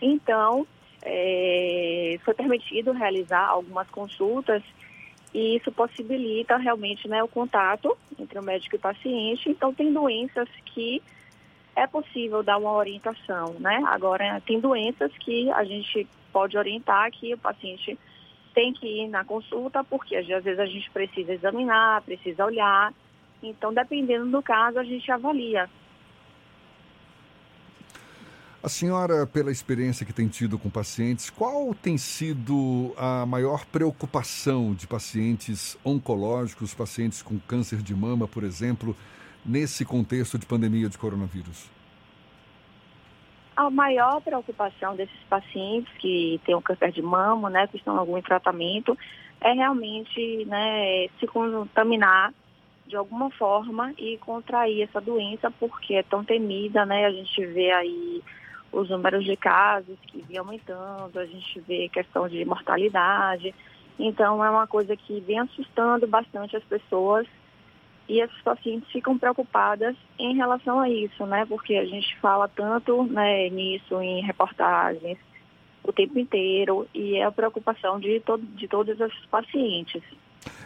[0.00, 0.66] Então,
[1.02, 4.62] é, foi permitido realizar algumas consultas
[5.34, 9.50] e isso possibilita realmente né, o contato entre o médico e o paciente.
[9.50, 11.02] Então, tem doenças que
[11.74, 13.82] é possível dar uma orientação, né?
[13.86, 17.98] Agora, tem doenças que a gente pode orientar que o paciente
[18.54, 22.94] tem que ir na consulta, porque às vezes a gente precisa examinar, precisa olhar,
[23.48, 25.68] então, dependendo do caso, a gente avalia.
[28.64, 34.72] A senhora, pela experiência que tem tido com pacientes, qual tem sido a maior preocupação
[34.72, 38.96] de pacientes oncológicos, pacientes com câncer de mama, por exemplo,
[39.44, 41.70] nesse contexto de pandemia de coronavírus?
[43.54, 47.98] A maior preocupação desses pacientes que têm um câncer de mama, né, que estão em
[47.98, 48.96] algum tratamento,
[49.42, 52.32] é realmente né, se contaminar
[52.86, 57.06] de alguma forma e contrair essa doença porque é tão temida, né?
[57.06, 58.22] A gente vê aí
[58.70, 63.54] os números de casos que vem aumentando, a gente vê questão de mortalidade.
[63.98, 67.26] Então é uma coisa que vem assustando bastante as pessoas
[68.08, 71.46] e as pacientes ficam preocupadas em relação a isso, né?
[71.46, 75.18] Porque a gente fala tanto né, nisso em reportagens,
[75.82, 80.02] o tempo inteiro e é a preocupação de, todo, de todos os pacientes.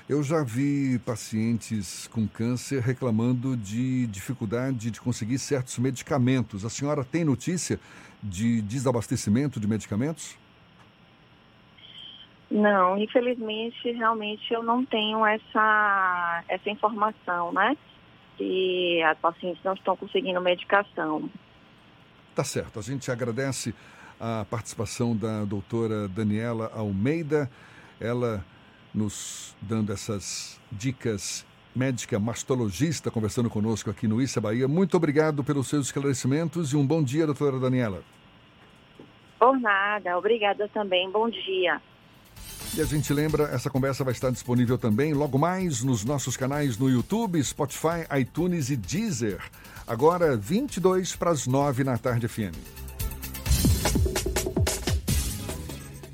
[0.09, 6.65] Eu já vi pacientes com câncer reclamando de dificuldade de conseguir certos medicamentos.
[6.65, 7.79] A senhora tem notícia
[8.23, 10.37] de desabastecimento de medicamentos?
[12.51, 17.77] Não, infelizmente, realmente eu não tenho essa, essa informação, né?
[18.39, 21.29] Que as pacientes não estão conseguindo medicação.
[22.35, 22.79] Tá certo.
[22.79, 23.75] A gente agradece
[24.19, 27.51] a participação da doutora Daniela Almeida,
[28.01, 28.45] ela
[28.95, 34.67] nos dando essas dicas médica mastologista conversando conosco aqui no Issa Bahia.
[34.67, 38.03] Muito obrigado pelos seus esclarecimentos e um bom dia, doutora Daniela.
[39.39, 41.81] Por nada, obrigada também, bom dia.
[42.77, 46.77] E a gente lembra, essa conversa vai estar disponível também logo mais nos nossos canais
[46.77, 49.41] no YouTube, Spotify, iTunes e Deezer.
[49.87, 52.78] Agora, 22 para as 9 na tarde FM.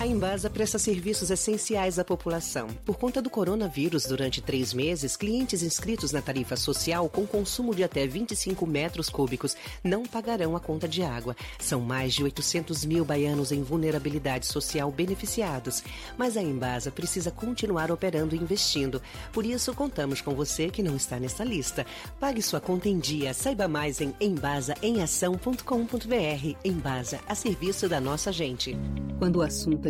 [0.00, 2.68] A Embasa presta serviços essenciais à população.
[2.86, 7.84] Por conta do coronavírus, durante três meses, clientes inscritos na tarifa social com consumo de
[7.84, 9.54] até 25 metros cúbicos
[9.84, 11.36] não pagarão a conta de água.
[11.58, 15.84] São mais de 800 mil baianos em vulnerabilidade social beneficiados.
[16.16, 19.02] Mas a Embasa precisa continuar operando e investindo.
[19.30, 21.84] Por isso, contamos com você que não está nessa lista.
[22.18, 23.34] Pague sua conta em dia.
[23.34, 26.56] Saiba mais em embasaemação.com.br.
[26.64, 28.74] Embasa, a serviço da nossa gente.
[29.18, 29.89] Quando o assunto é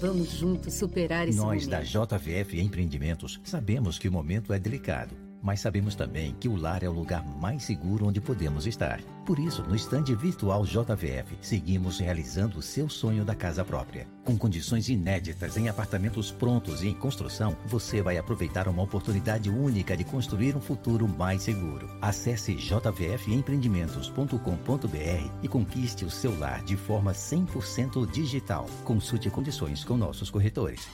[0.00, 1.70] Vamos juntos superar esse Nós momento.
[1.70, 6.82] da JVF Empreendimentos sabemos que o momento é delicado, mas sabemos também que o lar
[6.82, 9.00] é o lugar mais seguro onde podemos estar.
[9.24, 14.06] Por isso, no estande virtual JVF, seguimos realizando o seu sonho da casa própria.
[14.24, 19.96] Com condições inéditas em apartamentos prontos e em construção, você vai aproveitar uma oportunidade única
[19.96, 21.88] de construir um futuro mais seguro.
[22.00, 28.66] Acesse jvfempreendimentos.com.br e conquiste o seu lar de forma 100% digital.
[28.84, 30.88] Consulte condições com nossos corretores.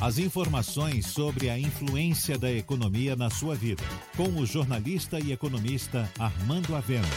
[0.00, 3.82] As informações sobre a influência da economia na sua vida,
[4.16, 7.08] com o jornalista e economista Armando Avena.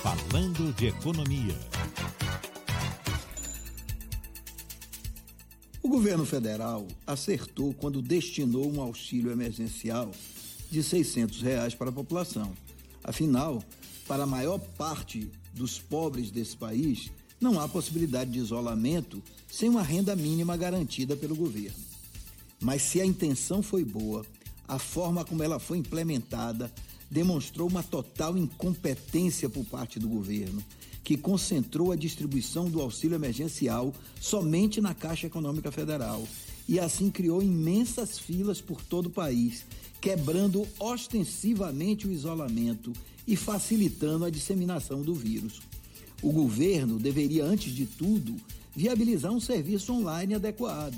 [0.00, 1.58] Falando de economia.
[5.82, 10.12] O governo federal acertou quando destinou um auxílio emergencial
[10.70, 12.52] de 600 reais para a população.
[13.02, 13.60] Afinal,
[14.06, 19.20] para a maior parte dos pobres desse país, não há possibilidade de isolamento
[19.50, 21.91] sem uma renda mínima garantida pelo governo.
[22.62, 24.24] Mas se a intenção foi boa,
[24.66, 26.72] a forma como ela foi implementada
[27.10, 30.64] demonstrou uma total incompetência por parte do governo,
[31.04, 36.26] que concentrou a distribuição do auxílio emergencial somente na Caixa Econômica Federal
[36.68, 39.64] e assim criou imensas filas por todo o país,
[40.00, 42.92] quebrando ostensivamente o isolamento
[43.26, 45.60] e facilitando a disseminação do vírus.
[46.22, 48.36] O governo deveria, antes de tudo,
[48.74, 50.96] viabilizar um serviço online adequado.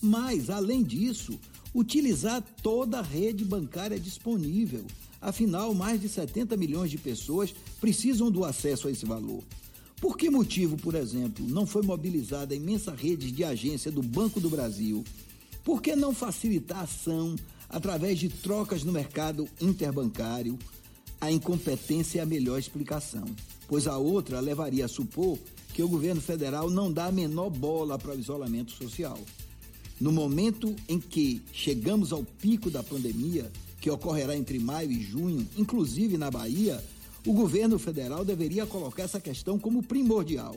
[0.00, 1.38] Mas, além disso,
[1.74, 4.84] utilizar toda a rede bancária disponível.
[5.20, 9.42] Afinal, mais de 70 milhões de pessoas precisam do acesso a esse valor.
[10.00, 14.40] Por que motivo, por exemplo, não foi mobilizada a imensa rede de agência do Banco
[14.40, 15.02] do Brasil?
[15.64, 17.34] Por que não facilitar a ação
[17.68, 20.58] através de trocas no mercado interbancário?
[21.20, 23.24] A incompetência é a melhor explicação,
[23.66, 25.38] pois a outra levaria a supor
[25.72, 29.18] que o governo federal não dá a menor bola para o isolamento social.
[30.00, 33.50] No momento em que chegamos ao pico da pandemia,
[33.80, 36.84] que ocorrerá entre maio e junho, inclusive na Bahia,
[37.26, 40.56] o governo federal deveria colocar essa questão como primordial.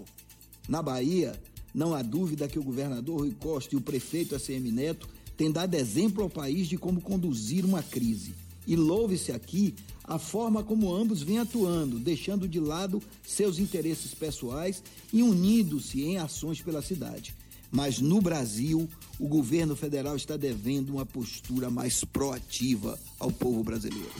[0.67, 1.39] Na Bahia,
[1.73, 5.07] não há dúvida que o governador Rui Costa e o prefeito ACM Neto
[5.37, 8.33] têm dado exemplo ao país de como conduzir uma crise.
[8.67, 14.83] E louve-se aqui a forma como ambos vêm atuando, deixando de lado seus interesses pessoais
[15.13, 17.33] e unindo-se em ações pela cidade.
[17.71, 18.89] Mas no Brasil,
[19.19, 24.11] o governo federal está devendo uma postura mais proativa ao povo brasileiro.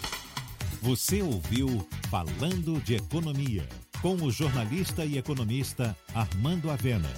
[0.81, 3.67] Você ouviu Falando de Economia,
[4.01, 7.09] com o jornalista e economista Armando Avena.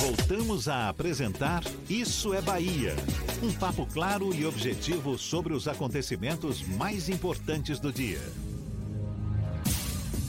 [0.00, 2.94] Voltamos a apresentar Isso é Bahia.
[3.42, 8.20] Um papo claro e objetivo sobre os acontecimentos mais importantes do dia.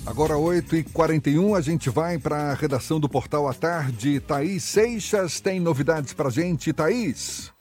[0.09, 4.19] Agora 8h41, a gente vai para a redação do Portal à Tarde.
[4.19, 6.73] Thaís Seixas tem novidades para gente.
[6.73, 7.53] Thaís.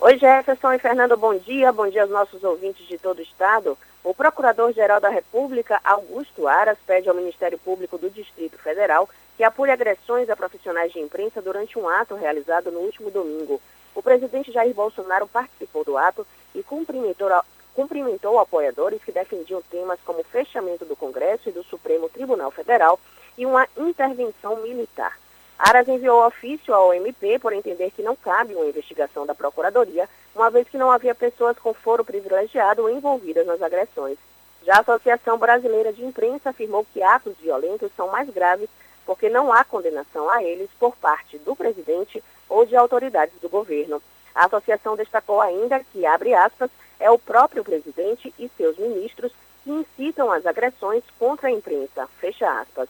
[0.00, 1.70] Oi, Jefferson e Fernando, bom dia.
[1.70, 3.76] Bom dia aos nossos ouvintes de todo o estado.
[4.02, 9.06] O Procurador-Geral da República, Augusto Aras, pede ao Ministério Público do Distrito Federal
[9.36, 13.60] que apure agressões a profissionais de imprensa durante um ato realizado no último domingo.
[13.94, 17.28] O presidente Jair Bolsonaro participou do ato e cumprimentou,
[17.74, 22.98] cumprimentou apoiadores que defendiam temas como fechamento do Congresso e do Supremo Tribunal Federal
[23.36, 25.18] e uma intervenção militar.
[25.58, 30.50] Aras enviou ofício ao MP por entender que não cabe uma investigação da Procuradoria, uma
[30.50, 34.16] vez que não havia pessoas com foro privilegiado envolvidas nas agressões.
[34.64, 38.68] Já a Associação Brasileira de Imprensa afirmou que atos violentos são mais graves
[39.04, 44.02] porque não há condenação a eles por parte do presidente ou de autoridades do governo.
[44.34, 46.70] A associação destacou ainda que, abre aspas,
[47.00, 49.32] é o próprio presidente e seus ministros
[49.64, 52.88] que incitam as agressões contra a imprensa, fecha aspas.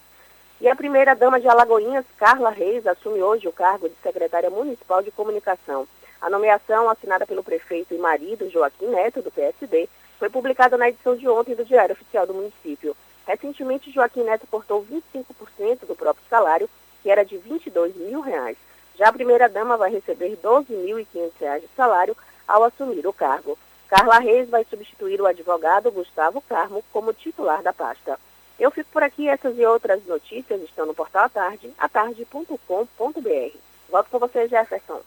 [0.61, 5.11] E a primeira-dama de Alagoinhas, Carla Reis, assume hoje o cargo de secretária municipal de
[5.11, 5.89] comunicação.
[6.21, 9.89] A nomeação, assinada pelo prefeito e marido Joaquim Neto, do PSD,
[10.19, 12.95] foi publicada na edição de ontem do Diário Oficial do município.
[13.27, 16.69] Recentemente, Joaquim Neto cortou 25% do próprio salário,
[17.03, 18.59] que era de 22 mil reais.
[18.99, 22.15] Já a primeira-dama vai receber 12.500 reais de salário
[22.47, 23.57] ao assumir o cargo.
[23.91, 28.17] Carla Reis vai substituir o advogado Gustavo Carmo como titular da pasta.
[28.57, 33.57] Eu fico por aqui, essas e outras notícias estão no portal Atarde, atarde.com.br.
[33.91, 35.01] Volto com você, Jefferson.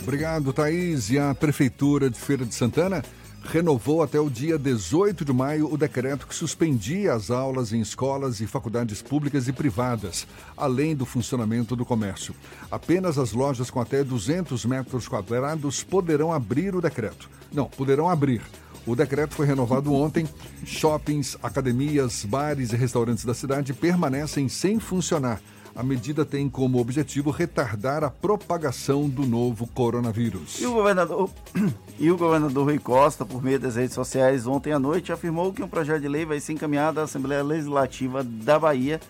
[0.00, 1.10] Obrigado, Thaís.
[1.10, 3.02] E a Prefeitura de Feira de Santana
[3.50, 8.40] renovou até o dia 18 de maio o decreto que suspendia as aulas em escolas
[8.40, 12.34] e faculdades públicas e privadas, além do funcionamento do comércio.
[12.70, 17.30] Apenas as lojas com até 200 metros quadrados poderão abrir o decreto.
[17.50, 18.42] Não, poderão abrir.
[18.86, 20.28] O decreto foi renovado ontem.
[20.66, 25.40] Shoppings, academias, bares e restaurantes da cidade permanecem sem funcionar.
[25.78, 30.60] A medida tem como objetivo retardar a propagação do novo coronavírus.
[30.60, 31.30] E o governador,
[32.00, 35.62] e o governador Rui Costa, por meio das redes sociais, ontem à noite, afirmou que
[35.62, 39.00] um projeto de lei vai ser encaminhado à Assembleia Legislativa da Bahia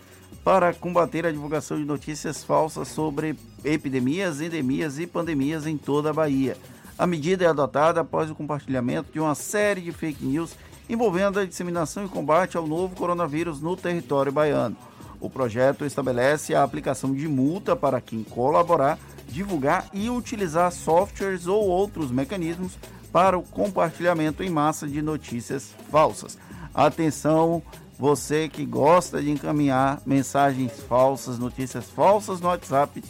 [0.44, 3.34] para combater a divulgação de notícias falsas sobre
[3.64, 6.54] epidemias, endemias e pandemias em toda a Bahia.
[6.98, 10.54] A medida é adotada após o compartilhamento de uma série de fake news
[10.86, 14.76] envolvendo a disseminação e combate ao novo coronavírus no território baiano.
[15.20, 21.66] O projeto estabelece a aplicação de multa para quem colaborar, divulgar e utilizar softwares ou
[21.66, 22.78] outros mecanismos
[23.12, 26.38] para o compartilhamento em massa de notícias falsas.
[26.72, 27.62] Atenção,
[27.98, 33.02] você que gosta de encaminhar mensagens falsas, notícias falsas no WhatsApp,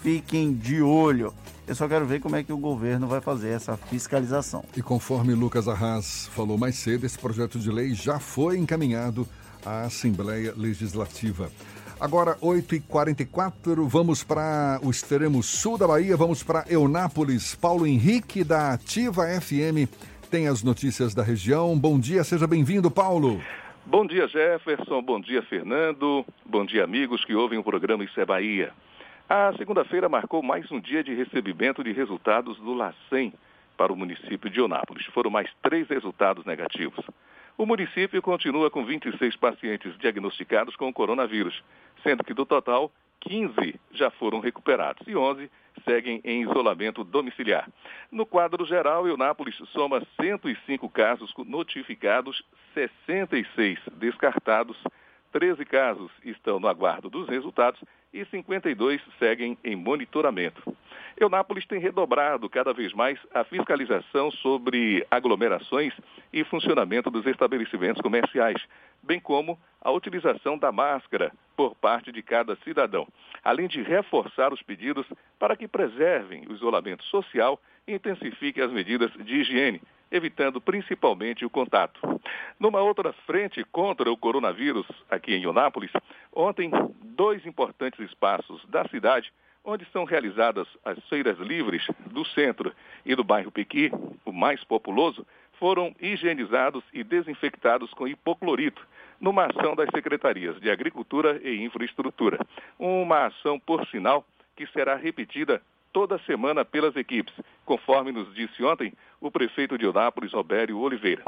[0.00, 1.34] fiquem de olho.
[1.66, 4.64] Eu só quero ver como é que o governo vai fazer essa fiscalização.
[4.76, 9.28] E conforme Lucas Arras falou mais cedo, esse projeto de lei já foi encaminhado
[9.64, 11.50] à Assembleia Legislativa.
[12.00, 17.56] Agora, 8h44, vamos para o extremo sul da Bahia, vamos para Eunápolis.
[17.56, 19.90] Paulo Henrique, da Ativa FM,
[20.30, 21.76] tem as notícias da região.
[21.76, 23.42] Bom dia, seja bem-vindo, Paulo.
[23.84, 25.02] Bom dia, Jefferson.
[25.02, 26.24] Bom dia, Fernando.
[26.46, 28.70] Bom dia, amigos que ouvem o programa Isso é Bahia.
[29.28, 33.32] A segunda-feira marcou mais um dia de recebimento de resultados do LACEN
[33.76, 35.06] para o município de Onápolis.
[35.06, 37.04] Foram mais três resultados negativos.
[37.58, 41.60] O município continua com 26 pacientes diagnosticados com coronavírus,
[42.04, 45.50] sendo que do total, 15 já foram recuperados e 11
[45.84, 47.68] seguem em isolamento domiciliar.
[48.12, 52.44] No quadro geral, Eunápolis soma 105 casos notificados,
[52.74, 54.80] 66 descartados,
[55.32, 57.82] 13 casos estão no aguardo dos resultados
[58.14, 60.62] e 52 seguem em monitoramento.
[61.20, 65.92] Eunápolis tem redobrado cada vez mais a fiscalização sobre aglomerações
[66.32, 68.62] e funcionamento dos estabelecimentos comerciais,
[69.02, 73.06] bem como a utilização da máscara por parte de cada cidadão,
[73.42, 75.06] além de reforçar os pedidos
[75.38, 79.82] para que preservem o isolamento social e intensifiquem as medidas de higiene,
[80.12, 82.00] evitando principalmente o contato.
[82.60, 85.90] Numa outra frente contra o coronavírus, aqui em Eunápolis,
[86.32, 86.70] ontem,
[87.02, 89.32] dois importantes espaços da cidade,
[89.68, 92.72] onde são realizadas as feiras livres do centro
[93.04, 93.92] e do bairro Pequi,
[94.24, 95.26] o mais populoso,
[95.58, 98.80] foram higienizados e desinfectados com hipoclorito,
[99.20, 102.38] numa ação das secretarias de Agricultura e Infraestrutura.
[102.78, 104.24] Uma ação, por sinal,
[104.56, 105.60] que será repetida
[105.92, 107.34] toda semana pelas equipes,
[107.66, 111.22] conforme nos disse ontem o prefeito de Eunápolis, Robério Oliveira.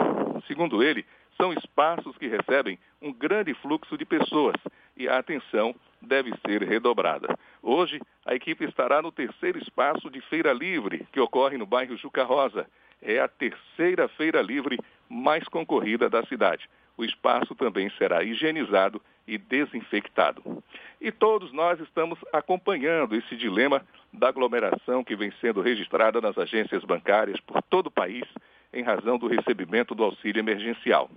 [0.46, 1.04] Segundo ele,
[1.36, 4.56] são espaços que recebem um grande fluxo de pessoas
[4.96, 7.38] e a atenção deve ser redobrada.
[7.62, 12.24] Hoje, a equipe estará no terceiro espaço de Feira Livre, que ocorre no bairro Juca
[12.24, 12.66] Rosa.
[13.02, 14.78] É a terceira Feira Livre
[15.08, 16.68] mais concorrida da cidade.
[16.96, 20.62] o espaço também será higienizado e desinfectado.
[21.00, 23.82] E todos nós estamos acompanhando esse dilema
[24.12, 28.24] da aglomeração que vem sendo registrada nas agências bancárias por todo o país
[28.70, 31.10] em razão do recebimento do auxílio emergencial.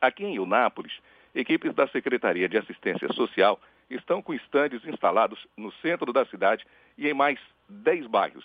[0.00, 0.92] Aqui em Eunápolis,
[1.34, 6.66] equipes da Secretaria de Assistência Social estão com estandes instalados no centro da cidade
[6.98, 7.38] e em mais
[7.68, 8.44] 10 bairros.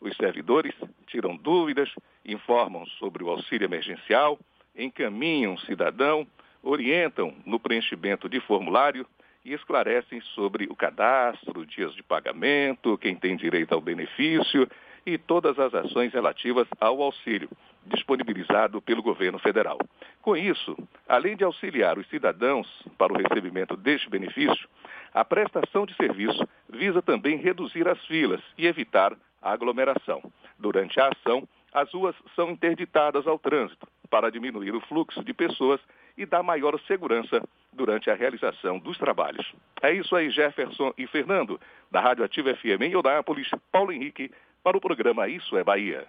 [0.00, 0.74] Os servidores
[1.06, 1.88] tiram dúvidas,
[2.24, 4.38] informam sobre o auxílio emergencial,
[4.76, 6.26] encaminham o cidadão,
[6.62, 9.06] orientam no preenchimento de formulário
[9.44, 14.68] e esclarecem sobre o cadastro, dias de pagamento, quem tem direito ao benefício
[15.04, 17.48] e todas as ações relativas ao auxílio
[17.86, 19.78] disponibilizado pelo governo federal.
[20.20, 20.76] Com isso,
[21.08, 24.68] além de auxiliar os cidadãos para o recebimento deste benefício,
[25.14, 30.22] a prestação de serviço visa também reduzir as filas e evitar a aglomeração.
[30.58, 35.80] Durante a ação, as ruas são interditadas ao trânsito para diminuir o fluxo de pessoas
[36.16, 39.52] e dar maior segurança durante a realização dos trabalhos.
[39.80, 41.58] É isso aí, Jefferson e Fernando,
[41.90, 44.30] da Rádio Ativa FM em Eunápolis, Paulo Henrique,
[44.62, 46.06] para o programa Isso é Bahia.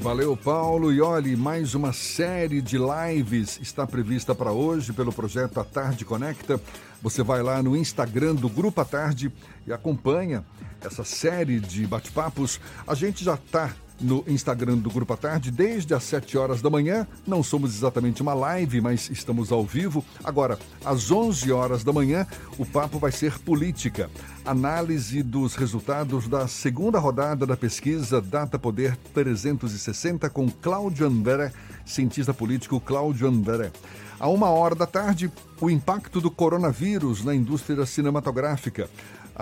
[0.00, 0.90] Valeu, Paulo.
[0.92, 6.06] E olhe, mais uma série de lives está prevista para hoje pelo projeto A Tarde
[6.06, 6.58] Conecta.
[7.02, 9.32] Você vai lá no Instagram do Grupo A Tarde
[9.66, 10.44] e acompanha
[10.80, 12.60] essa série de bate-papos.
[12.86, 16.70] A gente já está no Instagram do Grupo à Tarde desde as 7 horas da
[16.70, 17.06] manhã.
[17.26, 20.04] Não somos exatamente uma live, mas estamos ao vivo.
[20.24, 22.26] Agora, às 11 horas da manhã,
[22.58, 24.10] o papo vai ser política.
[24.44, 31.52] Análise dos resultados da segunda rodada da pesquisa Data Poder 360 com Cláudio André,
[31.84, 33.70] cientista político Cláudio André.
[34.18, 38.88] A uma hora da tarde, o impacto do coronavírus na indústria cinematográfica.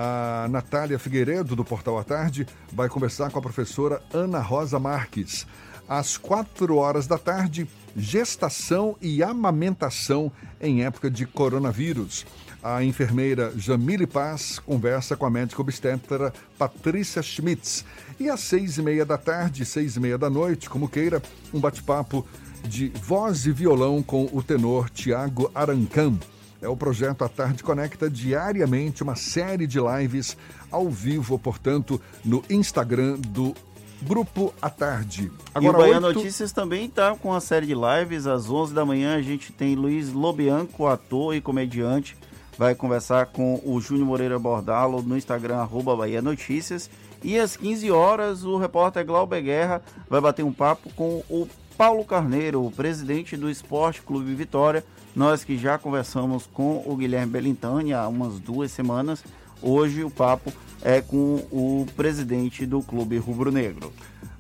[0.01, 5.45] A Natália Figueiredo, do Portal à Tarde, vai conversar com a professora Ana Rosa Marques.
[5.89, 10.31] Às quatro horas da tarde, gestação e amamentação
[10.61, 12.25] em época de coronavírus.
[12.63, 17.85] A enfermeira Jamile Paz conversa com a médica obstetra Patrícia Schmitz.
[18.21, 21.21] E às seis e meia da tarde, seis e meia da noite, como queira,
[21.53, 22.25] um bate-papo
[22.63, 26.17] de voz e violão com o tenor Tiago Arancam.
[26.61, 30.37] É o projeto A Tarde Conecta diariamente uma série de lives
[30.71, 33.55] ao vivo, portanto, no Instagram do
[34.03, 35.31] Grupo à Tarde.
[35.55, 36.19] Agora, e o Bahia 8...
[36.19, 38.27] Notícias também está com uma série de lives.
[38.27, 42.17] Às 11 da manhã a gente tem Luiz Lobianco, ator e comediante.
[42.57, 46.91] Vai conversar com o Júnior Moreira Bordalo no Instagram, arroba Bahia Notícias.
[47.23, 52.05] E às 15 horas o repórter Glauber Guerra vai bater um papo com o Paulo
[52.05, 54.85] Carneiro, o presidente do Esporte Clube Vitória,
[55.19, 59.25] nós que já conversamos com o Guilherme Belintani há umas duas semanas,
[59.61, 63.93] hoje o papo é com o presidente do Clube Rubro Negro.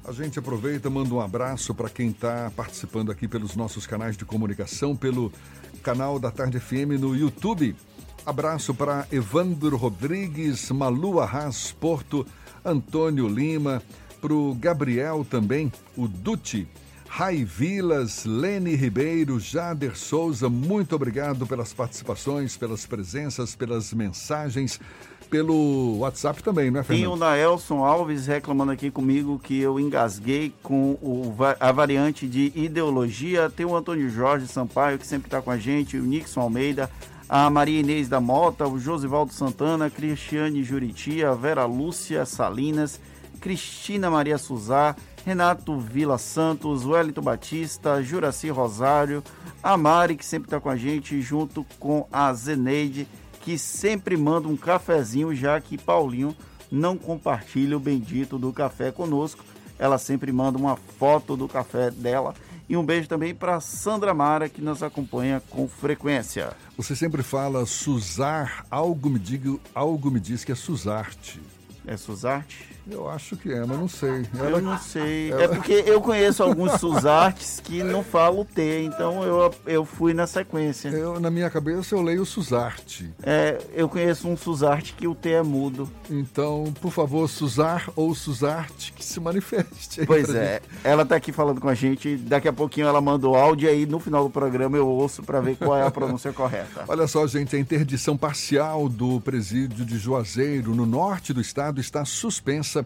[0.05, 4.24] A gente aproveita, manda um abraço para quem está participando aqui pelos nossos canais de
[4.24, 5.32] comunicação, pelo
[5.82, 7.74] canal da Tarde FM no YouTube.
[8.24, 12.24] Abraço para Evandro Rodrigues, Malu Arras Porto,
[12.64, 13.82] Antônio Lima,
[14.20, 16.68] para o Gabriel também, o Duti,
[17.09, 24.78] Rai Vilas, Lene Ribeiro, Jader Souza, muito obrigado pelas participações, pelas presenças, pelas mensagens,
[25.28, 27.02] pelo WhatsApp também, não é, Fernando?
[27.02, 32.52] Tem o Naelson Alves reclamando aqui comigo que eu engasguei com o, a variante de
[32.55, 33.51] ideologia.
[33.51, 36.90] Tem o Antônio Jorge Sampaio, que sempre está com a gente, o Nixon Almeida,
[37.28, 43.01] a Maria Inês da Mota, o Josivaldo Santana, Cristiane Juriti, a Vera Lúcia Salinas,
[43.40, 44.97] Cristina Maria Suzá,
[45.28, 49.22] Renato Vila Santos, Wellington Batista, Juraci Rosário,
[49.62, 53.06] a Mari, que sempre está com a gente, junto com a Zeneide,
[53.42, 56.34] que sempre manda um cafezinho, já que Paulinho
[56.72, 59.44] não compartilha o bendito do café conosco.
[59.78, 62.34] Ela sempre manda uma foto do café dela.
[62.66, 66.56] E um beijo também para Sandra Mara, que nos acompanha com frequência.
[66.74, 71.38] Você sempre fala Suzar, algo me, diga, algo me diz que é Suzarte.
[71.86, 72.77] É Suzarte?
[72.90, 74.27] Eu acho que é, mas não sei.
[74.39, 74.51] Ela...
[74.51, 75.31] Eu não sei.
[75.31, 75.43] Ela...
[75.43, 80.27] É porque eu conheço alguns Suzartes que não falam T, então eu, eu fui na
[80.27, 80.89] sequência.
[80.89, 83.10] Eu, na minha cabeça eu leio Suzarte.
[83.23, 85.90] É, eu conheço um Suzarte que o T é mudo.
[86.10, 90.06] Então, por favor, Suzar ou Suzarte, que se manifeste.
[90.06, 90.85] Pois é, gente.
[90.85, 93.85] ela está aqui falando com a gente, daqui a pouquinho ela manda o áudio aí
[93.85, 96.85] no final do programa eu ouço para ver qual é a pronúncia correta.
[96.89, 102.05] Olha só, gente, a interdição parcial do presídio de Juazeiro, no norte do estado, está
[102.05, 102.77] suspensa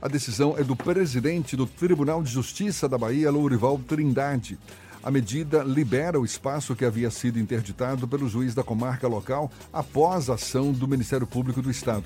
[0.00, 4.58] a decisão é do presidente do Tribunal de Justiça da Bahia, Lourival Trindade.
[5.02, 10.30] A medida libera o espaço que havia sido interditado pelo juiz da comarca local após
[10.30, 12.04] a ação do Ministério Público do Estado.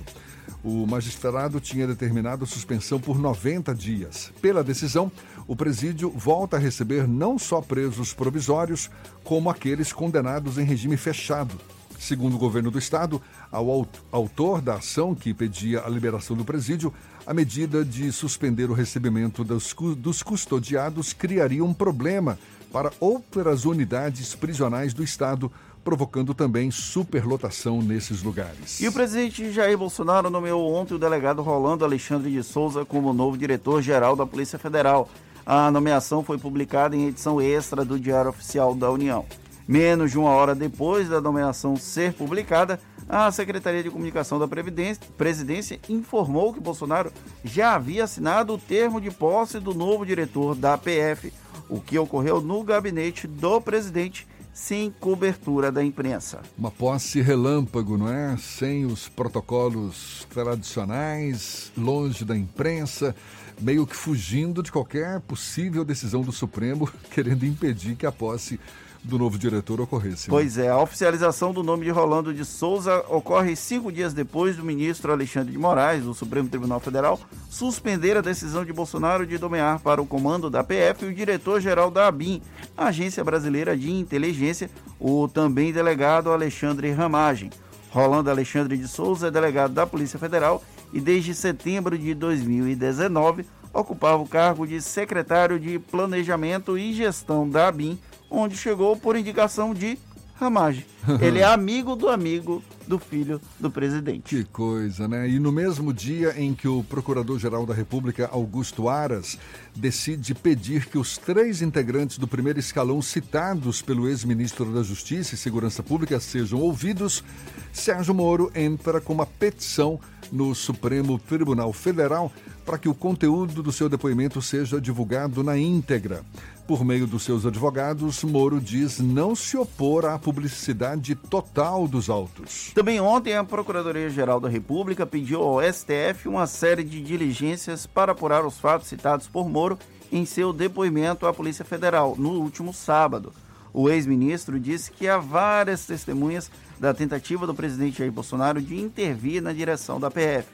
[0.64, 4.32] O magistrado tinha determinado suspensão por 90 dias.
[4.40, 5.12] Pela decisão,
[5.46, 8.90] o presídio volta a receber não só presos provisórios,
[9.22, 11.60] como aqueles condenados em regime fechado.
[11.98, 16.92] Segundo o governo do estado, ao autor da ação que pedia a liberação do presídio,
[17.26, 22.38] a medida de suspender o recebimento dos, dos custodiados criaria um problema
[22.72, 25.50] para outras unidades prisionais do estado,
[25.82, 28.80] provocando também superlotação nesses lugares.
[28.80, 33.36] E o presidente Jair Bolsonaro nomeou ontem o delegado Rolando Alexandre de Souza como novo
[33.36, 35.08] diretor-geral da Polícia Federal.
[35.44, 39.24] A nomeação foi publicada em edição extra do Diário Oficial da União.
[39.66, 42.78] Menos de uma hora depois da nomeação ser publicada,
[43.08, 47.12] a Secretaria de Comunicação da Presidência informou que Bolsonaro
[47.44, 51.32] já havia assinado o termo de posse do novo diretor da PF,
[51.68, 56.40] o que ocorreu no gabinete do presidente sem cobertura da imprensa.
[56.56, 58.36] Uma posse relâmpago, não é?
[58.38, 63.14] Sem os protocolos tradicionais, longe da imprensa,
[63.60, 68.58] meio que fugindo de qualquer possível decisão do Supremo, querendo impedir que a posse
[69.06, 70.28] do novo diretor ocorresse.
[70.28, 70.30] Né?
[70.30, 74.64] Pois é, a oficialização do nome de Rolando de Souza ocorre cinco dias depois do
[74.64, 77.18] ministro Alexandre de Moraes, do Supremo Tribunal Federal,
[77.48, 82.08] suspender a decisão de Bolsonaro de nomear para o comando da PF o diretor-geral da
[82.08, 82.42] ABIN,
[82.76, 84.68] Agência Brasileira de Inteligência,
[84.98, 87.50] o também delegado Alexandre Ramagem.
[87.90, 90.62] Rolando Alexandre de Souza é delegado da Polícia Federal
[90.92, 97.68] e desde setembro de 2019 ocupava o cargo de secretário de Planejamento e Gestão da
[97.68, 97.98] ABIN,
[98.30, 99.98] onde chegou por indicação de
[100.38, 100.86] Ramage.
[101.20, 104.36] Ele é amigo do amigo do filho do presidente.
[104.36, 105.28] Que coisa, né?
[105.28, 109.38] E no mesmo dia em que o Procurador-Geral da República, Augusto Aras,
[109.74, 115.38] decide pedir que os três integrantes do primeiro escalão citados pelo ex-ministro da Justiça e
[115.38, 117.24] Segurança Pública sejam ouvidos,
[117.72, 119.98] Sérgio Moro entra com uma petição
[120.32, 122.32] no Supremo Tribunal Federal
[122.64, 126.22] para que o conteúdo do seu depoimento seja divulgado na íntegra.
[126.66, 132.72] Por meio dos seus advogados, Moro diz não se opor à publicidade total dos autos.
[132.74, 138.44] Também ontem, a Procuradoria-Geral da República pediu ao STF uma série de diligências para apurar
[138.44, 139.78] os fatos citados por Moro
[140.10, 143.32] em seu depoimento à Polícia Federal no último sábado.
[143.78, 146.50] O ex-ministro disse que há várias testemunhas
[146.80, 150.48] da tentativa do presidente Jair Bolsonaro de intervir na direção da PF.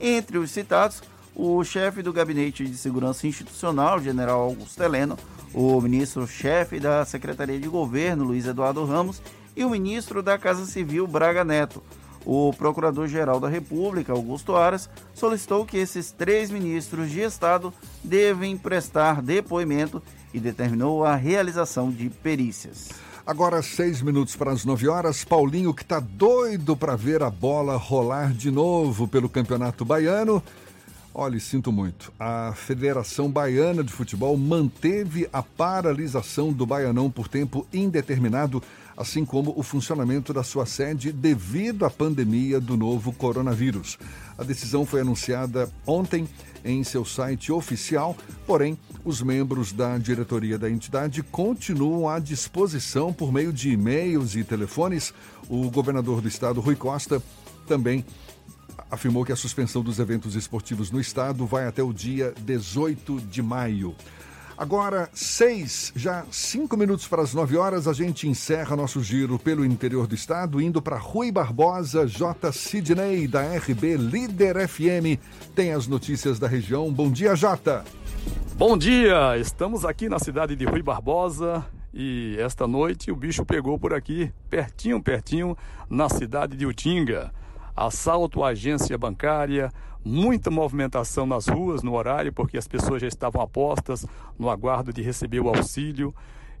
[0.00, 1.00] Entre os citados,
[1.36, 5.16] o chefe do Gabinete de Segurança Institucional, general Augusto Heleno,
[5.54, 9.22] o ministro-chefe da Secretaria de Governo, Luiz Eduardo Ramos,
[9.54, 11.80] e o ministro da Casa Civil, Braga Neto.
[12.26, 17.72] O Procurador-Geral da República, Augusto Aras, solicitou que esses três ministros de Estado
[18.02, 20.02] devem prestar depoimento
[20.34, 22.90] e determinou a realização de perícias.
[23.26, 25.24] Agora, seis minutos para as nove horas.
[25.24, 30.42] Paulinho, que está doido para ver a bola rolar de novo pelo Campeonato Baiano.
[31.14, 32.12] Olha, sinto muito.
[32.18, 38.60] A Federação Baiana de Futebol manteve a paralisação do Baianão por tempo indeterminado,
[38.96, 43.96] assim como o funcionamento da sua sede devido à pandemia do novo coronavírus.
[44.36, 46.28] A decisão foi anunciada ontem
[46.64, 53.32] em seu site oficial, porém, os membros da diretoria da entidade continuam à disposição por
[53.32, 55.12] meio de e-mails e telefones.
[55.48, 57.22] O governador do estado, Rui Costa,
[57.66, 58.04] também
[58.90, 63.42] afirmou que a suspensão dos eventos esportivos no estado vai até o dia 18 de
[63.42, 63.94] maio.
[64.56, 69.64] Agora, seis, já cinco minutos para as nove horas, a gente encerra nosso giro pelo
[69.64, 72.52] interior do estado, indo para Rui Barbosa, J.
[72.52, 75.18] Sidney, da RB Líder FM.
[75.56, 76.92] Tem as notícias da região.
[76.92, 77.84] Bom dia, Jota.
[78.56, 83.78] Bom dia, estamos aqui na cidade de Rui Barbosa e esta noite o bicho pegou
[83.78, 85.56] por aqui, pertinho, pertinho,
[85.88, 87.32] na cidade de Utinga
[87.76, 89.72] assalto à agência bancária,
[90.04, 94.06] muita movimentação nas ruas no horário, porque as pessoas já estavam apostas
[94.38, 96.14] no aguardo de receber o auxílio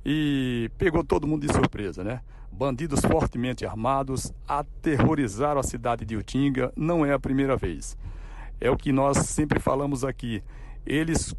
[0.04, 2.20] e pegou todo mundo de surpresa, né?
[2.50, 7.96] Bandidos fortemente armados aterrorizaram a cidade de Utinga, não é a primeira vez.
[8.60, 10.42] É o que nós sempre falamos aqui.
[10.86, 11.34] Eles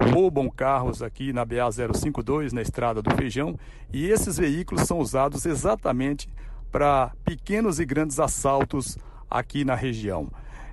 [0.00, 3.58] roubam carros aqui na BA 052, na estrada do Feijão,
[3.92, 6.28] e esses veículos são usados exatamente
[6.70, 8.96] para pequenos e grandes assaltos
[9.30, 10.28] aqui na região.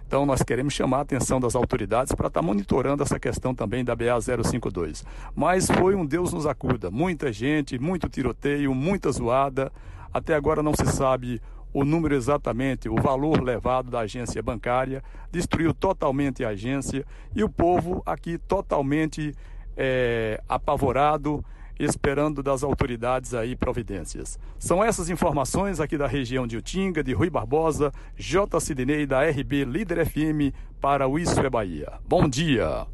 [0.08, 3.84] Então nós queremos chamar a atenção das autoridades para estar tá monitorando essa questão também
[3.84, 5.04] da BA 052.
[5.36, 9.72] Mas foi um Deus nos acuda, muita gente, muito tiroteio, muita zoada.
[10.14, 11.42] Até agora não se sabe
[11.76, 17.50] o número exatamente, o valor levado da agência bancária, destruiu totalmente a agência e o
[17.50, 19.36] povo aqui totalmente
[19.76, 21.44] é, apavorado
[21.78, 24.40] esperando das autoridades aí providências.
[24.58, 28.58] São essas informações aqui da região de Utinga, de Rui Barbosa, J.
[28.62, 31.92] Sidney da RB Líder FM para o Isso é Bahia.
[32.08, 32.88] Bom dia.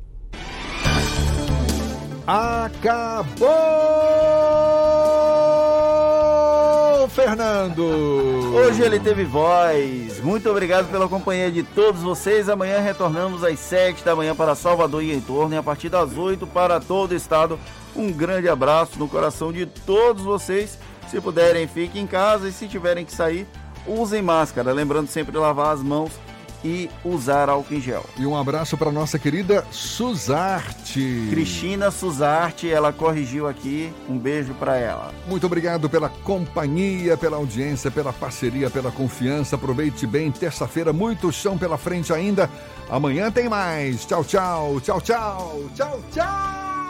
[2.26, 3.48] Acabou,
[7.08, 7.84] Fernando!
[8.54, 10.20] Hoje ele teve voz.
[10.22, 12.50] Muito obrigado pela companhia de todos vocês.
[12.50, 16.18] Amanhã retornamos às 7 da manhã para Salvador e em torno e a partir das
[16.18, 17.60] 8 para todo o estado.
[17.96, 20.78] Um grande abraço no coração de todos vocês.
[21.10, 23.48] Se puderem, fiquem em casa e se tiverem que sair,
[23.86, 24.72] usem máscara.
[24.72, 26.12] Lembrando sempre de lavar as mãos
[26.64, 28.06] e usar álcool em gel.
[28.18, 31.28] E um abraço para nossa querida Suzarte.
[31.30, 33.92] Cristina Suzarte, ela corrigiu aqui.
[34.10, 35.12] Um beijo para ela.
[35.28, 39.56] Muito obrigado pela companhia, pela audiência, pela parceria, pela confiança.
[39.56, 40.32] Aproveite bem.
[40.32, 42.50] Terça-feira, muito chão pela frente ainda.
[42.90, 44.06] Amanhã tem mais.
[44.06, 44.82] Tchau, tchau.
[44.82, 45.62] Tchau, tchau.
[45.76, 46.81] Tchau, tchau.